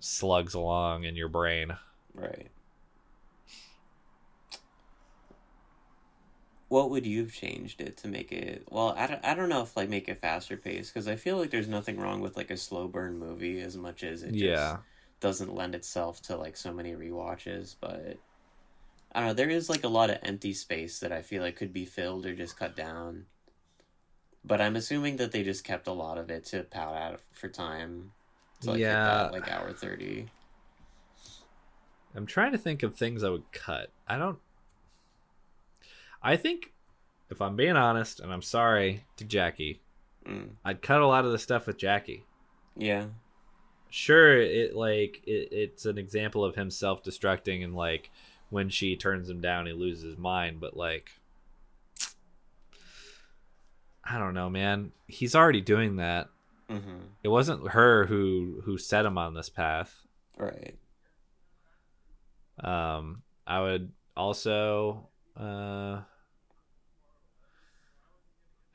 slugs 0.00 0.54
along 0.54 1.04
in 1.04 1.16
your 1.16 1.28
brain. 1.28 1.76
Right. 2.14 2.50
What 6.68 6.88
would 6.90 7.04
you 7.06 7.20
have 7.22 7.32
changed 7.34 7.80
it 7.82 7.96
to 7.98 8.08
make 8.08 8.32
it? 8.32 8.66
Well, 8.70 8.94
I 8.96 9.06
don't, 9.06 9.24
I 9.24 9.34
don't 9.34 9.48
know 9.50 9.62
if 9.62 9.76
like 9.76 9.88
make 9.90 10.08
it 10.08 10.20
faster 10.22 10.56
paced 10.56 10.94
because 10.94 11.08
I 11.08 11.16
feel 11.16 11.36
like 11.36 11.50
there's 11.50 11.68
nothing 11.68 11.98
wrong 11.98 12.20
with 12.20 12.36
like 12.36 12.50
a 12.50 12.56
slow 12.56 12.86
burn 12.88 13.18
movie 13.18 13.60
as 13.60 13.76
much 13.76 14.02
as 14.04 14.22
it 14.22 14.36
just 14.36 14.76
Yeah. 14.76 14.78
doesn't 15.20 15.54
lend 15.54 15.74
itself 15.74 16.22
to 16.22 16.36
like 16.36 16.56
so 16.56 16.72
many 16.72 16.92
rewatches. 16.92 17.74
But 17.80 18.18
I 19.12 19.20
don't 19.20 19.28
know. 19.28 19.34
There 19.34 19.50
is 19.50 19.68
like 19.68 19.84
a 19.84 19.88
lot 19.88 20.10
of 20.10 20.18
empty 20.22 20.52
space 20.54 21.00
that 21.00 21.12
I 21.12 21.22
feel 21.22 21.42
like 21.42 21.56
could 21.56 21.72
be 21.72 21.84
filled 21.84 22.26
or 22.26 22.34
just 22.34 22.58
cut 22.58 22.76
down. 22.76 23.26
But 24.44 24.60
I'm 24.60 24.76
assuming 24.76 25.16
that 25.16 25.32
they 25.32 25.42
just 25.42 25.64
kept 25.64 25.86
a 25.86 25.92
lot 25.92 26.16
of 26.16 26.30
it 26.30 26.44
to 26.46 26.62
pad 26.62 26.94
out 26.94 27.20
for 27.32 27.48
time. 27.48 28.12
To, 28.62 28.70
like, 28.70 28.80
Yeah. 28.80 29.04
that, 29.04 29.32
like 29.32 29.50
hour 29.50 29.72
thirty. 29.72 30.28
I'm 32.14 32.26
trying 32.26 32.52
to 32.52 32.58
think 32.58 32.82
of 32.82 32.94
things 32.96 33.22
I 33.22 33.30
would 33.30 33.50
cut. 33.52 33.90
I 34.08 34.16
don't. 34.18 34.38
I 36.22 36.36
think, 36.36 36.72
if 37.30 37.40
I'm 37.40 37.56
being 37.56 37.76
honest, 37.76 38.20
and 38.20 38.32
I'm 38.32 38.42
sorry 38.42 39.04
to 39.16 39.24
Jackie, 39.24 39.80
Mm. 40.26 40.50
I'd 40.64 40.82
cut 40.82 41.00
a 41.00 41.06
lot 41.06 41.24
of 41.24 41.32
the 41.32 41.38
stuff 41.38 41.66
with 41.66 41.78
Jackie. 41.78 42.24
Yeah. 42.76 43.06
Sure, 43.88 44.38
it 44.38 44.74
like 44.76 45.22
it, 45.26 45.48
it's 45.50 45.86
an 45.86 45.96
example 45.96 46.44
of 46.44 46.54
him 46.54 46.70
self-destructing, 46.70 47.64
and 47.64 47.74
like 47.74 48.10
when 48.50 48.68
she 48.68 48.96
turns 48.96 49.30
him 49.30 49.40
down, 49.40 49.66
he 49.66 49.72
loses 49.72 50.04
his 50.04 50.18
mind. 50.18 50.60
But 50.60 50.76
like, 50.76 51.10
I 54.04 54.18
don't 54.18 54.34
know, 54.34 54.50
man. 54.50 54.92
He's 55.06 55.34
already 55.34 55.60
doing 55.60 55.96
that. 55.96 56.28
Mm-hmm. 56.68 56.98
It 57.24 57.28
wasn't 57.28 57.70
her 57.70 58.06
who 58.06 58.62
who 58.64 58.78
set 58.78 59.04
him 59.06 59.18
on 59.18 59.34
this 59.34 59.48
path. 59.48 60.02
Right. 60.36 60.76
Um, 62.62 63.22
I 63.46 63.60
would 63.60 63.90
also, 64.16 65.08
uh, 65.36 66.00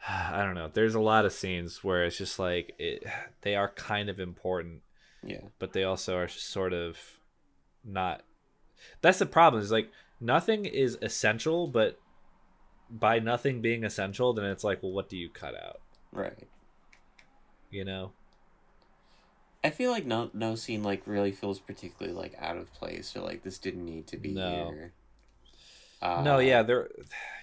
I 0.07 0.43
don't 0.43 0.55
know. 0.55 0.69
There's 0.73 0.95
a 0.95 0.99
lot 0.99 1.25
of 1.25 1.33
scenes 1.33 1.83
where 1.83 2.03
it's 2.05 2.17
just 2.17 2.39
like 2.39 2.73
it, 2.79 3.03
they 3.41 3.55
are 3.55 3.69
kind 3.69 4.09
of 4.09 4.19
important, 4.19 4.81
Yeah. 5.23 5.41
but 5.59 5.73
they 5.73 5.83
also 5.83 6.17
are 6.17 6.27
sort 6.27 6.73
of 6.73 6.97
not. 7.83 8.23
That's 9.01 9.19
the 9.19 9.25
problem. 9.25 9.61
Is 9.61 9.71
like 9.71 9.91
nothing 10.19 10.65
is 10.65 10.97
essential, 11.01 11.67
but 11.67 11.99
by 12.89 13.19
nothing 13.19 13.61
being 13.61 13.83
essential, 13.83 14.33
then 14.33 14.45
it's 14.45 14.63
like, 14.63 14.81
well, 14.83 14.91
what 14.91 15.09
do 15.09 15.17
you 15.17 15.29
cut 15.29 15.55
out? 15.55 15.81
Right. 16.11 16.47
You 17.71 17.83
know? 17.85 18.11
I 19.63 19.71
feel 19.71 19.89
like 19.89 20.05
no 20.05 20.29
no 20.33 20.53
scene 20.53 20.83
like 20.83 21.01
really 21.07 21.31
feels 21.31 21.59
particularly 21.59 22.15
like 22.15 22.35
out 22.39 22.55
of 22.57 22.71
place 22.73 23.15
or 23.15 23.21
like 23.21 23.41
this 23.43 23.57
didn't 23.57 23.83
need 23.83 24.05
to 24.07 24.17
be 24.17 24.33
No. 24.33 24.71
here. 24.71 24.93
Uh, 26.01 26.21
no, 26.21 26.37
yeah, 26.37 26.61
they're, 26.61 26.89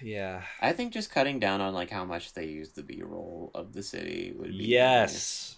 yeah. 0.01 0.43
I 0.61 0.71
think 0.71 0.93
just 0.93 1.11
cutting 1.11 1.37
down 1.39 1.59
on 1.59 1.73
like 1.73 1.89
how 1.89 2.05
much 2.05 2.31
they 2.31 2.45
use 2.45 2.69
the 2.69 2.83
B 2.83 3.01
roll 3.03 3.51
of 3.53 3.73
the 3.73 3.83
city 3.83 4.31
would 4.37 4.51
be 4.57 4.77
nice. 4.77 5.55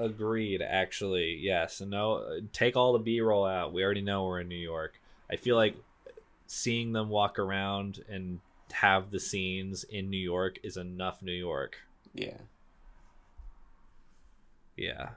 Agreed, 0.00 0.62
actually. 0.62 1.36
Yes. 1.42 1.80
And 1.80 1.90
no, 1.90 2.40
take 2.52 2.76
all 2.76 2.92
the 2.94 2.98
B 2.98 3.20
roll 3.20 3.44
out. 3.46 3.72
We 3.72 3.84
already 3.84 4.00
know 4.02 4.24
we're 4.24 4.40
in 4.40 4.48
New 4.48 4.56
York. 4.56 5.00
I 5.30 5.36
feel 5.36 5.56
like 5.56 5.76
seeing 6.46 6.92
them 6.92 7.08
walk 7.10 7.38
around 7.38 8.04
and 8.08 8.40
have 8.72 9.10
the 9.10 9.20
scenes 9.20 9.84
in 9.84 10.10
New 10.10 10.18
York 10.18 10.58
is 10.62 10.76
enough 10.76 11.22
New 11.22 11.32
York. 11.32 11.78
Yeah. 12.14 12.38
Yeah. 14.76 15.10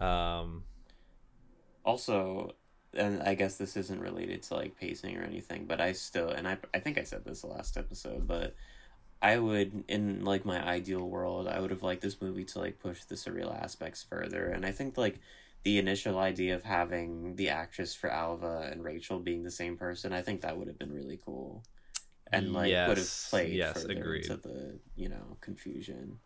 Um, 0.00 0.64
Also, 1.84 2.54
and 2.94 3.22
I 3.22 3.34
guess 3.34 3.56
this 3.56 3.76
isn't 3.76 4.00
related 4.00 4.42
to 4.44 4.54
like 4.54 4.76
pacing 4.78 5.16
or 5.16 5.22
anything, 5.22 5.66
but 5.66 5.80
I 5.80 5.92
still 5.92 6.28
and 6.30 6.46
I 6.48 6.58
I 6.74 6.80
think 6.80 6.98
I 6.98 7.04
said 7.04 7.24
this 7.24 7.42
the 7.42 7.48
last 7.48 7.76
episode, 7.76 8.26
but 8.26 8.54
I 9.20 9.38
would 9.38 9.84
in 9.88 10.24
like 10.24 10.44
my 10.44 10.64
ideal 10.64 11.08
world, 11.08 11.48
I 11.48 11.60
would 11.60 11.70
have 11.70 11.82
liked 11.82 12.02
this 12.02 12.20
movie 12.20 12.44
to 12.46 12.58
like 12.60 12.78
push 12.78 13.04
the 13.04 13.16
surreal 13.16 13.54
aspects 13.62 14.02
further, 14.02 14.46
and 14.48 14.64
I 14.64 14.72
think 14.72 14.96
like 14.96 15.20
the 15.64 15.78
initial 15.78 16.18
idea 16.18 16.54
of 16.54 16.62
having 16.64 17.36
the 17.36 17.48
actress 17.48 17.94
for 17.94 18.10
Alva 18.10 18.68
and 18.70 18.84
Rachel 18.84 19.18
being 19.18 19.42
the 19.42 19.50
same 19.50 19.76
person, 19.76 20.12
I 20.12 20.22
think 20.22 20.42
that 20.42 20.56
would 20.56 20.68
have 20.68 20.78
been 20.78 20.92
really 20.92 21.18
cool, 21.24 21.64
and 22.32 22.52
like 22.52 22.80
would 22.86 22.98
have 22.98 23.10
played 23.30 23.52
yes, 23.52 23.82
further 23.82 23.94
agreed. 23.94 24.26
into 24.26 24.36
the 24.36 24.78
you 24.96 25.08
know 25.08 25.36
confusion. 25.40 26.20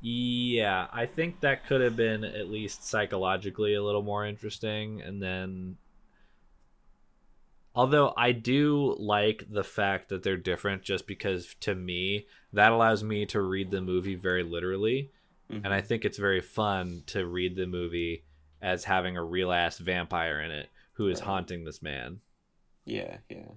yeah, 0.00 0.86
I 0.92 1.06
think 1.06 1.40
that 1.40 1.66
could 1.66 1.80
have 1.80 1.96
been 1.96 2.24
at 2.24 2.48
least 2.48 2.84
psychologically 2.84 3.74
a 3.74 3.82
little 3.82 4.02
more 4.02 4.26
interesting. 4.26 5.02
And 5.02 5.22
then, 5.22 5.76
although 7.76 8.12
I 8.16 8.32
do 8.32 8.96
like 8.98 9.46
the 9.50 9.64
fact 9.64 10.08
that 10.08 10.24
they're 10.24 10.36
different, 10.38 10.82
just 10.82 11.06
because 11.06 11.54
to 11.60 11.74
me, 11.76 12.26
that 12.52 12.72
allows 12.72 13.04
me 13.04 13.26
to 13.26 13.40
read 13.42 13.70
the 13.70 13.80
movie 13.82 14.16
very 14.16 14.42
literally. 14.42 15.12
Mhm. 15.50 15.64
And 15.64 15.74
I 15.74 15.80
think 15.82 16.04
it's 16.04 16.18
very 16.18 16.40
fun 16.40 17.04
to 17.08 17.26
read 17.26 17.56
the 17.56 17.66
movie 17.68 18.24
as 18.62 18.84
having 18.84 19.16
a 19.16 19.24
real 19.24 19.52
ass 19.52 19.78
vampire 19.78 20.40
in 20.40 20.50
it 20.50 20.70
who 20.94 21.08
is 21.08 21.20
Right. 21.20 21.26
haunting 21.26 21.64
this 21.64 21.82
man. 21.82 22.20
Yeah, 22.86 23.18
yeah. 23.28 23.56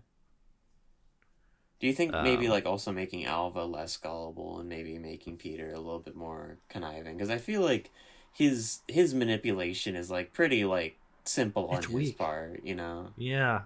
Do 1.80 1.88
you 1.88 1.93
think 1.93 2.20
maybe 2.20 2.47
Um, 2.47 2.49
like 2.49 2.65
also 2.65 2.91
making 2.91 3.26
Alva 3.26 3.63
less 3.65 3.95
gullible 3.97 4.59
and 4.59 4.67
maybe 4.70 4.97
making 4.99 5.38
Peter 5.38 5.72
a 5.74 5.80
little 5.80 5.99
bit 5.99 6.15
more 6.15 6.59
conniving? 6.70 7.15
Because 7.17 7.30
I 7.30 7.38
feel 7.38 7.61
like 7.61 7.91
his 8.34 8.82
his 8.88 9.13
manipulation 9.13 9.95
is 9.95 10.11
like 10.11 10.34
pretty 10.34 10.65
like 10.65 10.97
simple 11.26 11.70
on 11.70 11.86
his 11.86 11.88
weak. 11.88 12.17
part, 12.17 12.63
you 12.63 12.76
know? 12.76 13.13
Yeah. 13.17 13.63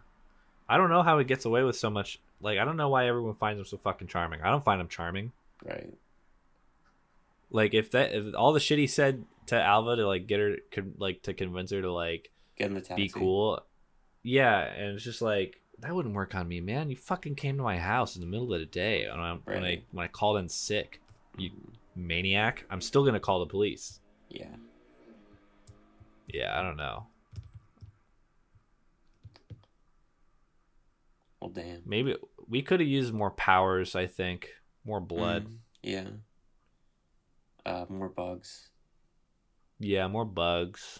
I 0.67 0.77
don't 0.77 0.89
know 0.89 1.03
how 1.03 1.17
he 1.19 1.25
gets 1.25 1.45
away 1.45 1.63
with 1.63 1.75
so 1.75 1.89
much. 1.89 2.19
Like, 2.41 2.57
I 2.57 2.65
don't 2.65 2.77
know 2.77 2.89
why 2.89 3.07
everyone 3.07 3.35
finds 3.35 3.59
him 3.59 3.65
so 3.65 3.77
fucking 3.77 4.07
charming. 4.07 4.41
I 4.41 4.49
don't 4.49 4.63
find 4.63 4.79
him 4.81 4.87
charming. 4.87 5.31
Right. 5.63 5.93
Like, 7.49 7.73
if 7.73 7.91
that, 7.91 8.13
if 8.13 8.33
all 8.35 8.53
the 8.53 8.59
shit 8.59 8.79
he 8.79 8.87
said 8.87 9.23
to 9.47 9.61
Alva 9.61 9.95
to 9.97 10.07
like 10.07 10.27
get 10.27 10.39
her, 10.39 10.55
con- 10.71 10.95
like 10.97 11.21
to 11.23 11.33
convince 11.33 11.71
her 11.71 11.81
to 11.81 11.91
like 11.91 12.31
Get 12.57 12.67
in 12.67 12.75
the 12.75 12.81
taxi. 12.81 13.03
be 13.03 13.09
cool, 13.09 13.61
yeah, 14.23 14.59
and 14.61 14.95
it's 14.95 15.03
just 15.03 15.21
like 15.21 15.59
that 15.79 15.93
wouldn't 15.93 16.15
work 16.15 16.33
on 16.35 16.47
me, 16.47 16.61
man. 16.61 16.89
You 16.89 16.95
fucking 16.95 17.35
came 17.35 17.57
to 17.57 17.63
my 17.63 17.77
house 17.77 18.15
in 18.15 18.21
the 18.21 18.27
middle 18.27 18.53
of 18.53 18.59
the 18.59 18.65
day 18.65 19.07
when 19.09 19.19
I 19.19 19.37
when 19.45 19.63
I 19.65 19.81
when 19.91 20.05
I 20.05 20.07
called 20.07 20.37
in 20.37 20.47
sick, 20.49 21.01
you 21.37 21.51
maniac. 21.95 22.65
I'm 22.69 22.79
still 22.81 23.03
gonna 23.05 23.19
call 23.19 23.39
the 23.39 23.45
police. 23.47 23.99
Yeah. 24.29 24.55
Yeah, 26.27 26.57
I 26.57 26.63
don't 26.63 26.77
know. 26.77 27.07
Well, 31.43 31.51
damn. 31.51 31.81
Maybe 31.85 32.15
we 32.47 32.61
could 32.61 32.79
have 32.79 32.87
used 32.87 33.13
more 33.13 33.29
powers. 33.31 33.97
I 33.97 34.07
think 34.07 34.47
more 34.85 35.01
blood. 35.01 35.47
Mm, 35.47 35.57
yeah. 35.81 36.05
Uh, 37.65 37.85
more 37.89 38.07
bugs. 38.07 38.69
Yeah, 39.77 40.07
more 40.07 40.23
bugs. 40.23 40.99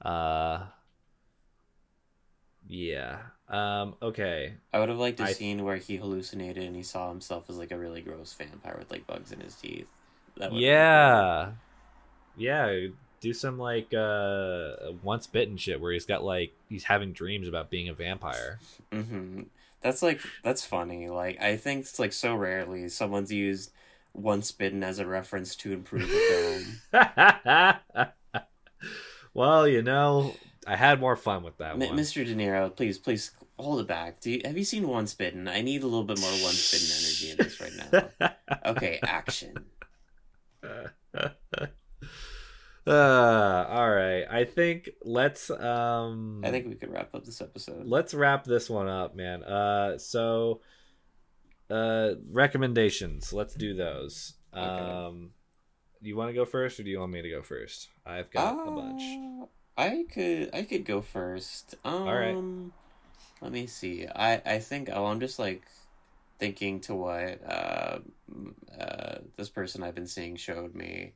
Uh, 0.00 0.68
yeah. 2.66 3.18
Um. 3.46 3.96
Okay. 4.00 4.54
I 4.72 4.80
would 4.80 4.88
have 4.88 4.96
liked 4.96 5.20
a 5.20 5.24
I- 5.24 5.32
scene 5.32 5.62
where 5.62 5.76
he 5.76 5.96
hallucinated 5.96 6.62
and 6.64 6.74
he 6.74 6.82
saw 6.82 7.10
himself 7.10 7.50
as 7.50 7.58
like 7.58 7.72
a 7.72 7.78
really 7.78 8.00
gross 8.00 8.32
vampire 8.32 8.76
with 8.78 8.90
like 8.90 9.06
bugs 9.06 9.32
in 9.32 9.40
his 9.40 9.54
teeth. 9.54 9.88
That 10.38 10.54
Yeah. 10.54 11.50
Yeah. 12.38 12.86
Do 13.20 13.32
some 13.34 13.58
like 13.58 13.92
uh 13.92 14.92
once 15.02 15.26
bitten 15.26 15.56
shit 15.56 15.80
where 15.80 15.92
he's 15.92 16.06
got 16.06 16.24
like 16.24 16.52
he's 16.68 16.84
having 16.84 17.12
dreams 17.12 17.46
about 17.48 17.70
being 17.70 17.88
a 17.88 17.92
vampire. 17.94 18.58
hmm 18.92 19.42
That's 19.82 20.02
like 20.02 20.20
that's 20.42 20.64
funny. 20.64 21.08
Like 21.08 21.40
I 21.40 21.56
think 21.56 21.80
it's 21.80 21.98
like 21.98 22.12
so 22.12 22.34
rarely 22.34 22.88
someone's 22.88 23.30
used 23.32 23.72
once 24.14 24.50
bitten 24.52 24.82
as 24.82 24.98
a 24.98 25.06
reference 25.06 25.54
to 25.56 25.72
improve 25.72 26.08
the 26.08 26.78
film. 26.92 28.08
well, 29.34 29.68
you 29.68 29.82
know, 29.82 30.34
I 30.66 30.76
had 30.76 30.98
more 31.00 31.16
fun 31.16 31.42
with 31.42 31.58
that 31.58 31.74
M- 31.74 31.80
one. 31.80 31.96
Mr. 31.98 32.24
De 32.24 32.34
Niro, 32.34 32.74
please, 32.74 32.98
please 32.98 33.30
hold 33.58 33.80
it 33.80 33.86
back. 33.86 34.20
Do 34.20 34.30
you, 34.32 34.40
have 34.44 34.56
you 34.58 34.64
seen 34.64 34.88
Once 34.88 35.14
Bitten? 35.14 35.46
I 35.46 35.60
need 35.62 35.82
a 35.82 35.86
little 35.86 36.04
bit 36.04 36.20
more 36.20 36.30
Once 36.42 36.70
Bitten 36.72 36.88
energy 36.98 37.30
in 37.30 37.36
this 37.36 37.60
right 37.60 37.72
now. 38.20 38.30
Okay, 38.66 38.98
action. 39.02 39.54
Uh, 42.86 43.66
all 43.68 43.90
right. 43.90 44.24
I 44.30 44.44
think 44.44 44.90
let's 45.02 45.50
um 45.50 46.42
I 46.44 46.50
think 46.50 46.66
we 46.68 46.74
could 46.74 46.90
wrap 46.90 47.14
up 47.14 47.24
this 47.24 47.40
episode. 47.40 47.86
let's 47.86 48.14
wrap 48.14 48.44
this 48.44 48.70
one 48.70 48.88
up, 48.88 49.14
man. 49.14 49.42
Uh 49.42 49.98
so 49.98 50.60
uh 51.68 52.14
recommendations. 52.30 53.32
Let's 53.32 53.54
do 53.54 53.74
those. 53.74 54.34
Okay. 54.54 54.64
Um 54.64 55.30
do 56.02 56.08
you 56.08 56.16
want 56.16 56.30
to 56.30 56.34
go 56.34 56.44
first 56.46 56.80
or 56.80 56.82
do 56.82 56.90
you 56.90 56.98
want 57.00 57.12
me 57.12 57.22
to 57.22 57.30
go 57.30 57.42
first? 57.42 57.88
I've 58.06 58.30
got 58.30 58.66
a 58.66 58.70
bunch. 58.70 59.02
Uh, 59.02 59.46
I 59.76 60.04
could 60.12 60.50
I 60.54 60.62
could 60.62 60.84
go 60.84 61.00
first. 61.02 61.74
Um, 61.84 62.04
right. 62.04 62.70
Let 63.42 63.52
me 63.52 63.66
see. 63.66 64.06
I 64.06 64.40
I 64.44 64.58
think 64.58 64.88
oh 64.92 65.06
I'm 65.06 65.20
just 65.20 65.38
like 65.38 65.62
thinking 66.38 66.80
to 66.80 66.94
what 66.94 67.40
uh, 67.46 67.98
uh 68.80 69.18
this 69.36 69.50
person 69.50 69.82
I've 69.82 69.94
been 69.94 70.06
seeing 70.06 70.36
showed 70.36 70.74
me, 70.74 71.12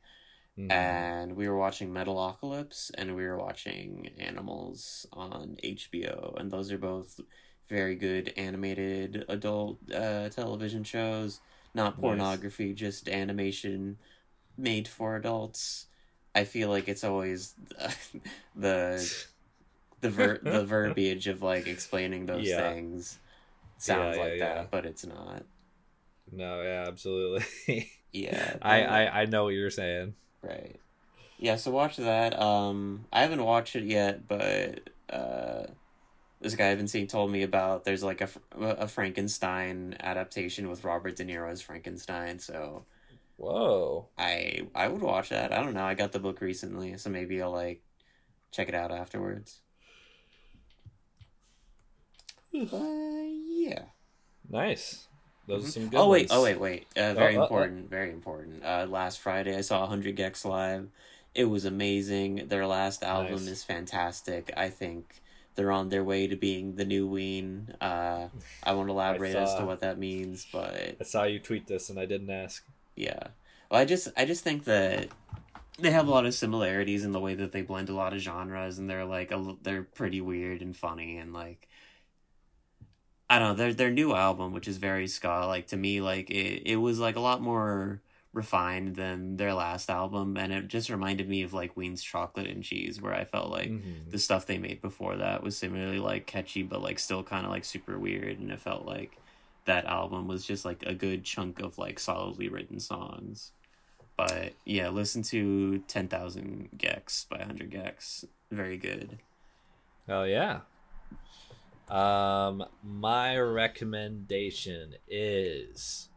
Mhm. 0.57 1.15
and 1.15 1.37
we 1.37 1.49
were 1.49 1.59
watching 1.59 1.91
Metalocalypse 1.91 2.91
and 2.97 3.15
we 3.17 3.25
were 3.27 3.39
watching 3.39 4.09
Animals 4.19 5.07
on 5.13 5.57
HBO, 5.63 6.35
and 6.39 6.51
those 6.51 6.73
are 6.73 6.79
both 6.79 7.21
very 7.69 7.97
good 7.97 8.33
animated 8.37 9.25
adult 9.29 9.79
uh 9.93 10.29
television 10.31 10.85
shows. 10.85 11.41
Not 11.75 11.99
Nice. 11.99 12.01
pornography, 12.01 12.73
just 12.75 13.09
animation 13.09 13.99
made 14.59 14.89
for 14.89 15.17
adults. 15.17 15.87
I 16.35 16.45
feel 16.45 16.69
like 16.71 16.89
it's 16.89 17.05
always 17.05 17.55
the 18.57 19.11
the 20.01 20.11
ver- 20.11 20.41
the 20.45 20.65
verbiage 20.67 21.27
of 21.29 21.43
like 21.43 21.67
explaining 21.67 22.27
those 22.27 22.53
Yeah. 22.53 22.55
things 22.55 23.19
sounds 23.79 24.17
Yeah, 24.17 24.17
like 24.17 24.37
yeah, 24.37 24.39
that, 24.39 24.71
but 24.71 24.87
it's 24.87 25.07
not. 25.07 25.45
No, 26.31 26.63
yeah, 26.63 26.85
absolutely. 26.89 27.45
Yeah, 28.13 28.59
I, 28.63 28.83
I 28.85 29.23
I 29.23 29.25
know 29.27 29.45
what 29.45 29.55
you're 29.55 29.71
saying. 29.71 30.15
Right. 30.45 30.77
Yeah, 31.39 31.57
so 31.57 31.71
watch 31.71 31.97
that. 31.97 32.41
Um, 32.41 33.07
I 33.13 33.23
haven't 33.23 33.45
watched 33.45 33.77
it 33.77 33.85
yet, 33.85 34.29
but 34.29 34.91
uh, 35.11 35.67
this 36.41 36.55
guy 36.55 36.71
I've 36.71 36.79
been 36.79 36.89
seeing 36.89 37.07
told 37.07 37.31
me 37.31 37.43
about. 37.43 37.85
There's 37.85 38.03
like 38.03 38.21
a 38.21 38.29
a 38.59 38.87
Frankenstein 38.89 39.97
adaptation 40.01 40.69
with 40.69 40.85
Robert 40.85 41.17
De 41.17 41.25
Niro 41.25 41.51
as 41.51 41.61
Frankenstein. 41.61 42.39
So 42.39 42.85
Whoa. 43.37 44.09
I 44.17 44.69
I 44.75 44.89
would 44.89 45.03
watch 45.03 45.31
that. 45.31 45.53
I 45.53 45.63
don't 45.63 45.75
know. 45.75 45.85
I 45.85 45.95
got 45.95 46.13
the 46.13 46.21
book 46.21 46.41
recently, 46.41 46.97
so 46.99 47.11
maybe 47.11 47.43
I'll 47.43 47.51
like 47.51 47.83
check 48.51 48.69
it 48.69 48.75
out 48.75 48.93
afterwards. 48.93 49.61
But 52.53 52.71
yeah. 52.71 53.85
Nice. 54.49 55.09
Those 55.47 55.69
are 55.69 55.71
some 55.71 55.89
good 55.89 55.99
Oh 55.99 56.09
wait, 56.09 56.31
ones. 56.31 56.33
oh 56.33 56.43
wait, 56.43 56.59
wait. 56.61 56.87
Uh, 56.97 57.15
very 57.15 57.37
Oh, 57.37 57.41
oh, 57.41 57.41
oh. 57.41 57.45
important, 57.45 57.91
very 57.91 58.11
important. 58.11 58.65
Uh, 58.65 58.87
last 58.89 59.21
Friday 59.21 59.57
I 59.57 59.61
saw 59.61 59.81
100 59.81 60.17
gecs 60.17 60.45
live. 60.45 60.89
It 61.35 61.45
was 61.47 61.65
amazing. 61.65 62.47
Their 62.49 62.67
last 62.67 63.03
album 63.03 63.33
Nice. 63.33 63.47
is 63.49 63.65
fantastic. 63.65 64.53
I 64.57 64.71
think 64.71 65.21
they're 65.57 65.73
on 65.73 65.89
their 65.89 66.05
way 66.05 66.27
to 66.27 66.37
being 66.37 66.77
the 66.77 66.85
new 66.85 67.07
Ween. 67.07 67.75
Uh, 67.81 68.29
I 68.63 68.73
won't 68.73 68.89
elaborate 68.97 69.35
as 69.37 69.55
to 69.57 69.65
what 69.65 69.81
that 69.81 69.99
means, 69.99 70.47
but 70.53 70.97
I 71.01 71.05
saw 71.05 71.25
you 71.25 71.39
tweet 71.41 71.67
this 71.67 71.91
and 71.91 71.99
I 71.99 72.07
didn't 72.07 72.31
ask. 72.31 72.65
yeah. 72.97 73.29
Well, 73.71 73.81
I 73.81 73.85
just 73.85 74.09
I 74.17 74.25
just 74.25 74.45
think 74.45 74.65
that 74.65 75.09
they 75.81 75.91
have 75.91 76.07
a 76.07 76.11
lot 76.11 76.27
of 76.27 76.35
similarities 76.35 77.05
in 77.05 77.11
the 77.13 77.19
way 77.19 77.35
that 77.35 77.51
they 77.51 77.63
blend 77.63 77.89
a 77.89 77.95
lot 77.95 78.13
of 78.13 78.21
genres, 78.21 78.79
and 78.79 78.89
they're 78.89 79.05
like 79.07 79.33
a, 79.33 79.57
they're 79.63 79.83
pretty 79.83 80.21
weird 80.21 80.61
and 80.63 80.77
funny, 80.77 81.17
and 81.19 81.33
like 81.33 81.67
I 83.35 83.39
don't 83.41 83.49
know 83.49 83.55
their 83.55 83.75
their 83.75 83.91
new 83.91 84.15
album, 84.15 84.53
which 84.53 84.69
is 84.69 84.77
very 84.77 85.09
ska. 85.09 85.47
Like 85.47 85.67
to 85.69 85.77
me, 85.77 86.01
like 86.01 86.31
it 86.31 86.63
it 86.67 86.77
was 86.77 87.01
like 87.01 87.17
a 87.17 87.21
lot 87.21 87.43
more 87.43 88.01
refined 88.33 88.95
than 88.95 89.37
their 89.37 89.53
last 89.55 89.91
album, 89.91 90.37
and 90.37 90.53
it 90.53 90.69
just 90.69 90.89
reminded 90.89 91.29
me 91.29 91.43
of 91.43 91.53
like 91.53 91.77
Ween's 91.77 92.03
Chocolate 92.03 92.47
and 92.47 92.63
Cheese, 92.63 93.01
where 93.03 93.13
I 93.15 93.25
felt 93.25 93.51
like 93.51 93.71
Mhm. 93.71 94.11
the 94.11 94.19
stuff 94.19 94.47
they 94.47 94.59
made 94.59 94.81
before 94.81 95.17
that 95.17 95.43
was 95.43 95.57
similarly 95.59 95.99
like 95.99 96.27
catchy, 96.27 96.63
but 96.63 96.81
like 96.81 96.99
still 97.01 97.25
kind 97.25 97.45
of 97.45 97.51
like 97.51 97.65
super 97.65 97.99
weird, 97.99 98.39
and 98.39 98.53
it 98.53 98.61
felt 98.61 98.87
like 98.87 99.17
that 99.65 99.85
album 99.87 100.29
was 100.29 100.47
just 100.47 100.65
like 100.65 100.83
a 100.85 100.95
good 100.95 101.25
chunk 101.25 101.59
of 101.61 101.77
like 101.77 101.99
solidly 101.99 102.49
written 102.49 102.79
songs. 102.79 103.51
But 104.17 104.53
yeah, 104.65 104.91
listen 104.91 105.23
to 105.25 105.79
Ten 105.89 106.07
Thousand 106.07 106.69
gecs 106.77 107.29
by 107.29 107.43
Hundred 107.43 107.71
gecs. 107.73 108.25
Very 108.53 108.77
good. 108.77 109.19
Oh 110.09 110.23
yeah. 110.23 110.61
Um, 111.89 112.65
my 112.83 113.39
recommendation 113.39 114.95
is. 115.09 116.09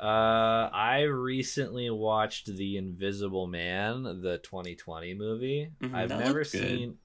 Uh, 0.00 0.70
I 0.72 1.02
recently 1.02 1.90
watched 1.90 2.46
The 2.46 2.78
Invisible 2.78 3.46
Man, 3.46 4.02
the 4.22 4.38
2020 4.42 5.14
movie. 5.14 5.70
Mhm, 5.82 5.94
I've 5.94 6.08
never 6.08 6.42
seen. 6.42 6.96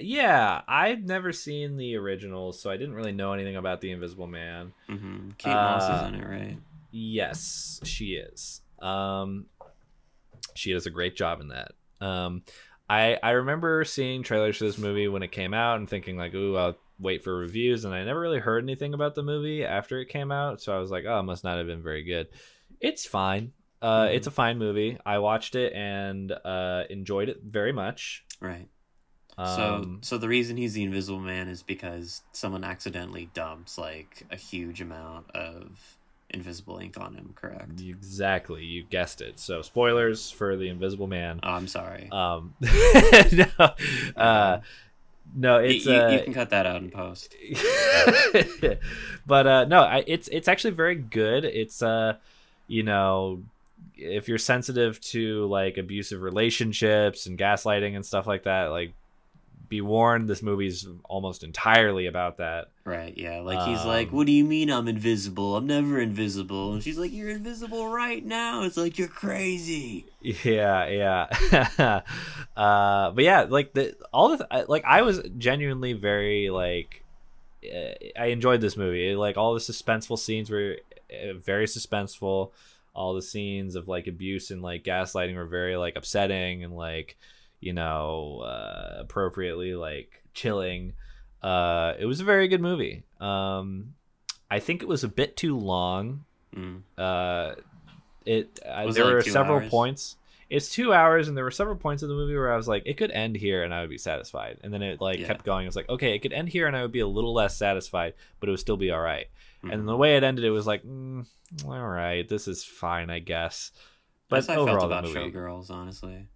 Yeah, 0.00 0.62
I've 0.66 1.02
never 1.04 1.32
seen 1.32 1.76
the 1.76 1.96
originals, 1.96 2.60
so 2.60 2.70
I 2.70 2.76
didn't 2.76 2.94
really 2.94 3.12
know 3.12 3.32
anything 3.32 3.56
about 3.56 3.80
The 3.80 3.90
Invisible 3.92 4.26
Man. 4.26 4.72
Mm-hmm. 4.88 5.30
Kate 5.38 5.52
Moss 5.54 5.82
Uh, 5.88 5.94
is 6.08 6.08
in 6.14 6.20
it, 6.20 6.26
right? 6.26 6.58
Yes, 6.90 7.80
she 7.84 8.14
is. 8.14 8.62
Um, 8.80 9.46
she 10.54 10.72
does 10.72 10.86
a 10.86 10.90
great 10.90 11.14
job 11.14 11.40
in 11.40 11.48
that. 11.48 11.72
Um, 12.00 12.42
I 12.90 13.18
I 13.22 13.30
remember 13.32 13.84
seeing 13.84 14.22
trailers 14.22 14.56
for 14.56 14.64
this 14.64 14.78
movie 14.78 15.08
when 15.08 15.22
it 15.22 15.30
came 15.30 15.54
out 15.54 15.76
and 15.78 15.88
thinking 15.88 16.16
like, 16.16 16.34
"Ooh, 16.34 16.56
I'll 16.56 16.76
wait 16.98 17.22
for 17.24 17.36
reviews." 17.36 17.84
And 17.84 17.94
I 17.94 18.04
never 18.04 18.20
really 18.20 18.38
heard 18.40 18.62
anything 18.64 18.94
about 18.94 19.14
the 19.14 19.22
movie 19.22 19.64
after 19.64 19.98
it 20.00 20.06
came 20.08 20.30
out, 20.32 20.60
so 20.60 20.74
I 20.74 20.78
was 20.78 20.90
like, 20.90 21.04
"Oh, 21.06 21.18
it 21.20 21.24
must 21.24 21.44
not 21.44 21.58
have 21.58 21.66
been 21.66 21.82
very 21.82 22.02
good." 22.04 22.28
It's 22.80 23.04
fine. 23.06 23.52
Uh, 23.80 24.06
Mhm. 24.06 24.14
It's 24.16 24.26
a 24.26 24.30
fine 24.30 24.58
movie. 24.58 24.98
I 25.04 25.18
watched 25.18 25.54
it 25.56 25.72
and 25.72 26.30
uh, 26.32 26.84
enjoyed 26.90 27.28
it 27.28 27.40
very 27.44 27.72
much. 27.72 28.24
Right. 28.40 28.68
Um, 29.38 29.46
so, 29.56 29.98
so 30.02 30.18
the 30.18 30.28
reason 30.28 30.56
he's 30.56 30.74
the 30.74 30.82
Invisible 30.84 31.18
Man 31.18 31.48
is 31.48 31.62
because 31.62 32.22
someone 32.32 32.64
accidentally 32.64 33.30
dumps 33.34 33.78
like 33.78 34.24
a 34.30 34.36
huge 34.36 34.80
amount 34.80 35.30
of 35.32 35.96
invisible 36.30 36.78
ink 36.78 36.98
on 37.00 37.14
him. 37.14 37.32
Correct. 37.34 37.80
exactly, 37.80 38.64
you 38.64 38.84
guessed 38.84 39.20
it. 39.20 39.38
So, 39.40 39.62
spoilers 39.62 40.30
for 40.30 40.56
the 40.56 40.68
Invisible 40.68 41.06
Man. 41.06 41.40
Oh, 41.42 41.50
I'm 41.50 41.66
sorry. 41.66 42.08
Um, 42.12 42.54
no, 43.32 43.46
uh, 44.16 44.60
no, 45.34 45.56
it's 45.58 45.86
you, 45.86 45.94
uh, 45.94 46.08
you 46.10 46.20
can 46.20 46.34
cut 46.34 46.50
that 46.50 46.66
out 46.66 46.82
in 46.82 46.90
post. 46.90 47.34
but 49.26 49.46
uh, 49.46 49.64
no, 49.64 49.80
I, 49.80 50.04
it's 50.06 50.28
it's 50.28 50.48
actually 50.48 50.72
very 50.72 50.94
good. 50.94 51.44
It's 51.44 51.82
uh, 51.82 52.16
you 52.66 52.82
know, 52.82 53.42
if 53.96 54.28
you're 54.28 54.38
sensitive 54.38 55.00
to 55.00 55.46
like 55.46 55.78
abusive 55.78 56.22
relationships 56.22 57.26
and 57.26 57.38
gaslighting 57.38 57.96
and 57.96 58.04
stuff 58.04 58.26
like 58.26 58.44
that, 58.44 58.66
like 58.66 58.92
be 59.72 59.80
warned, 59.80 60.28
this 60.28 60.42
movie's 60.42 60.86
almost 61.04 61.42
entirely 61.42 62.06
about 62.06 62.36
that. 62.36 62.68
Right, 62.84 63.16
yeah. 63.16 63.40
Like 63.40 63.66
he's 63.68 63.84
like, 63.84 64.08
Um, 64.10 64.16
"What 64.16 64.26
do 64.26 64.32
you 64.32 64.44
mean 64.44 64.70
I'm 64.70 64.86
invisible? 64.86 65.56
I'm 65.56 65.66
never 65.66 65.98
invisible." 65.98 66.74
And 66.74 66.82
she's 66.82 66.98
like, 66.98 67.10
"You're 67.12 67.30
invisible 67.30 67.88
right 67.88 68.24
now." 68.24 68.62
It's 68.64 68.76
like 68.76 68.98
you're 68.98 69.08
crazy. 69.08 70.04
Yeah, 70.20 70.86
yeah. 70.88 72.02
uh, 72.56 73.10
but 73.12 73.24
yeah, 73.24 73.46
like 73.48 73.72
the 73.72 73.96
all 74.12 74.36
the 74.36 74.46
I- 74.50 74.64
like 74.68 74.84
I 74.84 75.02
was 75.02 75.20
genuinely 75.38 75.92
very 75.94 76.50
like 76.50 77.02
uh, 77.64 77.94
I 78.18 78.26
enjoyed 78.26 78.60
this 78.60 78.76
movie. 78.76 79.14
Like 79.16 79.36
all 79.36 79.54
the 79.54 79.60
suspenseful 79.60 80.18
scenes 80.18 80.50
were 80.50 80.76
uh, 81.10 81.32
very 81.34 81.66
suspenseful. 81.66 82.50
All 82.94 83.14
the 83.14 83.22
scenes 83.22 83.74
of 83.74 83.88
like 83.88 84.06
abuse 84.06 84.50
and 84.50 84.60
like 84.60 84.84
gaslighting 84.84 85.34
were 85.34 85.46
very 85.46 85.76
like 85.76 85.96
upsetting 85.96 86.62
and 86.62 86.76
like 86.76 87.16
you 87.62 87.72
know 87.72 88.40
uh, 88.44 88.96
appropriately 89.00 89.74
like 89.74 90.22
chilling. 90.34 90.92
Uh, 91.42 91.94
it 91.98 92.04
was 92.06 92.20
a 92.20 92.24
very 92.24 92.46
good 92.48 92.60
movie. 92.60 93.02
Um, 93.20 93.94
I 94.50 94.58
think 94.60 94.82
it 94.82 94.88
was 94.88 95.02
a 95.04 95.08
bit 95.08 95.36
too 95.36 95.56
long 95.58 96.24
Mm. 96.54 96.82
uh 96.98 97.54
it 98.26 98.60
uh, 98.66 98.82
Was 98.84 98.94
it 98.94 99.00
there 99.00 99.06
like 99.06 99.14
were 99.14 99.22
several 99.22 99.60
hours? 99.60 99.70
points 99.70 100.16
it's 100.50 100.68
two 100.68 100.92
hours, 100.92 101.28
and 101.28 101.34
there 101.36 101.44
were 101.44 101.50
several 101.50 101.76
points 101.76 102.02
in 102.02 102.10
the 102.10 102.14
movie 102.14 102.34
where 102.36 102.52
I 102.52 102.56
was 102.58 102.68
like, 102.68 102.82
it 102.84 102.98
could 102.98 103.10
end 103.10 103.36
here, 103.36 103.62
and 103.62 103.72
I 103.72 103.80
would 103.80 103.88
be 103.88 103.96
satisfied. 103.96 104.58
And 104.62 104.70
then 104.70 104.82
it 104.82 105.00
like 105.00 105.18
Yeah. 105.18 105.28
kept 105.28 105.46
going. 105.46 105.64
I 105.64 105.68
was 105.68 105.76
like, 105.76 105.88
okay, 105.88 106.14
it 106.14 106.18
could 106.18 106.34
end 106.34 106.50
here, 106.50 106.66
and 106.66 106.76
I 106.76 106.82
would 106.82 106.92
be 106.92 107.00
a 107.00 107.06
little 107.06 107.32
less 107.32 107.56
satisfied, 107.56 108.12
but 108.38 108.50
it 108.50 108.52
would 108.52 108.60
still 108.60 108.76
be 108.76 108.90
all 108.90 109.00
right. 109.00 109.28
Mhm. 109.64 109.72
And 109.72 109.88
the 109.88 109.96
way 109.96 110.18
it 110.18 110.22
ended, 110.22 110.44
it 110.44 110.50
was 110.50 110.66
like, 110.66 110.82
mm, 110.84 111.24
all 111.64 111.88
right, 111.88 112.28
this 112.28 112.46
is 112.48 112.62
fine, 112.62 113.08
I 113.08 113.20
guess. 113.20 113.72
But 114.28 114.36
That's 114.36 114.48
how 114.48 114.52
I 114.52 114.56
overall, 114.58 114.76
felt 114.80 114.90
the 114.90 114.96
about 114.98 115.04
movie, 115.04 115.32
Showgirls, 115.32 115.70
honestly. 115.70 116.26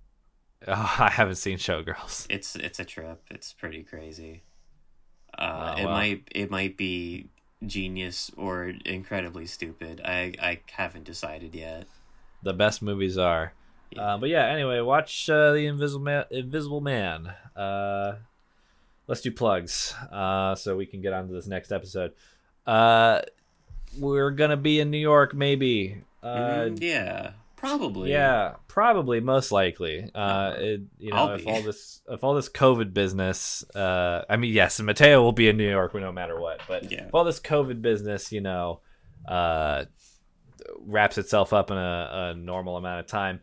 Oh, 0.67 0.95
I 0.99 1.11
haven't 1.11 1.37
seen 1.37 1.59
Showgirls. 1.59 2.27
It's 2.31 2.57
it's 2.57 2.79
a 2.81 2.85
trip. 2.85 3.23
It's 3.31 3.53
pretty 3.53 3.83
crazy. 3.83 4.43
Uh, 5.37 5.75
Oh, 5.77 5.83
it 5.83 5.85
might 5.85 6.29
it 6.35 6.51
might 6.51 6.77
be 6.77 7.29
genius 7.67 8.31
or 8.37 8.73
incredibly 8.85 9.47
stupid. 9.47 10.01
I 10.05 10.33
I 10.41 10.61
haven't 10.73 11.05
decided 11.05 11.55
yet. 11.55 11.87
The 12.43 12.53
best 12.55 12.81
movies 12.83 13.19
are. 13.19 13.53
Yeah. 13.91 14.03
Uh, 14.15 14.19
but 14.19 14.29
yeah, 14.29 14.47
anyway, 14.47 14.81
watch 14.81 15.29
uh, 15.31 15.53
the 15.53 15.67
Invisible 15.67 16.05
Man. 16.05 16.25
Invisible 16.31 16.81
Man. 16.81 17.33
Uh, 17.55 18.17
let's 19.07 19.21
do 19.21 19.31
plugs, 19.31 19.95
uh, 20.11 20.55
so 20.55 20.77
we 20.77 20.87
can 20.87 21.01
get 21.03 21.13
on 21.13 21.29
to 21.29 21.33
this 21.35 21.47
next 21.47 21.71
episode. 21.73 22.13
Uh, 22.67 23.21
we're 23.99 24.31
gonna 24.33 24.57
be 24.57 24.81
in 24.81 24.91
New 24.91 24.99
York, 24.99 25.35
maybe. 25.35 26.03
Uh, 26.23 26.67
Mhm, 26.67 26.79
yeah, 26.83 27.33
probably. 27.69 28.11
yeah, 28.11 28.55
probably, 28.69 29.21
most 29.21 29.53
likely. 29.53 30.11
Uh, 30.15 30.55
it, 30.57 30.81
you 30.99 31.11
know, 31.11 31.17
I'll 31.17 31.29
if 31.35 31.45
be. 31.45 31.51
all 31.51 31.63
this, 31.63 32.01
if 32.09 32.25
all 32.25 32.35
this 32.35 32.49
COVID 32.49 32.93
business, 32.95 33.65
uh, 33.75 34.25
I 34.29 34.37
mean, 34.37 34.53
yes, 34.53 34.81
Mateo 34.81 35.23
will 35.23 35.33
be 35.33 35.49
in 35.49 35.57
New 35.57 35.69
York 35.69 35.95
no 35.95 36.13
matter 36.13 36.41
what. 36.41 36.61
But 36.69 36.91
Yeah. 36.91 37.07
if 37.07 37.15
all 37.15 37.25
this 37.25 37.41
COVID 37.41 37.83
business, 37.83 38.33
you 38.33 38.41
know, 38.41 38.81
uh, 39.29 39.85
wraps 40.81 41.19
itself 41.19 41.53
up 41.53 41.71
in 41.71 41.77
a, 41.77 42.33
a 42.33 42.35
normal 42.35 42.77
amount 42.77 43.01
of 43.01 43.07
time, 43.07 43.41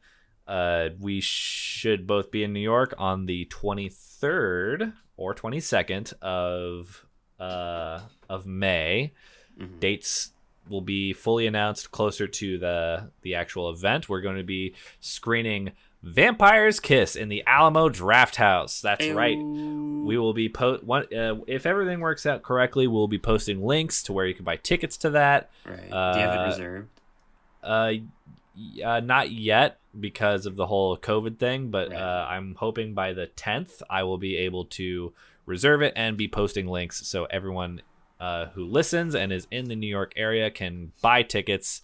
uh, 0.47 0.89
we 0.99 1.21
should 1.21 2.05
both 2.05 2.31
be 2.31 2.43
in 2.43 2.51
New 2.53 2.59
York 2.59 2.93
on 2.97 3.25
the 3.25 3.45
twenty 3.45 3.89
third 3.89 4.91
or 5.15 5.33
twenty 5.33 5.59
second 5.59 6.11
of 6.21 7.05
uh 7.39 7.99
of 8.29 8.45
May 8.45 9.13
Mhm. 9.59 9.79
dates 9.79 10.31
will 10.69 10.81
be 10.81 11.13
fully 11.13 11.45
announced 11.47 11.91
closer 11.91 12.27
to 12.27 12.57
the 12.57 13.11
the 13.21 13.35
actual 13.35 13.69
event. 13.69 14.07
We're 14.09 14.21
going 14.21 14.37
to 14.37 14.43
be 14.43 14.73
screening 14.99 15.71
Vampire's 16.03 16.79
Kiss 16.79 17.15
in 17.15 17.29
the 17.29 17.43
Alamo 17.47 17.87
Drafthouse. 17.89 18.81
That's 18.81 19.07
right. 19.09 19.37
We 19.37 20.17
will 20.17 20.33
be 20.33 20.49
po- 20.49 20.79
one 20.79 21.03
uh, 21.13 21.35
if 21.47 21.65
everything 21.65 21.99
works 22.01 22.25
out 22.25 22.43
correctly. 22.43 22.87
We'll 22.87 23.07
be 23.07 23.19
posting 23.19 23.63
links 23.63 24.03
to 24.03 24.13
where 24.13 24.25
you 24.25 24.33
can 24.33 24.43
buy 24.45 24.57
tickets 24.57 24.97
to 24.97 25.11
that. 25.11 25.49
Right. 25.65 25.77
Do 25.81 25.85
you 25.87 25.93
have 25.93 26.39
uh, 26.39 26.43
it 26.43 26.45
reserved? 26.47 26.89
Uh, 27.63 27.91
uh, 28.85 28.99
not 28.99 29.31
yet 29.31 29.79
because 29.99 30.45
of 30.45 30.55
the 30.55 30.67
whole 30.67 30.97
COVID 30.97 31.37
thing, 31.39 31.69
but 31.69 31.89
Right. 31.89 31.99
uh, 32.01 32.25
I'm 32.29 32.55
hoping 32.55 32.93
by 32.93 33.13
the 33.13 33.27
10th 33.27 33.81
I 33.89 34.03
will 34.03 34.17
be 34.17 34.35
able 34.37 34.65
to 34.65 35.13
reserve 35.45 35.81
it 35.81 35.93
and 35.95 36.17
be 36.17 36.27
posting 36.27 36.67
links 36.67 37.05
so 37.07 37.25
everyone 37.25 37.81
uh, 38.23 38.45
who 38.53 38.63
listens 38.63 39.15
and 39.15 39.33
is 39.33 39.47
in 39.51 39.65
the 39.65 39.75
New 39.75 39.87
York 39.87 40.13
area 40.15 40.49
can 40.49 40.93
buy 41.01 41.23
tickets 41.23 41.81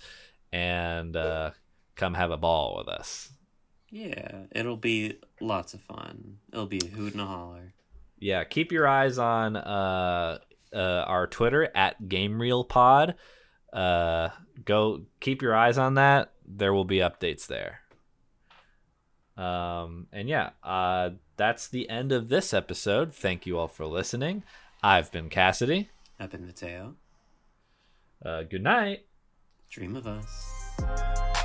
and 0.54 1.18
uh, 1.18 1.52
come 1.98 2.14
have 2.14 2.32
a 2.32 2.38
ball 2.38 2.78
with 2.78 2.88
us. 2.88 3.32
Yeah, 3.90 4.44
it'll 4.54 4.78
be 4.78 5.18
lots 5.42 5.74
of 5.74 5.82
fun. 5.82 6.38
It'll 6.54 6.66
be 6.66 6.80
a 6.82 6.96
hoot 6.96 7.12
and 7.12 7.22
a 7.22 7.26
holler. 7.26 7.74
Yeah, 8.20 8.46
keep 8.46 8.72
your 8.72 8.88
eyes 8.88 9.18
on 9.18 9.58
uh, 9.58 10.38
uh, 10.74 11.04
our 11.08 11.28
Twitter 11.28 11.70
at 11.76 12.08
Game 12.08 12.38
GameReelPod. 12.38 13.16
Uh, 13.74 14.30
go 14.64 15.02
keep 15.20 15.42
your 15.42 15.56
eyes 15.56 15.78
on 15.78 15.96
that. 15.96 16.32
There 16.48 16.74
will 16.74 16.86
be 16.86 17.00
updates 17.00 17.48
there. 17.48 17.82
Um, 19.36 20.08
and 20.14 20.30
yeah, 20.30 20.52
uh, 20.64 21.12
that's 21.36 21.68
the 21.68 21.90
end 21.90 22.14
of 22.14 22.30
this 22.30 22.54
episode. 22.54 23.14
Thank 23.14 23.46
you 23.46 23.58
all 23.58 23.68
for 23.68 23.86
listening. 23.86 24.44
I've 24.82 25.12
been 25.12 25.28
Cassidy. 25.28 25.90
Up 26.20 26.34
in 26.34 26.46
Mateo. 26.46 26.96
Uh, 28.26 28.44
good 28.44 28.62
night. 28.62 29.06
Dream 29.70 29.96
of 29.96 30.06
us. 30.06 31.39